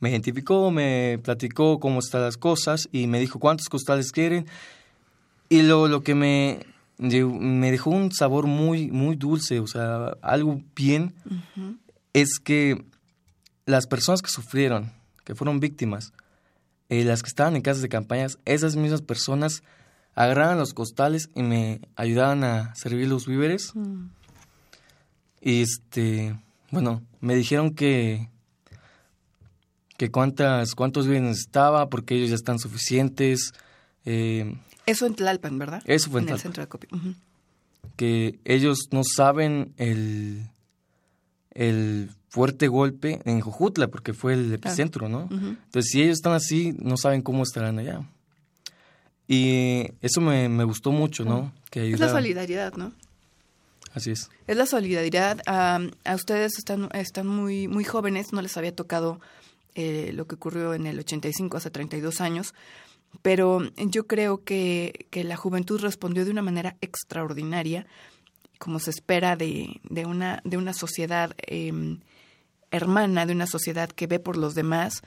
me 0.00 0.10
identificó, 0.10 0.70
me 0.70 1.18
platicó 1.22 1.78
cómo 1.80 2.00
están 2.00 2.22
las 2.22 2.36
cosas 2.36 2.88
y 2.92 3.06
me 3.06 3.20
dijo 3.20 3.38
cuántos 3.38 3.68
costales 3.68 4.12
quieren. 4.12 4.46
Y 5.48 5.62
lo, 5.62 5.88
lo 5.88 6.02
que 6.02 6.14
me, 6.14 6.60
me 6.98 7.70
dejó 7.70 7.90
un 7.90 8.12
sabor 8.12 8.46
muy, 8.46 8.90
muy 8.90 9.16
dulce, 9.16 9.60
o 9.60 9.66
sea, 9.66 10.16
algo 10.22 10.60
bien, 10.76 11.14
es 12.12 12.38
que 12.38 12.84
las 13.66 13.86
personas 13.86 14.22
que 14.22 14.30
sufrieron, 14.30 14.92
que 15.24 15.34
fueron 15.34 15.60
víctimas, 15.60 16.12
eh, 16.88 17.04
las 17.04 17.22
que 17.22 17.28
estaban 17.28 17.56
en 17.56 17.62
casas 17.62 17.82
de 17.82 17.88
campañas, 17.88 18.38
esas 18.44 18.76
mismas 18.76 19.02
personas 19.02 19.62
agarraban 20.14 20.58
los 20.58 20.74
costales 20.74 21.30
y 21.34 21.42
me 21.42 21.80
ayudaban 21.96 22.44
a 22.44 22.74
servir 22.74 23.08
los 23.08 23.26
víveres. 23.26 23.74
Mm. 23.74 24.06
Y 25.40 25.62
este, 25.62 26.36
bueno, 26.70 27.02
me 27.20 27.34
dijeron 27.34 27.74
que 27.74 28.28
que 30.00 30.10
cuántas 30.10 30.74
cuántos 30.74 31.06
víveres 31.06 31.28
necesitaba 31.28 31.90
porque 31.90 32.14
ellos 32.14 32.30
ya 32.30 32.34
están 32.34 32.58
suficientes. 32.58 33.52
Eh, 34.06 34.56
eso 34.86 35.04
en 35.06 35.14
Tlalpan, 35.14 35.58
¿verdad? 35.58 35.82
Eso 35.84 36.10
fue 36.10 36.22
en, 36.22 36.30
el 36.30 36.38
centro 36.38 36.62
de 36.62 36.64
acopio. 36.64 36.88
Que 37.96 38.40
ellos 38.46 38.88
no 38.92 39.02
saben 39.04 39.74
el, 39.76 40.48
el 41.50 42.10
fuerte 42.30 42.68
golpe 42.68 43.20
en 43.26 43.40
Jojutla, 43.40 43.88
porque 43.88 44.14
fue 44.14 44.32
el 44.32 44.54
epicentro, 44.54 45.10
¿no? 45.10 45.28
Entonces, 45.30 45.90
si 45.90 46.00
ellos 46.00 46.14
están 46.14 46.32
así, 46.32 46.74
no 46.78 46.96
saben 46.96 47.20
cómo 47.20 47.42
estarán 47.42 47.78
allá. 47.78 48.00
Y 49.28 49.86
eso 50.00 50.22
me, 50.22 50.48
me 50.48 50.64
gustó 50.64 50.92
mucho, 50.92 51.24
¿no? 51.26 51.52
Que 51.70 51.92
es 51.92 52.00
la 52.00 52.08
solidaridad, 52.08 52.72
¿no? 52.74 52.92
Así 53.92 54.12
es. 54.12 54.30
Es 54.46 54.56
la 54.56 54.66
solidaridad. 54.66 55.40
a 55.46 55.80
ustedes 56.14 56.58
están, 56.58 56.88
están 56.94 57.26
muy, 57.26 57.68
muy 57.68 57.84
jóvenes, 57.84 58.32
no 58.32 58.42
les 58.42 58.56
había 58.56 58.74
tocado 58.74 59.20
eh, 59.74 60.12
lo 60.14 60.26
que 60.26 60.34
ocurrió 60.36 60.74
en 60.74 60.86
el 60.86 60.98
85, 60.98 61.56
hace 61.56 61.70
32 61.70 62.20
años, 62.20 62.54
pero 63.22 63.60
yo 63.76 64.06
creo 64.06 64.44
que, 64.44 65.06
que 65.10 65.24
la 65.24 65.36
juventud 65.36 65.80
respondió 65.80 66.24
de 66.24 66.30
una 66.30 66.42
manera 66.42 66.76
extraordinaria, 66.80 67.86
como 68.58 68.78
se 68.78 68.90
espera 68.90 69.36
de, 69.36 69.80
de, 69.88 70.06
una, 70.06 70.40
de 70.44 70.56
una 70.56 70.72
sociedad 70.72 71.34
eh, 71.46 71.72
hermana, 72.70 73.26
de 73.26 73.32
una 73.32 73.46
sociedad 73.46 73.88
que 73.90 74.06
ve 74.06 74.18
por 74.18 74.36
los 74.36 74.54
demás. 74.54 75.02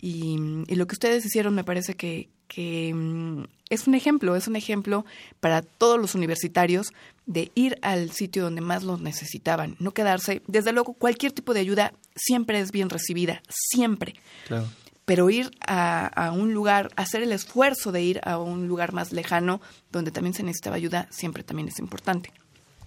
Y 0.00 0.36
lo 0.68 0.86
que 0.86 0.94
ustedes 0.94 1.24
hicieron 1.24 1.54
me 1.54 1.64
parece 1.64 1.94
que, 1.94 2.28
que 2.48 2.92
mm, 2.92 3.44
es 3.70 3.86
un 3.86 3.94
ejemplo, 3.94 4.34
es 4.34 4.48
un 4.48 4.56
ejemplo 4.56 5.04
para 5.40 5.62
todos 5.62 6.00
los 6.00 6.14
universitarios 6.14 6.92
de 7.26 7.52
ir 7.54 7.78
al 7.82 8.10
sitio 8.10 8.42
donde 8.42 8.62
más 8.62 8.82
los 8.82 9.00
necesitaban, 9.00 9.76
no 9.78 9.92
quedarse. 9.92 10.42
Desde 10.46 10.72
luego, 10.72 10.94
cualquier 10.94 11.32
tipo 11.32 11.54
de 11.54 11.60
ayuda 11.60 11.92
siempre 12.16 12.58
es 12.58 12.72
bien 12.72 12.90
recibida, 12.90 13.42
siempre. 13.48 14.14
Claro 14.46 14.66
pero 15.08 15.30
ir 15.30 15.50
a, 15.66 16.32
un 16.36 16.52
lugar, 16.52 16.90
hacer 16.96 17.22
el 17.22 17.32
esfuerzo 17.32 17.92
de 17.92 18.02
ir 18.02 18.20
a 18.24 18.36
un 18.36 18.68
lugar 18.68 18.92
más 18.92 19.10
lejano 19.10 19.62
donde 19.90 20.10
también 20.10 20.34
se 20.34 20.42
necesitaba 20.42 20.76
ayuda, 20.76 21.08
siempre 21.08 21.42
también 21.42 21.68
es 21.68 21.78
importante. 21.78 22.30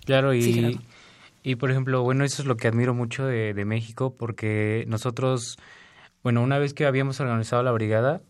Claro, 0.05 0.31
y, 0.31 0.79
y 1.41 1.55
por 1.55 1.71
ejemplo, 1.71 2.03
bueno, 2.03 2.23
eso 2.23 2.43
es 2.43 2.47
lo 2.47 2.57
que 2.57 2.67
admiro 2.67 2.93
mucho 2.93 3.25
de, 3.25 3.65
México, 3.65 4.15
porque 4.15 4.85
nosotros, 4.87 5.57
bueno, 6.21 6.43
una 6.43 6.59
vez 6.59 6.75
que 6.75 6.85
habíamos 6.85 7.19
organizado 7.19 7.63
la 7.63 7.71
brigada, 7.71 8.21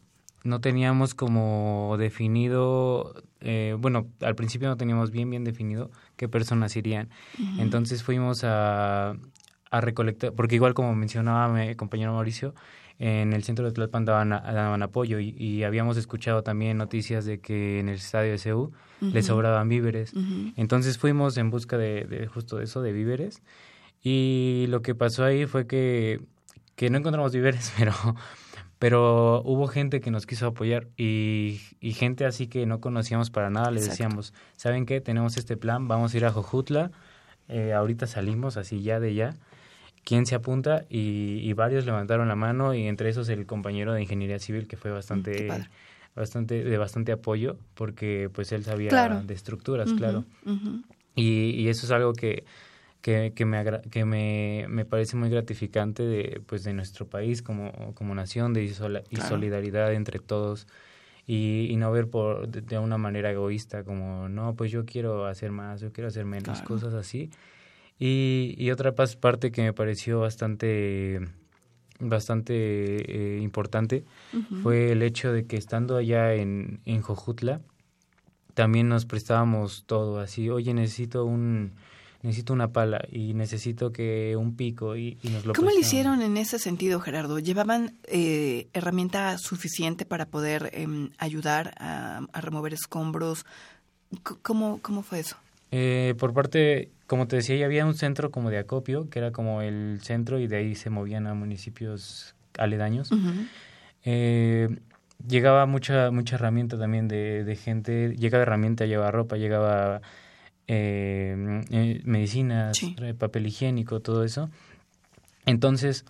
no 0.43 0.61
teníamos 0.61 1.13
como 1.13 1.95
definido, 1.97 3.13
eh, 3.39 3.75
bueno, 3.79 4.07
al 4.21 4.35
principio 4.35 4.67
no 4.67 4.77
teníamos 4.77 5.11
bien, 5.11 5.29
bien 5.29 5.43
definido 5.43 5.91
qué 6.15 6.27
personas 6.27 6.75
irían. 6.75 7.09
Entonces 7.57 8.03
fuimos 8.03 8.43
a, 8.43 9.15
a 9.69 9.81
recolectar, 9.81 10.33
porque 10.33 10.55
igual 10.55 10.73
como 10.73 10.95
mencionaba 10.95 11.47
mi 11.47 11.75
compañero 11.75 12.13
Mauricio, 12.13 12.53
en 13.03 13.33
el 13.33 13.43
centro 13.43 13.65
de 13.65 13.71
Tlalpan 13.71 14.05
daban, 14.05 14.29
daban 14.29 14.83
apoyo 14.83 15.17
y, 15.19 15.63
habíamos 15.63 15.97
escuchado 15.97 16.43
también 16.43 16.77
noticias 16.77 17.25
de 17.25 17.39
que 17.39 17.79
en 17.79 17.89
el 17.89 17.95
estadio 17.95 18.31
de 18.31 18.37
CEU 18.37 18.71
les 19.01 19.25
sobraban 19.25 19.69
víveres. 19.69 20.13
Entonces 20.55 20.99
fuimos 20.99 21.35
en 21.37 21.49
busca 21.49 21.79
de, 21.79 22.29
justo 22.31 22.61
eso, 22.61 22.83
de 22.83 22.91
víveres. 22.91 23.41
Y 24.03 24.65
lo 24.69 24.83
que 24.83 24.93
pasó 24.93 25.23
ahí 25.23 25.47
fue 25.47 25.65
que, 25.65 26.21
que 26.75 26.91
no 26.91 26.99
encontramos 26.99 27.33
víveres, 27.33 27.73
pero, 27.77 27.93
pero 28.82 29.43
hubo 29.43 29.67
gente 29.67 30.01
que 30.01 30.09
nos 30.09 30.25
quiso 30.25 30.47
apoyar 30.47 30.88
y, 30.97 31.61
y 31.82 31.93
gente 31.93 32.25
así 32.25 32.47
que 32.47 32.65
no 32.65 32.82
conocíamos 32.82 33.29
para 33.29 33.51
nada. 33.51 33.69
Les 33.69 33.88
decíamos, 33.88 34.34
¿saben 34.57 34.88
qué? 34.88 34.99
Tenemos 35.01 35.38
este 35.38 35.55
plan, 35.55 35.88
vamos 35.88 36.15
a 36.15 36.17
ir 36.17 36.25
a 36.25 36.32
Jojutla. 36.32 36.89
Eh, 37.47 37.73
ahorita 37.73 38.07
salimos 38.07 38.57
así 38.57 38.82
ya 38.82 38.99
de 38.99 39.13
ya 39.13 39.36
quién 40.03 40.25
se 40.25 40.34
apunta 40.34 40.86
y, 40.89 41.53
varios 41.53 41.86
levantaron 41.86 42.27
la 42.27 42.36
mano 42.36 42.73
y 42.73 42.88
entre 42.88 43.09
esos 43.09 43.29
el 43.29 43.45
compañero 43.45 43.93
de 43.93 44.01
ingeniería 44.01 44.39
civil 44.39 44.65
que 44.67 44.77
fue 44.77 44.89
bastante 44.89 45.47
bastante 46.15 46.63
de 46.63 46.77
bastante 46.79 47.11
apoyo 47.11 47.57
porque 47.75 48.32
pues 48.34 48.51
él 48.51 48.63
sabía 48.63 49.21
de 49.23 49.34
estructuras 49.36 49.93
claro 49.93 50.25
y, 51.13 51.51
y, 51.51 51.67
eso 51.67 51.86
es 51.86 51.91
algo 51.91 52.13
que 52.13 52.45
que, 53.01 53.33
que, 53.35 53.45
me, 53.45 53.63
que 53.89 54.05
me, 54.05 54.65
me, 54.69 54.85
parece 54.85 55.17
muy 55.17 55.29
gratificante 55.29 56.03
de, 56.03 56.41
pues, 56.45 56.63
de 56.63 56.73
nuestro 56.73 57.07
país 57.07 57.41
como, 57.41 57.93
como 57.95 58.13
nación 58.15 58.53
de 58.53 58.63
y 58.63 58.73
solidaridad 59.17 59.93
entre 59.93 60.19
todos 60.19 60.67
y, 61.25 61.67
y, 61.69 61.75
no 61.77 61.91
ver 61.91 62.09
por 62.09 62.47
de, 62.47 62.79
una 62.79 62.97
manera 62.97 63.31
egoísta 63.31 63.83
como 63.83 64.27
no 64.29 64.55
pues 64.55 64.71
yo 64.71 64.85
quiero 64.85 65.25
hacer 65.25 65.51
más 65.51 65.81
yo 65.81 65.91
quiero 65.91 66.07
hacer 66.07 66.25
menos 66.25 66.61
cosas 66.61 66.93
así. 66.93 67.29
Y, 67.99 68.55
y 68.57 68.71
otra 68.71 68.95
parte 68.95 69.51
que 69.51 69.61
me 69.61 69.73
pareció 69.73 70.19
bastante 70.19 71.19
bastante 71.99 72.55
eh, 72.55 73.39
importante 73.41 74.05
fue 74.63 74.91
el 74.91 75.03
hecho 75.03 75.31
de 75.31 75.45
que 75.45 75.55
estando 75.55 75.97
allá 75.97 76.33
en, 76.33 76.81
en 76.85 77.01
Jojutla 77.01 77.61
también 78.55 78.89
nos 78.89 79.05
prestábamos 79.05 79.83
todo 79.85 80.19
así 80.19 80.49
oye 80.49 80.73
necesito 80.73 81.25
un 81.25 81.73
necesito 82.22 82.53
una 82.53 82.72
pala 82.72 83.01
y 83.11 83.34
necesito 83.34 83.91
que 83.91 84.36
un 84.36 84.55
pico 84.55 84.95
y, 84.95 85.17
nos 85.24 85.45
lo 85.45 85.53
¿Cómo 85.53 85.72
le 85.72 85.80
hicieron 85.80 86.22
en 86.22 86.38
ese 86.38 86.59
sentido, 86.59 86.99
Gerardo? 86.99 87.39
¿Llevaban 87.39 87.95
eh, 88.07 88.67
herramienta 88.74 89.38
suficiente 89.38 90.05
para 90.05 90.28
poder 90.28 90.69
em, 90.74 91.09
ayudar 91.17 91.74
a, 91.78 92.22
a, 92.32 92.41
remover 92.41 92.74
escombros? 92.74 93.45
¿Cómo, 94.41 94.80
¿Cómo 94.82 95.03
fue 95.03 95.19
eso? 95.19 95.38
Eh, 95.72 96.15
por 96.19 96.34
parte 96.34 96.91
como 97.11 97.28
te 97.28 97.36
decía, 97.36 97.57
ya 97.57 97.65
había 97.65 97.86
un 97.86 97.93
centro 97.93 98.32
como 98.32 98.49
de 98.49 98.57
acopio, 98.57 99.09
que 99.09 99.19
era 99.19 99.34
como 99.34 99.61
el 99.61 99.99
centro 100.01 100.39
y 100.39 100.47
de 100.47 100.55
ahí 100.55 100.76
se 100.76 100.89
movían 100.89 101.28
a 101.28 101.34
municipios 101.34 102.36
aledaños. 102.57 103.09
Eh, 104.05 104.69
llegaba 105.28 105.65
mucha 105.65 106.09
mucha 106.09 106.36
herramienta 106.38 106.80
también 106.80 107.09
de, 107.09 107.43
de 107.43 107.55
gente, 107.57 108.15
llegaba 108.17 108.43
herramienta, 108.43 108.86
llevaba 108.86 109.11
ropa, 109.11 109.36
llegaba 109.36 110.01
eh, 110.72 111.61
eh 111.69 112.01
medicinas, 112.05 112.80
papel 113.17 113.47
higiénico, 113.47 113.99
todo 113.99 114.24
eso. 114.24 114.49
Entonces, 115.45 116.05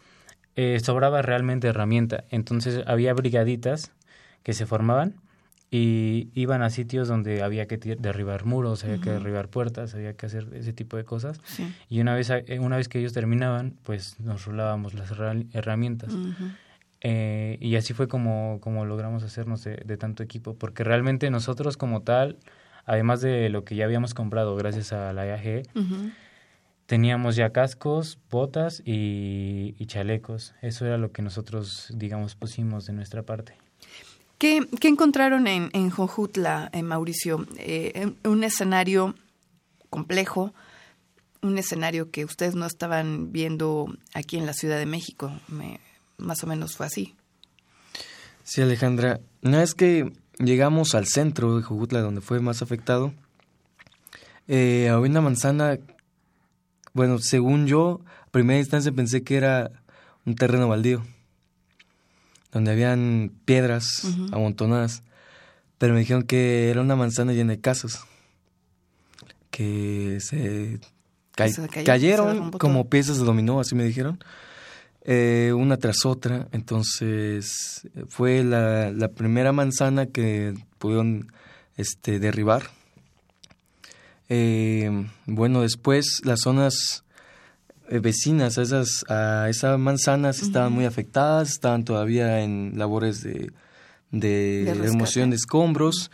sobraba 0.83 1.21
realmente 1.21 1.67
herramienta. 1.67 2.25
Entonces, 2.29 2.83
había 2.85 3.13
brigaditas 3.13 3.91
que 4.43 4.53
se 4.53 4.65
formaban 4.65 5.15
y 5.73 6.27
iban 6.33 6.61
a 6.63 6.69
sitios 6.69 7.07
donde 7.07 7.41
había 7.41 7.65
que 7.65 7.77
derribar 7.77 8.43
muros, 8.43 8.83
había 8.83 8.99
que 8.99 9.09
derribar 9.09 9.47
puertas, 9.47 9.95
había 9.95 10.13
que 10.13 10.25
hacer 10.25 10.49
ese 10.53 10.73
tipo 10.73 10.97
de 10.97 11.05
cosas. 11.05 11.39
Y 11.87 12.01
una 12.01 12.13
vez, 12.13 12.29
eh, 12.29 12.59
una 12.59 12.75
vez 12.75 12.89
que 12.89 12.99
ellos 12.99 13.13
terminaban, 13.13 13.77
pues 13.83 14.19
nos 14.19 14.43
rolábamos 14.43 14.93
las 14.93 15.09
herramientas. 15.53 16.13
Eh, 16.99 17.57
y 17.61 17.77
así 17.77 17.93
fue 17.93 18.09
como, 18.09 18.59
como 18.59 18.85
logramos 18.85 19.23
hacernos 19.23 19.63
de, 19.63 19.97
tanto 19.97 20.23
equipo, 20.23 20.55
porque 20.55 20.83
realmente 20.83 21.31
nosotros 21.31 21.77
como 21.77 22.01
tal, 22.01 22.37
además 22.91 23.21
de 23.21 23.47
lo 23.47 23.63
que 23.63 23.75
ya 23.75 23.85
habíamos 23.85 24.13
comprado 24.13 24.53
gracias 24.57 24.91
a 24.91 25.13
la 25.13 25.25
IAG, 25.25 25.63
teníamos 26.87 27.37
ya 27.37 27.51
cascos, 27.51 28.19
botas 28.29 28.81
y, 28.83 29.75
y 29.79 29.85
chalecos. 29.85 30.53
Eso 30.61 30.85
era 30.85 30.97
lo 30.97 31.13
que 31.13 31.21
nosotros, 31.21 31.87
digamos, 31.95 32.35
pusimos 32.35 32.85
de 32.85 32.91
nuestra 32.91 33.23
parte. 33.23 33.55
¿Qué, 34.37 34.67
encontraron 34.81 35.47
en, 35.47 35.69
en 35.71 35.89
Jojutla, 35.89 36.69
en 36.73 36.85
Mauricio? 36.85 37.47
Eh, 37.57 38.11
un 38.25 38.43
escenario 38.43 39.15
complejo, 39.89 40.53
un 41.41 41.57
escenario 41.57 42.11
que 42.11 42.25
ustedes 42.25 42.55
no 42.55 42.65
estaban 42.65 43.31
viendo 43.31 43.85
aquí 44.13 44.37
en 44.37 44.45
la 44.45 44.53
Ciudad 44.53 44.77
de 44.77 44.85
México. 44.85 45.31
más 46.17 46.43
o 46.43 46.47
menos 46.47 46.75
fue 46.75 46.87
así. 46.87 47.15
Sí, 48.43 48.61
Alejandra. 48.61 49.21
No 49.41 49.61
es 49.61 49.75
que 49.75 50.11
llegamos 50.43 50.95
al 50.95 51.07
centro 51.07 51.57
de 51.57 51.63
Jojutla, 51.63 52.01
donde 52.01 52.21
fue 52.21 52.39
más 52.39 52.61
afectado. 52.61 53.13
Eh, 54.47 54.89
había 54.89 55.09
una 55.09 55.21
manzana, 55.21 55.79
bueno, 56.93 57.19
según 57.19 57.67
yo, 57.67 58.01
a 58.25 58.29
primera 58.31 58.59
instancia 58.59 58.91
pensé 58.91 59.23
que 59.23 59.37
era 59.37 59.71
un 60.25 60.35
terreno 60.35 60.67
baldío. 60.67 61.03
donde 62.51 62.71
habían 62.71 63.31
piedras 63.45 64.03
amontonadas, 64.33 65.03
pero 65.77 65.93
me 65.93 66.01
dijeron 66.01 66.23
que 66.23 66.69
era 66.69 66.81
una 66.81 66.97
manzana 66.97 67.31
llena 67.31 67.53
de 67.53 67.61
casas, 67.61 68.03
que 69.51 70.17
se, 70.19 70.81
cayeron 71.85 72.51
como 72.51 72.89
piezas 72.89 73.19
de 73.19 73.23
dominó, 73.23 73.61
así 73.61 73.73
me 73.73 73.85
dijeron, 73.85 74.19
eh, 75.03 75.53
una 75.55 75.77
tras 75.77 76.05
otra. 76.05 76.47
Entonces 76.51 77.87
fue 78.07 78.43
la, 78.43 78.91
la 78.91 79.09
primera 79.09 79.51
manzana 79.51 80.07
que 80.07 80.53
pudieron 80.77 81.31
este, 81.77 82.19
derribar. 82.19 82.63
Eh, 84.29 85.07
bueno, 85.25 85.61
después 85.61 86.21
las 86.23 86.41
zonas 86.41 87.03
eh, 87.89 87.99
vecinas 87.99 88.57
a 88.57 88.61
esas, 88.61 89.03
a 89.09 89.49
esas 89.49 89.77
manzanas 89.77 90.41
estaban 90.41 90.71
muy 90.71 90.85
afectadas, 90.85 91.49
estaban 91.49 91.83
todavía 91.83 92.41
en 92.41 92.77
labores 92.77 93.21
de, 93.21 93.51
de, 94.11 94.73
remoción 94.73 95.31
de 95.31 95.35
escombros. 95.35 96.11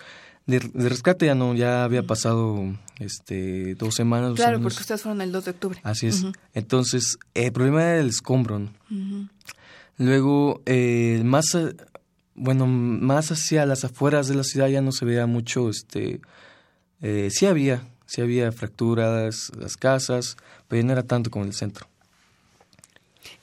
De, 0.47 0.59
rescate 0.59 1.25
ya 1.25 1.35
no, 1.35 1.53
ya 1.53 1.83
había 1.83 2.03
pasado 2.03 2.73
este 2.99 3.75
dos 3.75 3.95
semanas. 3.95 4.33
Claro, 4.35 4.61
porque 4.61 4.79
ustedes 4.79 5.01
fueron 5.01 5.21
el 5.21 5.33
2 5.33 5.45
de 5.45 5.51
octubre. 5.51 5.79
Así 5.83 6.07
es. 6.07 6.25
Entonces, 6.53 7.19
el 7.33 7.51
problema 7.51 7.83
era 7.83 7.99
el 7.99 8.07
escombro. 8.07 8.69
Luego, 9.97 10.61
eh, 10.65 11.21
más, 11.25 11.57
bueno, 12.33 12.65
más 12.65 13.31
hacia 13.31 13.65
las 13.65 13.83
afueras 13.83 14.29
de 14.29 14.35
la 14.35 14.43
ciudad 14.43 14.67
ya 14.69 14.81
no 14.81 14.93
se 14.93 15.03
veía 15.03 15.25
mucho, 15.25 15.69
este, 15.69 16.21
eh, 17.01 17.29
sí 17.29 17.45
había, 17.45 17.85
sí 18.05 18.21
había 18.21 18.51
fracturas, 18.53 19.51
las 19.59 19.75
casas, 19.75 20.37
pero 20.69 20.81
no 20.85 20.93
era 20.93 21.03
tanto 21.03 21.29
como 21.29 21.43
en 21.43 21.49
el 21.49 21.55
centro. 21.55 21.87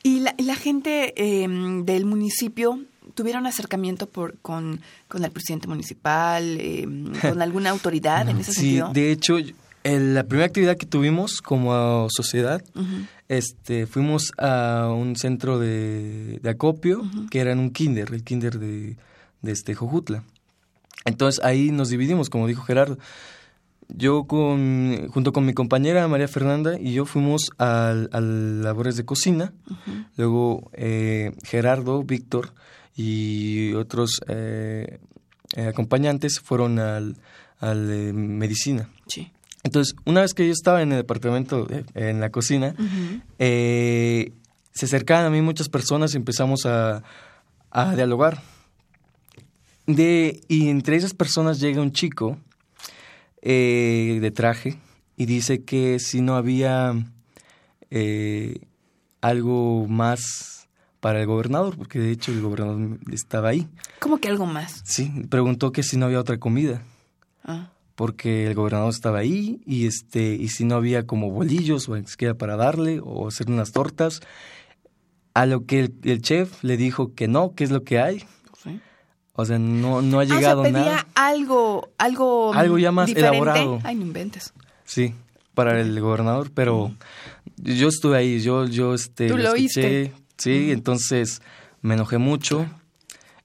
¿Y 0.03 0.21
la, 0.21 0.35
la 0.39 0.55
gente 0.55 1.13
em, 1.17 1.85
del 1.85 2.07
municipio 2.07 2.81
tuvieron 3.15 3.47
acercamiento 3.47 4.09
por, 4.09 4.39
con, 4.39 4.81
con 5.09 5.25
el 5.25 5.31
presidente 5.31 5.69
municipal, 5.69 6.59
em, 6.61 7.13
con 7.21 7.43
alguna 7.43 7.71
autoridad 7.71 8.29
en 8.29 8.39
ese 8.39 8.53
sentido? 8.53 8.89
Sí, 8.89 8.93
de 8.95 9.13
hecho, 9.13 9.39
la 9.85 10.25
primera 10.25 10.47
actividad 10.47 10.77
que 10.77 10.87
tuvimos 10.87 11.43
como 11.43 12.07
sociedad, 12.11 12.63
este, 13.29 13.87
fuimos 13.87 14.33
a 14.39 14.91
un 14.95 15.17
centro 15.17 15.59
de, 15.59 16.41
acopio 16.45 17.03
que 17.31 17.41
era 17.41 17.53
en 17.53 17.59
un 17.59 17.71
kinder, 17.71 18.13
el 18.13 18.25
kinder 18.25 18.59
de, 18.59 18.97
de 19.43 19.53
este 19.53 19.75
Jojutla. 19.75 20.25
Entonces 21.05 21.45
ahí 21.45 21.71
nos 21.71 21.91
dividimos, 21.91 22.31
como 22.31 22.47
dijo 22.47 22.63
Gerardo. 22.63 22.99
Yo 23.89 24.25
con, 24.25 25.09
junto 25.11 25.33
con 25.33 25.45
mi 25.45 25.53
compañera 25.53 26.09
María 26.09 26.29
Fernanda 26.29 26.79
y 26.81 26.95
yo 26.95 27.05
fuimos 27.05 27.51
a, 27.59 27.95
labores 28.11 28.97
de 28.97 29.05
cocina. 29.05 29.53
Luego 30.17 30.71
eh, 30.73 31.33
Gerardo, 31.45 32.03
Víctor 32.03 32.55
y 32.97 33.73
otros 33.75 34.21
eh, 34.29 34.99
eh, 35.57 35.67
acompañantes 35.67 36.41
fueron 36.41 36.79
al, 36.79 37.17
al 37.59 37.89
de 37.89 38.13
medicina. 38.13 38.89
Sí. 39.07 39.31
Entonces, 39.63 39.95
una 40.05 40.21
vez 40.21 40.35
que 40.35 40.47
yo 40.47 40.53
estaba 40.53 40.83
en 40.83 40.93
el 40.93 40.99
departamento, 40.99 41.67
en 41.95 42.21
la 42.21 42.31
cocina, 42.31 42.75
se 43.39 44.87
acercaban 44.87 45.25
a 45.25 45.31
mí 45.31 45.41
muchas 45.41 45.69
personas 45.69 46.13
y 46.13 46.19
empezamos 46.19 46.67
a, 46.67 47.03
a 47.71 47.95
dialogar. 47.95 48.43
De, 49.87 50.41
y 50.49 50.69
entre 50.69 50.97
esas 50.97 51.13
personas 51.13 51.61
llega 51.61 51.83
un 51.83 51.93
chico 51.93 52.39
eh, 53.43 54.19
de 54.21 54.31
traje 54.31 54.79
y 55.17 55.27
dice 55.27 55.63
que 55.63 55.99
si 55.99 56.23
no 56.23 56.37
había 56.37 56.95
eh, 57.91 58.61
algo 59.21 59.87
más 59.87 60.54
para 61.05 61.21
el 61.21 61.27
gobernador, 61.27 61.77
porque 61.77 61.99
de 61.99 62.13
hecho 62.13 62.33
el 62.33 62.41
gobernador 62.41 62.99
estaba 63.13 63.51
ahí. 63.51 63.69
¿Cómo 63.99 64.17
que 64.17 64.29
algo 64.29 64.47
más? 64.47 64.81
Sí, 64.87 65.13
preguntó 65.29 65.71
que 65.71 65.83
si 65.83 65.99
no 65.99 66.07
había 66.07 66.19
otra 66.19 66.39
comida. 66.39 66.81
Ah. 67.45 67.69
Porque 67.95 68.47
el 68.47 68.55
gobernador 68.55 68.89
estaba 68.89 69.19
ahí 69.19 69.61
y 69.67 69.87
este 69.87 70.35
y 70.35 70.49
si 70.49 70.65
no 70.65 70.77
había 70.77 71.07
como 71.07 71.31
bolillos 71.31 71.91
o 71.91 72.03
siquiera 72.07 72.33
para 72.33 72.57
darle 72.57 73.03
o 73.05 73.29
hacer 73.29 73.51
unas 73.51 73.73
tortas. 73.73 74.21
A 75.35 75.45
lo 75.45 75.67
que 75.67 75.93
el 76.05 76.23
chef 76.23 76.65
le 76.65 76.79
dijo 76.79 77.13
que 77.13 77.29
no, 77.29 77.55
que 77.55 77.65
es 77.65 77.71
lo 77.71 77.85
que 77.85 78.01
hay. 78.01 78.25
O 79.35 79.45
sea, 79.45 79.59
no, 79.59 80.01
no 80.01 80.21
ha 80.21 80.23
ah, 80.23 80.25
llegado 80.25 80.63
o 80.63 80.65
sea, 80.65 80.73
pedía 80.73 81.07
algo, 81.15 81.91
algo, 81.99 82.55
algo 82.55 82.79
ya 82.79 82.93
más 82.93 83.11
elaborado. 83.11 83.79
Ay, 83.85 83.97
no 83.97 84.07
inventes. 84.07 84.55
Sí, 84.87 85.13
para 85.53 85.79
el 85.83 86.01
gobernador, 86.01 86.51
pero 86.55 86.95
yo 87.57 87.89
estuve 87.89 88.17
ahí, 88.17 88.41
yo, 88.41 88.65
yo, 88.65 88.95
este, 88.95 89.29
¿Tú 89.29 89.37
lo, 89.37 89.55
escuché, 89.55 90.13
sí, 90.45 90.71
entonces 90.71 91.43
me 91.83 91.95
enojé 91.95 92.19
mucho 92.19 92.67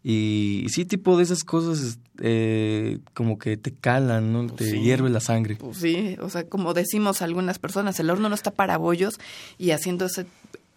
y, 0.04 0.66
sí, 0.70 0.86
tipo 0.86 1.18
de 1.18 1.24
esas 1.24 1.44
cosas, 1.44 2.00
eh, 2.22 3.00
como 3.14 3.38
que 3.38 3.58
te 3.58 3.74
calan, 3.74 4.32
¿no? 4.32 4.48
Pues 4.48 4.72
te 4.72 4.80
hierve 4.80 5.10
la 5.10 5.20
sangre. 5.20 5.56
Pues 5.56 5.78
sí, 5.78 6.16
o 6.22 6.30
sea, 6.30 6.48
como 6.48 6.74
decimos 6.74 7.22
algunas 7.22 7.60
personas, 7.60 8.00
el 8.00 8.10
horno 8.10 8.30
no 8.30 8.36
está 8.36 8.52
para 8.52 8.78
bollos 8.78 9.20
y 9.58 9.72
haciéndose, 9.72 10.26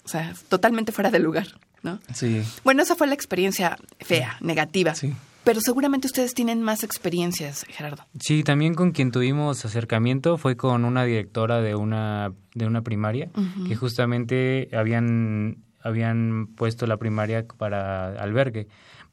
o 0.04 0.08
sea, 0.08 0.34
totalmente 0.48 0.90
fuera 0.90 1.10
de 1.10 1.20
lugar. 1.20 1.46
¿no? 1.82 2.00
Sí. 2.14 2.42
Bueno, 2.64 2.82
esa 2.82 2.94
fue 2.94 3.06
la 3.06 3.14
experiencia 3.14 3.76
fea, 4.00 4.36
negativa. 4.40 4.94
Sí. 4.94 5.12
Pero 5.44 5.60
seguramente 5.60 6.06
ustedes 6.06 6.34
tienen 6.34 6.62
más 6.62 6.84
experiencias, 6.84 7.64
Gerardo. 7.68 8.06
Sí, 8.20 8.44
también 8.44 8.74
con 8.74 8.92
quien 8.92 9.10
tuvimos 9.10 9.64
acercamiento 9.64 10.38
fue 10.38 10.56
con 10.56 10.84
una 10.84 11.04
directora 11.04 11.60
de 11.60 11.74
una, 11.74 12.32
de 12.54 12.66
una 12.66 12.82
primaria, 12.82 13.28
que 13.66 13.74
justamente 13.74 14.68
habían, 14.72 15.58
habían 15.82 16.48
puesto 16.56 16.86
la 16.86 16.96
primaria 16.96 17.46
para 17.46 18.08
albergue, 18.20 18.68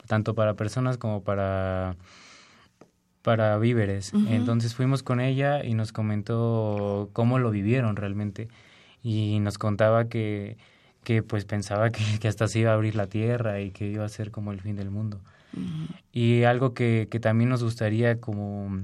tanto 0.07 0.36
para 0.36 0.55
personas 0.55 0.97
como 0.97 1.24
para 1.24 1.95
para 3.22 3.57
víveres. 3.57 4.13
Entonces 4.30 4.74
fuimos 4.74 5.03
con 5.03 5.20
ella 5.20 5.63
y 5.63 5.74
nos 5.74 5.91
comentó 5.91 7.09
cómo 7.13 7.38
lo 7.38 7.51
vivieron 7.51 7.95
realmente. 7.95 8.47
Y 9.03 9.39
nos 9.39 9.57
contaba 9.57 10.07
que 10.07 10.57
que 11.03 11.24
pues 11.24 11.45
pensaba 11.45 11.91
que, 11.91 12.01
que, 12.20 12.28
hasta 12.28 12.47
se 12.47 12.59
iba 12.59 12.72
a 12.72 12.74
abrir 12.74 12.95
la 12.95 13.07
tierra 13.07 13.61
y 13.61 13.72
que 13.72 13.88
iba 13.88 14.05
a 14.05 14.09
ser 14.09 14.32
como 14.32 14.51
el 14.51 14.61
fin 14.61 14.76
del 14.76 14.89
mundo. 14.89 15.22
Y 16.11 16.43
algo 16.43 16.74
que, 16.74 17.07
que, 17.09 17.20
también 17.20 17.49
nos 17.49 17.63
gustaría 17.63 18.20
como, 18.20 18.78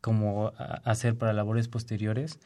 como 0.00 0.52
hacer 0.84 1.16
para 1.16 1.32
labores 1.32 1.66
posteriores 1.66 2.38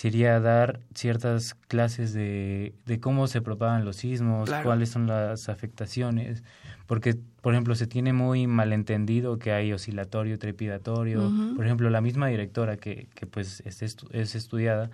sería 0.00 0.40
dar 0.40 0.80
ciertas 0.94 1.54
clases 1.68 2.14
de, 2.14 2.72
de 2.86 3.00
cómo 3.00 3.26
se 3.26 3.42
propagan 3.42 3.84
los 3.84 3.96
sismos, 3.96 4.48
cuáles 4.62 4.88
son 4.88 5.06
las 5.06 5.50
afectaciones, 5.50 6.42
porque, 6.86 7.18
por 7.42 7.52
ejemplo, 7.52 7.74
se 7.74 7.86
tiene 7.86 8.14
muy 8.14 8.46
malentendido 8.46 9.38
que 9.38 9.52
hay 9.52 9.74
oscilatorio, 9.74 10.38
trepidatorio. 10.38 11.30
Por 11.54 11.66
ejemplo, 11.66 11.90
la 11.90 12.00
misma 12.00 12.28
directora 12.28 12.78
que, 12.78 13.08
que 13.14 13.26
pues 13.26 13.62
es, 13.66 13.82
es 13.82 14.34
estudiada 14.34 14.88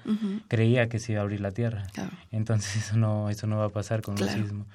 creía 0.49 0.89
que 0.89 0.99
se 0.99 1.13
iba 1.13 1.21
a 1.21 1.23
abrir 1.23 1.41
la 1.41 1.53
Tierra. 1.53 1.87
Entonces 2.33 2.75
eso 2.85 2.97
no, 2.97 3.31
eso 3.31 3.47
no 3.47 3.59
va 3.59 3.67
a 3.67 3.71
pasar 3.71 4.03
con 4.03 4.19
el 4.19 4.29
sismo. 4.29 4.67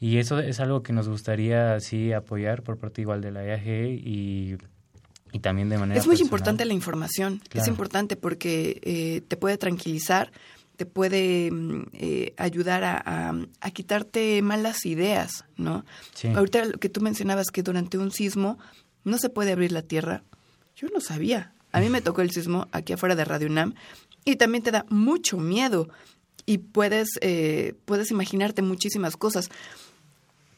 Y 0.00 0.16
eso 0.16 0.40
es 0.40 0.58
algo 0.58 0.82
que 0.82 0.92
nos 0.92 1.08
gustaría 1.08 1.78
sí 1.78 2.12
apoyar 2.12 2.64
por 2.64 2.76
parte 2.76 3.02
igual 3.02 3.20
de 3.20 3.30
la 3.30 3.44
EAG 3.44 3.68
y, 3.68 4.56
y 5.32 5.38
también 5.40 5.68
de 5.68 5.78
manera 5.78 6.00
Es 6.00 6.06
muy 6.06 6.20
importante 6.20 6.64
la 6.64 6.74
información, 6.74 7.42
es 7.52 7.68
importante 7.68 8.16
porque 8.16 8.80
eh, 8.82 9.22
te 9.26 9.36
puede 9.36 9.58
tranquilizar, 9.58 10.32
te 10.76 10.86
puede 10.86 11.50
mm, 11.50 11.82
eh, 11.92 12.34
ayudar 12.36 12.84
a, 12.84 13.34
a, 13.60 13.70
quitarte 13.70 14.40
malas 14.42 14.86
ideas, 14.86 15.44
¿no? 15.56 15.84
Ahorita 16.34 16.64
lo 16.64 16.78
que 16.78 16.88
tú 16.88 17.00
mencionabas 17.00 17.50
que 17.50 17.62
durante 17.62 17.98
un 17.98 18.10
sismo 18.10 18.58
no 19.04 19.18
se 19.18 19.28
puede 19.28 19.52
abrir 19.52 19.72
la 19.72 19.82
tierra, 19.82 20.22
yo 20.76 20.88
no 20.92 21.00
sabía. 21.00 21.52
A 21.72 21.80
mí 21.80 21.88
me 21.88 22.00
tocó 22.02 22.22
el 22.22 22.30
sismo 22.30 22.66
aquí 22.72 22.92
afuera 22.94 23.14
de 23.14 23.24
Radio 23.24 23.48
UNAM 23.48 23.74
y 24.24 24.36
también 24.36 24.62
te 24.62 24.70
da 24.70 24.86
mucho 24.88 25.36
miedo 25.38 25.88
y 26.46 26.58
puedes, 26.58 27.10
eh, 27.20 27.74
puedes 27.84 28.10
imaginarte 28.10 28.62
muchísimas 28.62 29.16
cosas. 29.16 29.50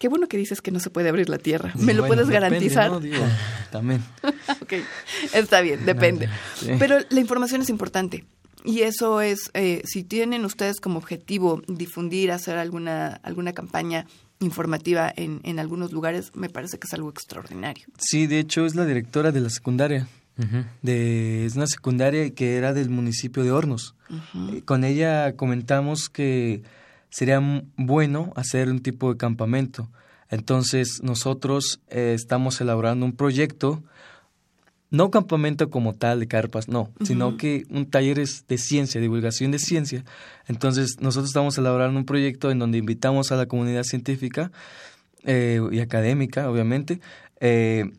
Qué 0.02 0.08
bueno 0.08 0.26
que 0.26 0.36
dices 0.36 0.60
que 0.60 0.72
no 0.72 0.80
se 0.80 0.90
puede 0.90 1.10
abrir 1.10 1.28
la 1.28 1.38
tierra. 1.38 1.72
¿Me 1.76 1.94
lo 1.94 2.08
puedes 2.08 2.28
garantizar? 2.28 2.90
también. 3.70 4.02
ok, 4.60 4.72
está 5.32 5.60
bien, 5.60 5.86
depende. 5.86 6.28
Pero 6.80 6.96
la 7.08 7.20
información 7.20 7.62
es 7.62 7.70
importante. 7.70 8.24
Y 8.64 8.80
eso 8.80 9.20
es, 9.20 9.52
eh, 9.54 9.80
si 9.84 10.02
tienen 10.02 10.44
ustedes 10.44 10.80
como 10.80 10.98
objetivo 10.98 11.62
difundir, 11.68 12.32
hacer 12.32 12.58
alguna, 12.58 13.20
alguna 13.22 13.52
campaña 13.52 14.04
informativa 14.40 15.12
en, 15.14 15.40
en 15.44 15.60
algunos 15.60 15.92
lugares, 15.92 16.32
me 16.34 16.48
parece 16.48 16.80
que 16.80 16.88
es 16.88 16.94
algo 16.94 17.08
extraordinario. 17.08 17.86
Sí, 17.96 18.26
de 18.26 18.40
hecho 18.40 18.66
es 18.66 18.74
la 18.74 18.84
directora 18.84 19.30
de 19.30 19.38
la 19.38 19.50
secundaria. 19.50 20.08
de, 20.82 21.46
es 21.46 21.54
una 21.54 21.68
secundaria 21.68 22.28
que 22.34 22.56
era 22.56 22.72
del 22.72 22.90
municipio 22.90 23.44
de 23.44 23.52
Hornos. 23.52 23.94
Eh, 24.50 24.62
con 24.64 24.82
ella 24.82 25.36
comentamos 25.36 26.08
que 26.08 26.64
sería 27.12 27.40
bueno 27.76 28.32
hacer 28.34 28.68
un 28.68 28.80
tipo 28.80 29.12
de 29.12 29.18
campamento. 29.18 29.88
Entonces 30.30 31.00
nosotros 31.02 31.80
eh, 31.88 32.14
estamos 32.16 32.60
elaborando 32.60 33.06
un 33.06 33.12
proyecto 33.12 33.84
no 34.92 35.10
campamento 35.10 35.70
como 35.70 35.94
tal 35.94 36.20
de 36.20 36.28
carpas, 36.28 36.68
no, 36.68 36.92
sino 37.02 37.38
que 37.38 37.64
un 37.70 37.86
taller 37.86 38.18
de 38.18 38.58
ciencia, 38.58 39.00
divulgación 39.00 39.50
de 39.50 39.58
ciencia. 39.58 40.04
Entonces, 40.46 40.96
nosotros 41.00 41.30
estamos 41.30 41.56
elaborando 41.56 41.98
un 41.98 42.04
proyecto 42.04 42.50
en 42.50 42.58
donde 42.58 42.76
invitamos 42.76 43.32
a 43.32 43.36
la 43.36 43.46
comunidad 43.46 43.84
científica 43.84 44.52
eh, 45.24 45.62
y 45.72 45.80
académica, 45.80 46.50
obviamente, 46.50 47.00
eh, 47.40 47.90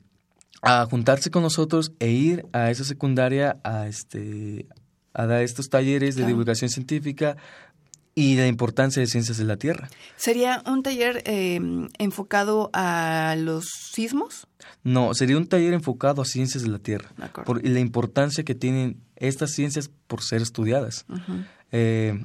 a 0.62 0.86
juntarse 0.86 1.32
con 1.32 1.42
nosotros 1.42 1.94
e 2.00 2.12
ir 2.12 2.46
a 2.54 2.70
esa 2.70 2.84
secundaria 2.84 3.58
a 3.64 3.88
este 3.88 4.68
a 5.16 5.26
dar 5.26 5.42
estos 5.44 5.70
talleres 5.70 6.16
de 6.16 6.26
divulgación 6.26 6.70
científica 6.70 7.38
y 8.16 8.36
la 8.36 8.48
importancia 8.48 9.00
de 9.00 9.08
ciencias 9.08 9.38
de 9.38 9.44
la 9.44 9.58
Tierra. 9.58 9.90
¿Sería 10.16 10.64
un 10.68 10.84
taller 10.84 11.24
eh, 11.26 11.60
enfocado 11.98 12.70
a 12.74 13.36
los 13.38 13.66
sismos? 13.92 14.48
No, 14.84 15.14
sería 15.14 15.38
un 15.38 15.48
taller 15.48 15.74
enfocado 15.74 16.22
a 16.22 16.26
ciencias 16.26 16.64
de 16.64 16.70
la 16.70 16.80
Tierra 16.80 17.10
por, 17.46 17.66
y 17.66 17.70
la 17.70 17.80
importancia 17.80 18.44
que 18.44 18.56
tienen 18.56 19.02
estas 19.16 19.52
ciencias 19.52 19.90
por 20.08 20.22
ser 20.22 20.42
estudiadas. 20.42 21.06
eh, 21.72 22.24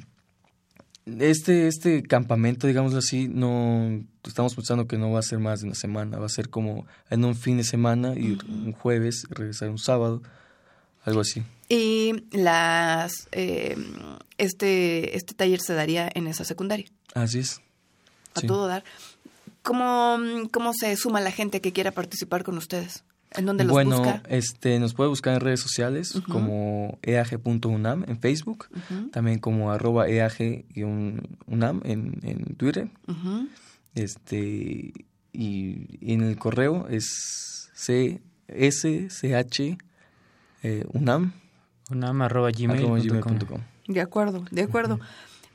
este, 1.18 1.68
este 1.68 2.02
campamento, 2.02 2.66
digamos 2.66 2.94
así, 2.94 3.28
no 3.28 4.04
estamos 4.24 4.54
pensando 4.54 4.86
que 4.86 4.98
no 4.98 5.10
va 5.10 5.20
a 5.20 5.22
ser 5.22 5.38
más 5.38 5.60
de 5.60 5.66
una 5.66 5.74
semana, 5.74 6.18
va 6.18 6.26
a 6.26 6.30
ser 6.30 6.50
como 6.50 6.86
en 7.08 7.24
un 7.24 7.34
fin 7.34 7.56
de 7.56 7.64
semana, 7.64 8.14
ir 8.14 8.44
un 8.46 8.72
jueves, 8.72 9.26
regresar 9.30 9.70
un 9.70 9.78
sábado, 9.78 10.22
algo 11.08 11.20
así. 11.20 11.42
Y 11.68 12.24
las 12.32 13.28
eh, 13.32 13.76
este, 14.38 15.16
este 15.16 15.34
taller 15.34 15.60
se 15.60 15.74
daría 15.74 16.10
en 16.14 16.26
esa 16.26 16.44
secundaria. 16.44 16.86
Así 17.14 17.40
es. 17.40 17.60
A 18.34 18.40
todo 18.40 18.66
dar. 18.66 18.84
¿Cómo, 19.62 20.18
¿Cómo 20.50 20.72
se 20.72 20.96
suma 20.96 21.20
la 21.20 21.30
gente 21.30 21.60
que 21.60 21.72
quiera 21.72 21.90
participar 21.90 22.44
con 22.44 22.56
ustedes? 22.56 23.04
¿En 23.32 23.44
dónde 23.44 23.64
los 23.64 23.72
bueno, 23.72 23.98
busca? 23.98 24.22
este, 24.28 24.78
nos 24.78 24.94
puede 24.94 25.10
buscar 25.10 25.34
en 25.34 25.40
redes 25.40 25.60
sociales 25.60 26.14
como 26.30 26.98
eag.unam 27.02 28.04
en 28.08 28.18
Facebook, 28.20 28.68
también 29.12 29.38
como 29.38 29.70
arroba 29.70 30.08
eag-unam 30.08 31.82
en, 31.84 32.20
en 32.22 32.56
Twitter. 32.56 32.88
Este, 33.94 34.92
y, 35.32 36.12
en 36.12 36.22
el 36.22 36.38
correo 36.38 36.86
es 36.88 37.70
csch 37.74 39.78
eh, 40.68 40.84
unam. 40.92 41.32
Unam 41.90 42.22
arroba 42.22 42.50
gmail.com. 42.50 43.60
De 43.86 44.00
acuerdo, 44.00 44.44
de 44.50 44.62
acuerdo. 44.62 45.00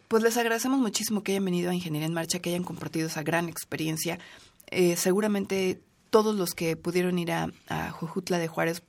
Pues 0.07 0.23
les 0.23 0.37
agradecemos 0.37 0.79
muchísimo 0.79 1.23
que 1.23 1.33
hayan 1.33 1.45
venido 1.45 1.69
a 1.69 1.75
Ingeniería 1.75 2.07
en 2.07 2.13
Marcha, 2.13 2.39
que 2.39 2.49
hayan 2.49 2.63
compartido 2.63 3.07
esa 3.07 3.23
gran 3.23 3.49
experiencia. 3.49 4.19
Eh, 4.67 4.95
seguramente 4.95 5.81
todos 6.09 6.35
los 6.35 6.53
que 6.53 6.75
pudieron 6.75 7.19
ir 7.19 7.31
a, 7.31 7.51
a 7.67 7.91
Jujutla 7.91 8.37
de 8.39 8.47
Juárez 8.47 8.83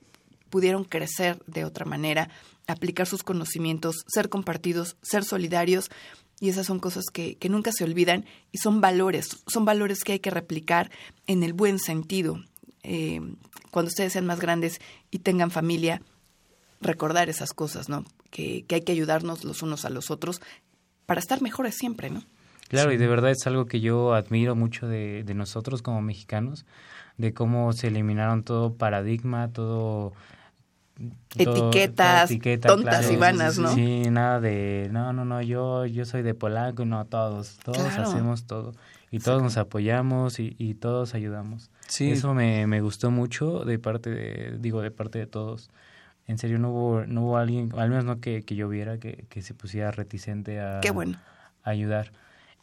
pudieron 0.49 0.83
crecer 0.83 1.41
de 1.47 1.65
otra 1.65 1.85
manera, 1.85 2.29
aplicar 2.67 3.07
sus 3.07 3.23
conocimientos, 3.23 4.05
ser 4.07 4.29
compartidos, 4.29 4.97
ser 5.01 5.23
solidarios. 5.23 5.89
Y 6.39 6.49
esas 6.49 6.65
son 6.65 6.79
cosas 6.79 7.05
que, 7.11 7.35
que 7.35 7.49
nunca 7.49 7.71
se 7.71 7.83
olvidan 7.83 8.25
y 8.51 8.57
son 8.57 8.81
valores, 8.81 9.37
son 9.47 9.65
valores 9.65 10.03
que 10.03 10.13
hay 10.13 10.19
que 10.19 10.31
replicar 10.31 10.91
en 11.27 11.43
el 11.43 11.53
buen 11.53 11.79
sentido. 11.79 12.37
Eh, 12.83 13.21
cuando 13.71 13.89
ustedes 13.89 14.13
sean 14.13 14.25
más 14.25 14.39
grandes 14.39 14.79
y 15.11 15.19
tengan 15.19 15.49
familia, 15.49 16.01
recordar 16.81 17.29
esas 17.29 17.53
cosas, 17.53 17.89
¿no? 17.89 18.05
Que, 18.31 18.65
que 18.67 18.75
hay 18.75 18.81
que 18.81 18.91
ayudarnos 18.91 19.43
los 19.43 19.61
unos 19.61 19.85
a 19.85 19.89
los 19.89 20.11
otros 20.11 20.41
para 21.05 21.19
estar 21.19 21.41
mejores 21.41 21.75
siempre, 21.75 22.09
¿no? 22.09 22.23
Claro, 22.67 22.91
y 22.91 22.97
de 22.97 23.07
verdad 23.07 23.31
es 23.31 23.45
algo 23.45 23.65
que 23.65 23.79
yo 23.79 24.13
admiro 24.13 24.55
mucho 24.55 24.87
de, 24.87 25.23
de 25.23 25.33
nosotros 25.35 25.81
como 25.81 26.01
mexicanos, 26.01 26.65
de 27.17 27.33
cómo 27.33 27.73
se 27.73 27.87
eliminaron 27.87 28.43
todo 28.43 28.73
paradigma, 28.73 29.49
todo... 29.49 30.13
Etiquetas, 31.35 32.31
tontas 32.61 33.11
y 33.11 33.17
vanas, 33.17 33.59
¿no? 33.59 33.73
Sí, 33.73 34.09
nada 34.09 34.39
de, 34.39 34.87
no, 34.91 35.11
no, 35.11 35.25
no, 35.25 35.41
yo, 35.41 35.85
yo 35.85 36.05
soy 36.05 36.21
de 36.21 36.33
Polanco 36.33 36.83
y 36.83 36.85
no, 36.85 37.03
todos, 37.05 37.57
todos 37.65 37.79
hacemos 37.79 38.45
todo. 38.45 38.71
Y 39.11 39.19
todos 39.19 39.41
nos 39.41 39.57
apoyamos 39.57 40.39
y, 40.39 40.55
y, 40.57 40.75
todos 40.75 41.13
ayudamos. 41.13 41.69
Sí. 41.87 42.11
Eso 42.11 42.33
me, 42.33 42.65
me 42.67 42.79
gustó 42.79 43.11
mucho 43.11 43.65
de 43.65 43.77
parte 43.77 44.09
de, 44.09 44.57
digo, 44.57 44.81
de 44.81 44.91
parte 44.91 45.19
de 45.19 45.27
todos. 45.27 45.69
En 46.27 46.37
serio, 46.37 46.57
no 46.57 46.71
hubo, 46.71 47.05
no 47.05 47.21
hubo 47.23 47.37
alguien, 47.37 47.71
al 47.77 47.89
menos 47.89 48.03
no 48.05 48.19
que, 48.19 48.43
que 48.43 48.55
yo 48.55 48.67
viera, 48.67 48.97
que, 48.97 49.25
que 49.29 49.41
se 49.41 49.53
pusiera 49.53 49.91
reticente 49.91 50.59
a, 50.59 50.79
Qué 50.81 50.91
bueno. 50.91 51.19
a 51.63 51.69
ayudar. 51.69 52.11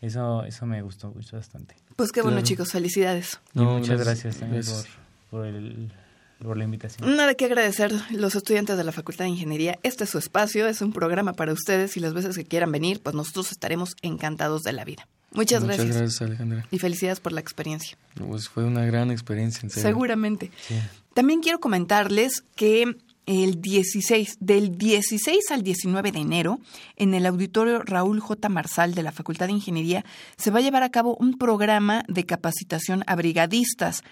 Eso, 0.00 0.42
eso 0.44 0.66
me 0.66 0.82
gustó 0.82 1.12
mucho 1.12 1.36
bastante. 1.36 1.76
Pues 1.94 2.10
qué 2.10 2.22
bueno, 2.22 2.38
claro. 2.38 2.46
chicos, 2.46 2.72
felicidades. 2.72 3.38
No, 3.54 3.78
muchas 3.78 4.00
gracias, 4.00 4.38
también 4.38 4.64
por, 4.64 4.84
por, 5.30 5.46
el, 5.46 5.92
por, 6.40 6.56
la 6.56 6.64
invitación. 6.64 7.14
Nada 7.14 7.34
que 7.34 7.44
agradecer 7.44 7.92
los 8.10 8.34
estudiantes 8.34 8.76
de 8.76 8.82
la 8.82 8.90
Facultad 8.90 9.26
de 9.26 9.30
Ingeniería. 9.30 9.78
Este 9.84 10.02
es 10.04 10.10
su 10.10 10.18
espacio, 10.18 10.66
es 10.66 10.82
un 10.82 10.92
programa 10.92 11.34
para 11.34 11.52
ustedes 11.52 11.96
y 11.96 12.00
las 12.00 12.14
veces 12.14 12.36
que 12.36 12.44
quieran 12.44 12.72
venir, 12.72 13.00
pues 13.00 13.14
nosotros 13.14 13.52
estaremos 13.52 13.94
encantados 14.02 14.62
de 14.62 14.72
la 14.72 14.84
vida. 14.84 15.06
Muchas, 15.30 15.62
Muchas 15.62 15.76
gracias. 15.78 15.96
gracias, 15.96 16.22
Alejandra. 16.22 16.66
Y 16.72 16.78
felicidades 16.80 17.20
por 17.20 17.30
la 17.30 17.40
experiencia. 17.40 17.96
Pues 18.16 18.48
fue 18.48 18.64
una 18.64 18.84
gran 18.84 19.12
experiencia, 19.12 19.60
en 19.62 19.70
serio. 19.70 19.88
Seguramente. 19.88 20.50
Sí. 20.66 20.74
También 21.14 21.40
quiero 21.40 21.60
comentarles 21.60 22.42
que 22.56 22.96
el 23.26 23.60
16, 23.60 24.38
del 24.40 24.76
16 24.76 25.50
al 25.50 25.62
19 25.62 26.12
de 26.12 26.18
enero, 26.18 26.58
en 26.96 27.14
el 27.14 27.26
auditorio 27.26 27.82
Raúl 27.82 28.20
J. 28.20 28.48
Marsal 28.48 28.94
de 28.94 29.02
la 29.02 29.12
Facultad 29.12 29.46
de 29.46 29.52
Ingeniería, 29.52 30.04
se 30.36 30.50
va 30.50 30.58
a 30.58 30.62
llevar 30.62 30.82
a 30.82 30.90
cabo 30.90 31.16
un 31.20 31.38
programa 31.38 32.04
de 32.08 32.24
capacitación 32.24 33.04
a 33.06 33.14
brigadistas. 33.14 34.02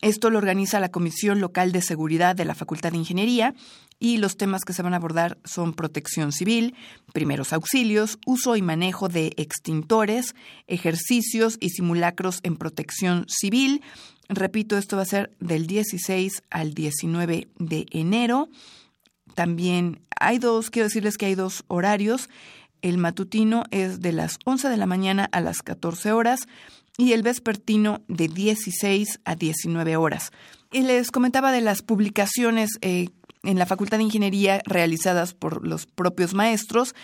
Esto 0.00 0.30
lo 0.30 0.38
organiza 0.38 0.78
la 0.78 0.90
Comisión 0.90 1.40
Local 1.40 1.72
de 1.72 1.82
Seguridad 1.82 2.36
de 2.36 2.44
la 2.44 2.54
Facultad 2.54 2.92
de 2.92 2.98
Ingeniería 2.98 3.54
y 3.98 4.18
los 4.18 4.36
temas 4.36 4.62
que 4.64 4.72
se 4.72 4.82
van 4.82 4.92
a 4.92 4.98
abordar 4.98 5.38
son 5.44 5.74
protección 5.74 6.30
civil, 6.30 6.76
primeros 7.12 7.52
auxilios, 7.52 8.18
uso 8.24 8.54
y 8.54 8.62
manejo 8.62 9.08
de 9.08 9.32
extintores, 9.36 10.36
ejercicios 10.68 11.56
y 11.58 11.70
simulacros 11.70 12.38
en 12.44 12.56
protección 12.56 13.24
civil. 13.28 13.82
Repito, 14.28 14.78
esto 14.78 14.96
va 14.96 15.02
a 15.02 15.06
ser 15.06 15.32
del 15.40 15.66
16 15.66 16.42
al 16.48 16.74
19 16.74 17.48
de 17.58 17.86
enero. 17.90 18.48
También 19.34 20.00
hay 20.20 20.38
dos, 20.38 20.70
quiero 20.70 20.86
decirles 20.86 21.16
que 21.16 21.26
hay 21.26 21.34
dos 21.34 21.64
horarios. 21.66 22.28
El 22.82 22.98
matutino 22.98 23.64
es 23.72 24.00
de 24.00 24.12
las 24.12 24.38
11 24.44 24.68
de 24.68 24.76
la 24.76 24.86
mañana 24.86 25.28
a 25.32 25.40
las 25.40 25.62
14 25.62 26.12
horas 26.12 26.46
y 26.98 27.12
el 27.12 27.22
vespertino 27.22 28.02
de 28.08 28.28
16 28.28 29.20
a 29.24 29.36
19 29.36 29.96
horas. 29.96 30.32
Y 30.70 30.82
les 30.82 31.10
comentaba 31.10 31.52
de 31.52 31.62
las 31.62 31.80
publicaciones 31.80 32.72
eh, 32.82 33.08
en 33.44 33.58
la 33.58 33.64
Facultad 33.64 33.96
de 33.96 34.04
Ingeniería 34.04 34.60
realizadas 34.66 35.32
por 35.32 35.66
los 35.66 35.86
propios 35.86 36.34
maestros. 36.34 36.94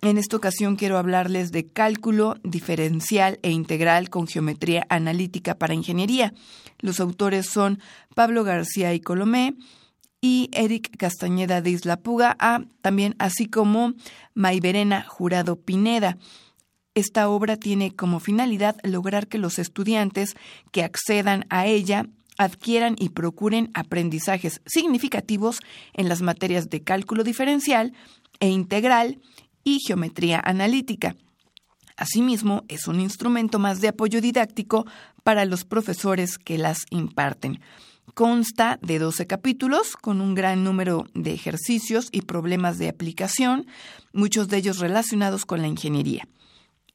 En 0.00 0.18
esta 0.18 0.36
ocasión 0.36 0.74
quiero 0.74 0.98
hablarles 0.98 1.52
de 1.52 1.68
cálculo 1.68 2.36
diferencial 2.42 3.38
e 3.42 3.50
integral 3.50 4.10
con 4.10 4.26
geometría 4.26 4.86
analítica 4.88 5.54
para 5.58 5.74
ingeniería. 5.74 6.32
Los 6.80 6.98
autores 6.98 7.46
son 7.46 7.78
Pablo 8.14 8.42
García 8.42 8.94
y 8.94 9.00
Colomé 9.00 9.54
y 10.22 10.48
Eric 10.52 10.96
Castañeda 10.96 11.60
de 11.60 11.70
Isla 11.70 11.98
Puga, 11.98 12.36
ah, 12.40 12.62
también 12.80 13.14
así 13.18 13.46
como 13.46 13.92
Mayverena 14.34 15.04
Jurado 15.06 15.56
Pineda. 15.56 16.16
Esta 16.94 17.30
obra 17.30 17.56
tiene 17.56 17.94
como 17.96 18.20
finalidad 18.20 18.76
lograr 18.82 19.26
que 19.26 19.38
los 19.38 19.58
estudiantes 19.58 20.34
que 20.72 20.84
accedan 20.84 21.46
a 21.48 21.66
ella 21.66 22.06
adquieran 22.36 22.96
y 22.98 23.10
procuren 23.10 23.70
aprendizajes 23.72 24.60
significativos 24.66 25.60
en 25.94 26.08
las 26.10 26.20
materias 26.20 26.68
de 26.68 26.82
cálculo 26.82 27.24
diferencial 27.24 27.94
e 28.40 28.48
integral 28.48 29.20
y 29.64 29.78
geometría 29.86 30.40
analítica. 30.44 31.16
Asimismo, 31.96 32.64
es 32.68 32.88
un 32.88 33.00
instrumento 33.00 33.58
más 33.58 33.80
de 33.80 33.88
apoyo 33.88 34.20
didáctico 34.20 34.86
para 35.22 35.44
los 35.46 35.64
profesores 35.64 36.36
que 36.36 36.58
las 36.58 36.84
imparten. 36.90 37.60
Consta 38.14 38.78
de 38.82 38.98
12 38.98 39.26
capítulos 39.26 39.96
con 39.96 40.20
un 40.20 40.34
gran 40.34 40.64
número 40.64 41.06
de 41.14 41.32
ejercicios 41.32 42.08
y 42.12 42.22
problemas 42.22 42.78
de 42.78 42.88
aplicación, 42.88 43.66
muchos 44.12 44.48
de 44.48 44.58
ellos 44.58 44.78
relacionados 44.78 45.46
con 45.46 45.62
la 45.62 45.68
ingeniería. 45.68 46.26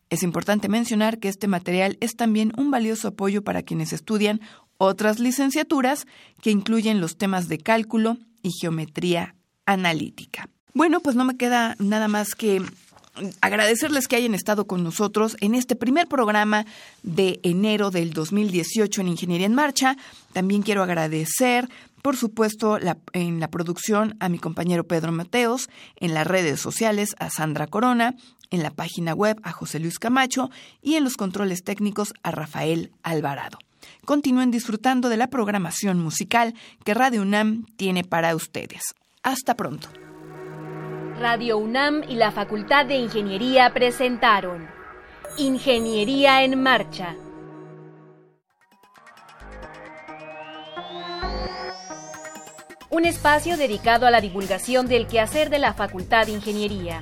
Es 0.09 0.23
importante 0.23 0.69
mencionar 0.69 1.19
que 1.19 1.27
este 1.27 1.47
material 1.47 1.97
es 1.99 2.15
también 2.15 2.53
un 2.57 2.71
valioso 2.71 3.09
apoyo 3.09 3.43
para 3.43 3.63
quienes 3.63 3.91
estudian 3.93 4.41
otras 4.77 5.19
licenciaturas 5.19 6.05
que 6.41 6.51
incluyen 6.51 7.01
los 7.01 7.17
temas 7.17 7.47
de 7.47 7.57
cálculo 7.57 8.17
y 8.41 8.51
geometría 8.51 9.35
analítica. 9.65 10.49
Bueno, 10.73 10.99
pues 11.01 11.15
no 11.15 11.25
me 11.25 11.37
queda 11.37 11.75
nada 11.79 12.07
más 12.07 12.35
que 12.35 12.61
agradecerles 13.41 14.07
que 14.07 14.15
hayan 14.15 14.35
estado 14.35 14.67
con 14.67 14.83
nosotros 14.83 15.35
en 15.41 15.55
este 15.55 15.75
primer 15.75 16.07
programa 16.07 16.65
de 17.03 17.39
enero 17.43 17.89
del 17.89 18.13
2018 18.13 19.01
en 19.01 19.07
Ingeniería 19.07 19.47
en 19.47 19.55
Marcha. 19.55 19.97
También 20.33 20.61
quiero 20.61 20.83
agradecer, 20.83 21.67
por 22.01 22.15
supuesto, 22.15 22.79
la, 22.79 22.97
en 23.13 23.39
la 23.39 23.49
producción 23.49 24.15
a 24.19 24.29
mi 24.29 24.39
compañero 24.39 24.85
Pedro 24.85 25.11
Mateos, 25.11 25.69
en 25.95 26.13
las 26.13 26.27
redes 26.27 26.59
sociales 26.59 27.15
a 27.19 27.29
Sandra 27.29 27.67
Corona, 27.67 28.15
en 28.51 28.63
la 28.63 28.71
página 28.71 29.13
web 29.13 29.39
a 29.43 29.51
José 29.51 29.79
Luis 29.79 29.99
Camacho 29.99 30.49
y 30.81 30.95
en 30.95 31.03
los 31.03 31.17
controles 31.17 31.63
técnicos 31.63 32.13
a 32.23 32.31
Rafael 32.31 32.91
Alvarado. 33.03 33.57
Continúen 34.05 34.51
disfrutando 34.51 35.09
de 35.09 35.17
la 35.17 35.27
programación 35.27 35.99
musical 35.99 36.53
que 36.83 36.93
Radio 36.93 37.21
UNAM 37.21 37.65
tiene 37.77 38.03
para 38.03 38.35
ustedes. 38.35 38.81
Hasta 39.23 39.55
pronto. 39.55 39.89
Radio 41.19 41.57
UNAM 41.57 42.03
y 42.07 42.15
la 42.15 42.31
Facultad 42.31 42.85
de 42.85 42.97
Ingeniería 42.97 43.73
presentaron 43.73 44.67
Ingeniería 45.37 46.43
en 46.43 46.61
Marcha. 46.61 47.15
Un 52.89 53.05
espacio 53.05 53.57
dedicado 53.57 54.07
a 54.07 54.11
la 54.11 54.21
divulgación 54.21 54.87
del 54.87 55.07
quehacer 55.07 55.49
de 55.49 55.59
la 55.59 55.73
Facultad 55.73 56.27
de 56.27 56.31
Ingeniería. 56.31 57.01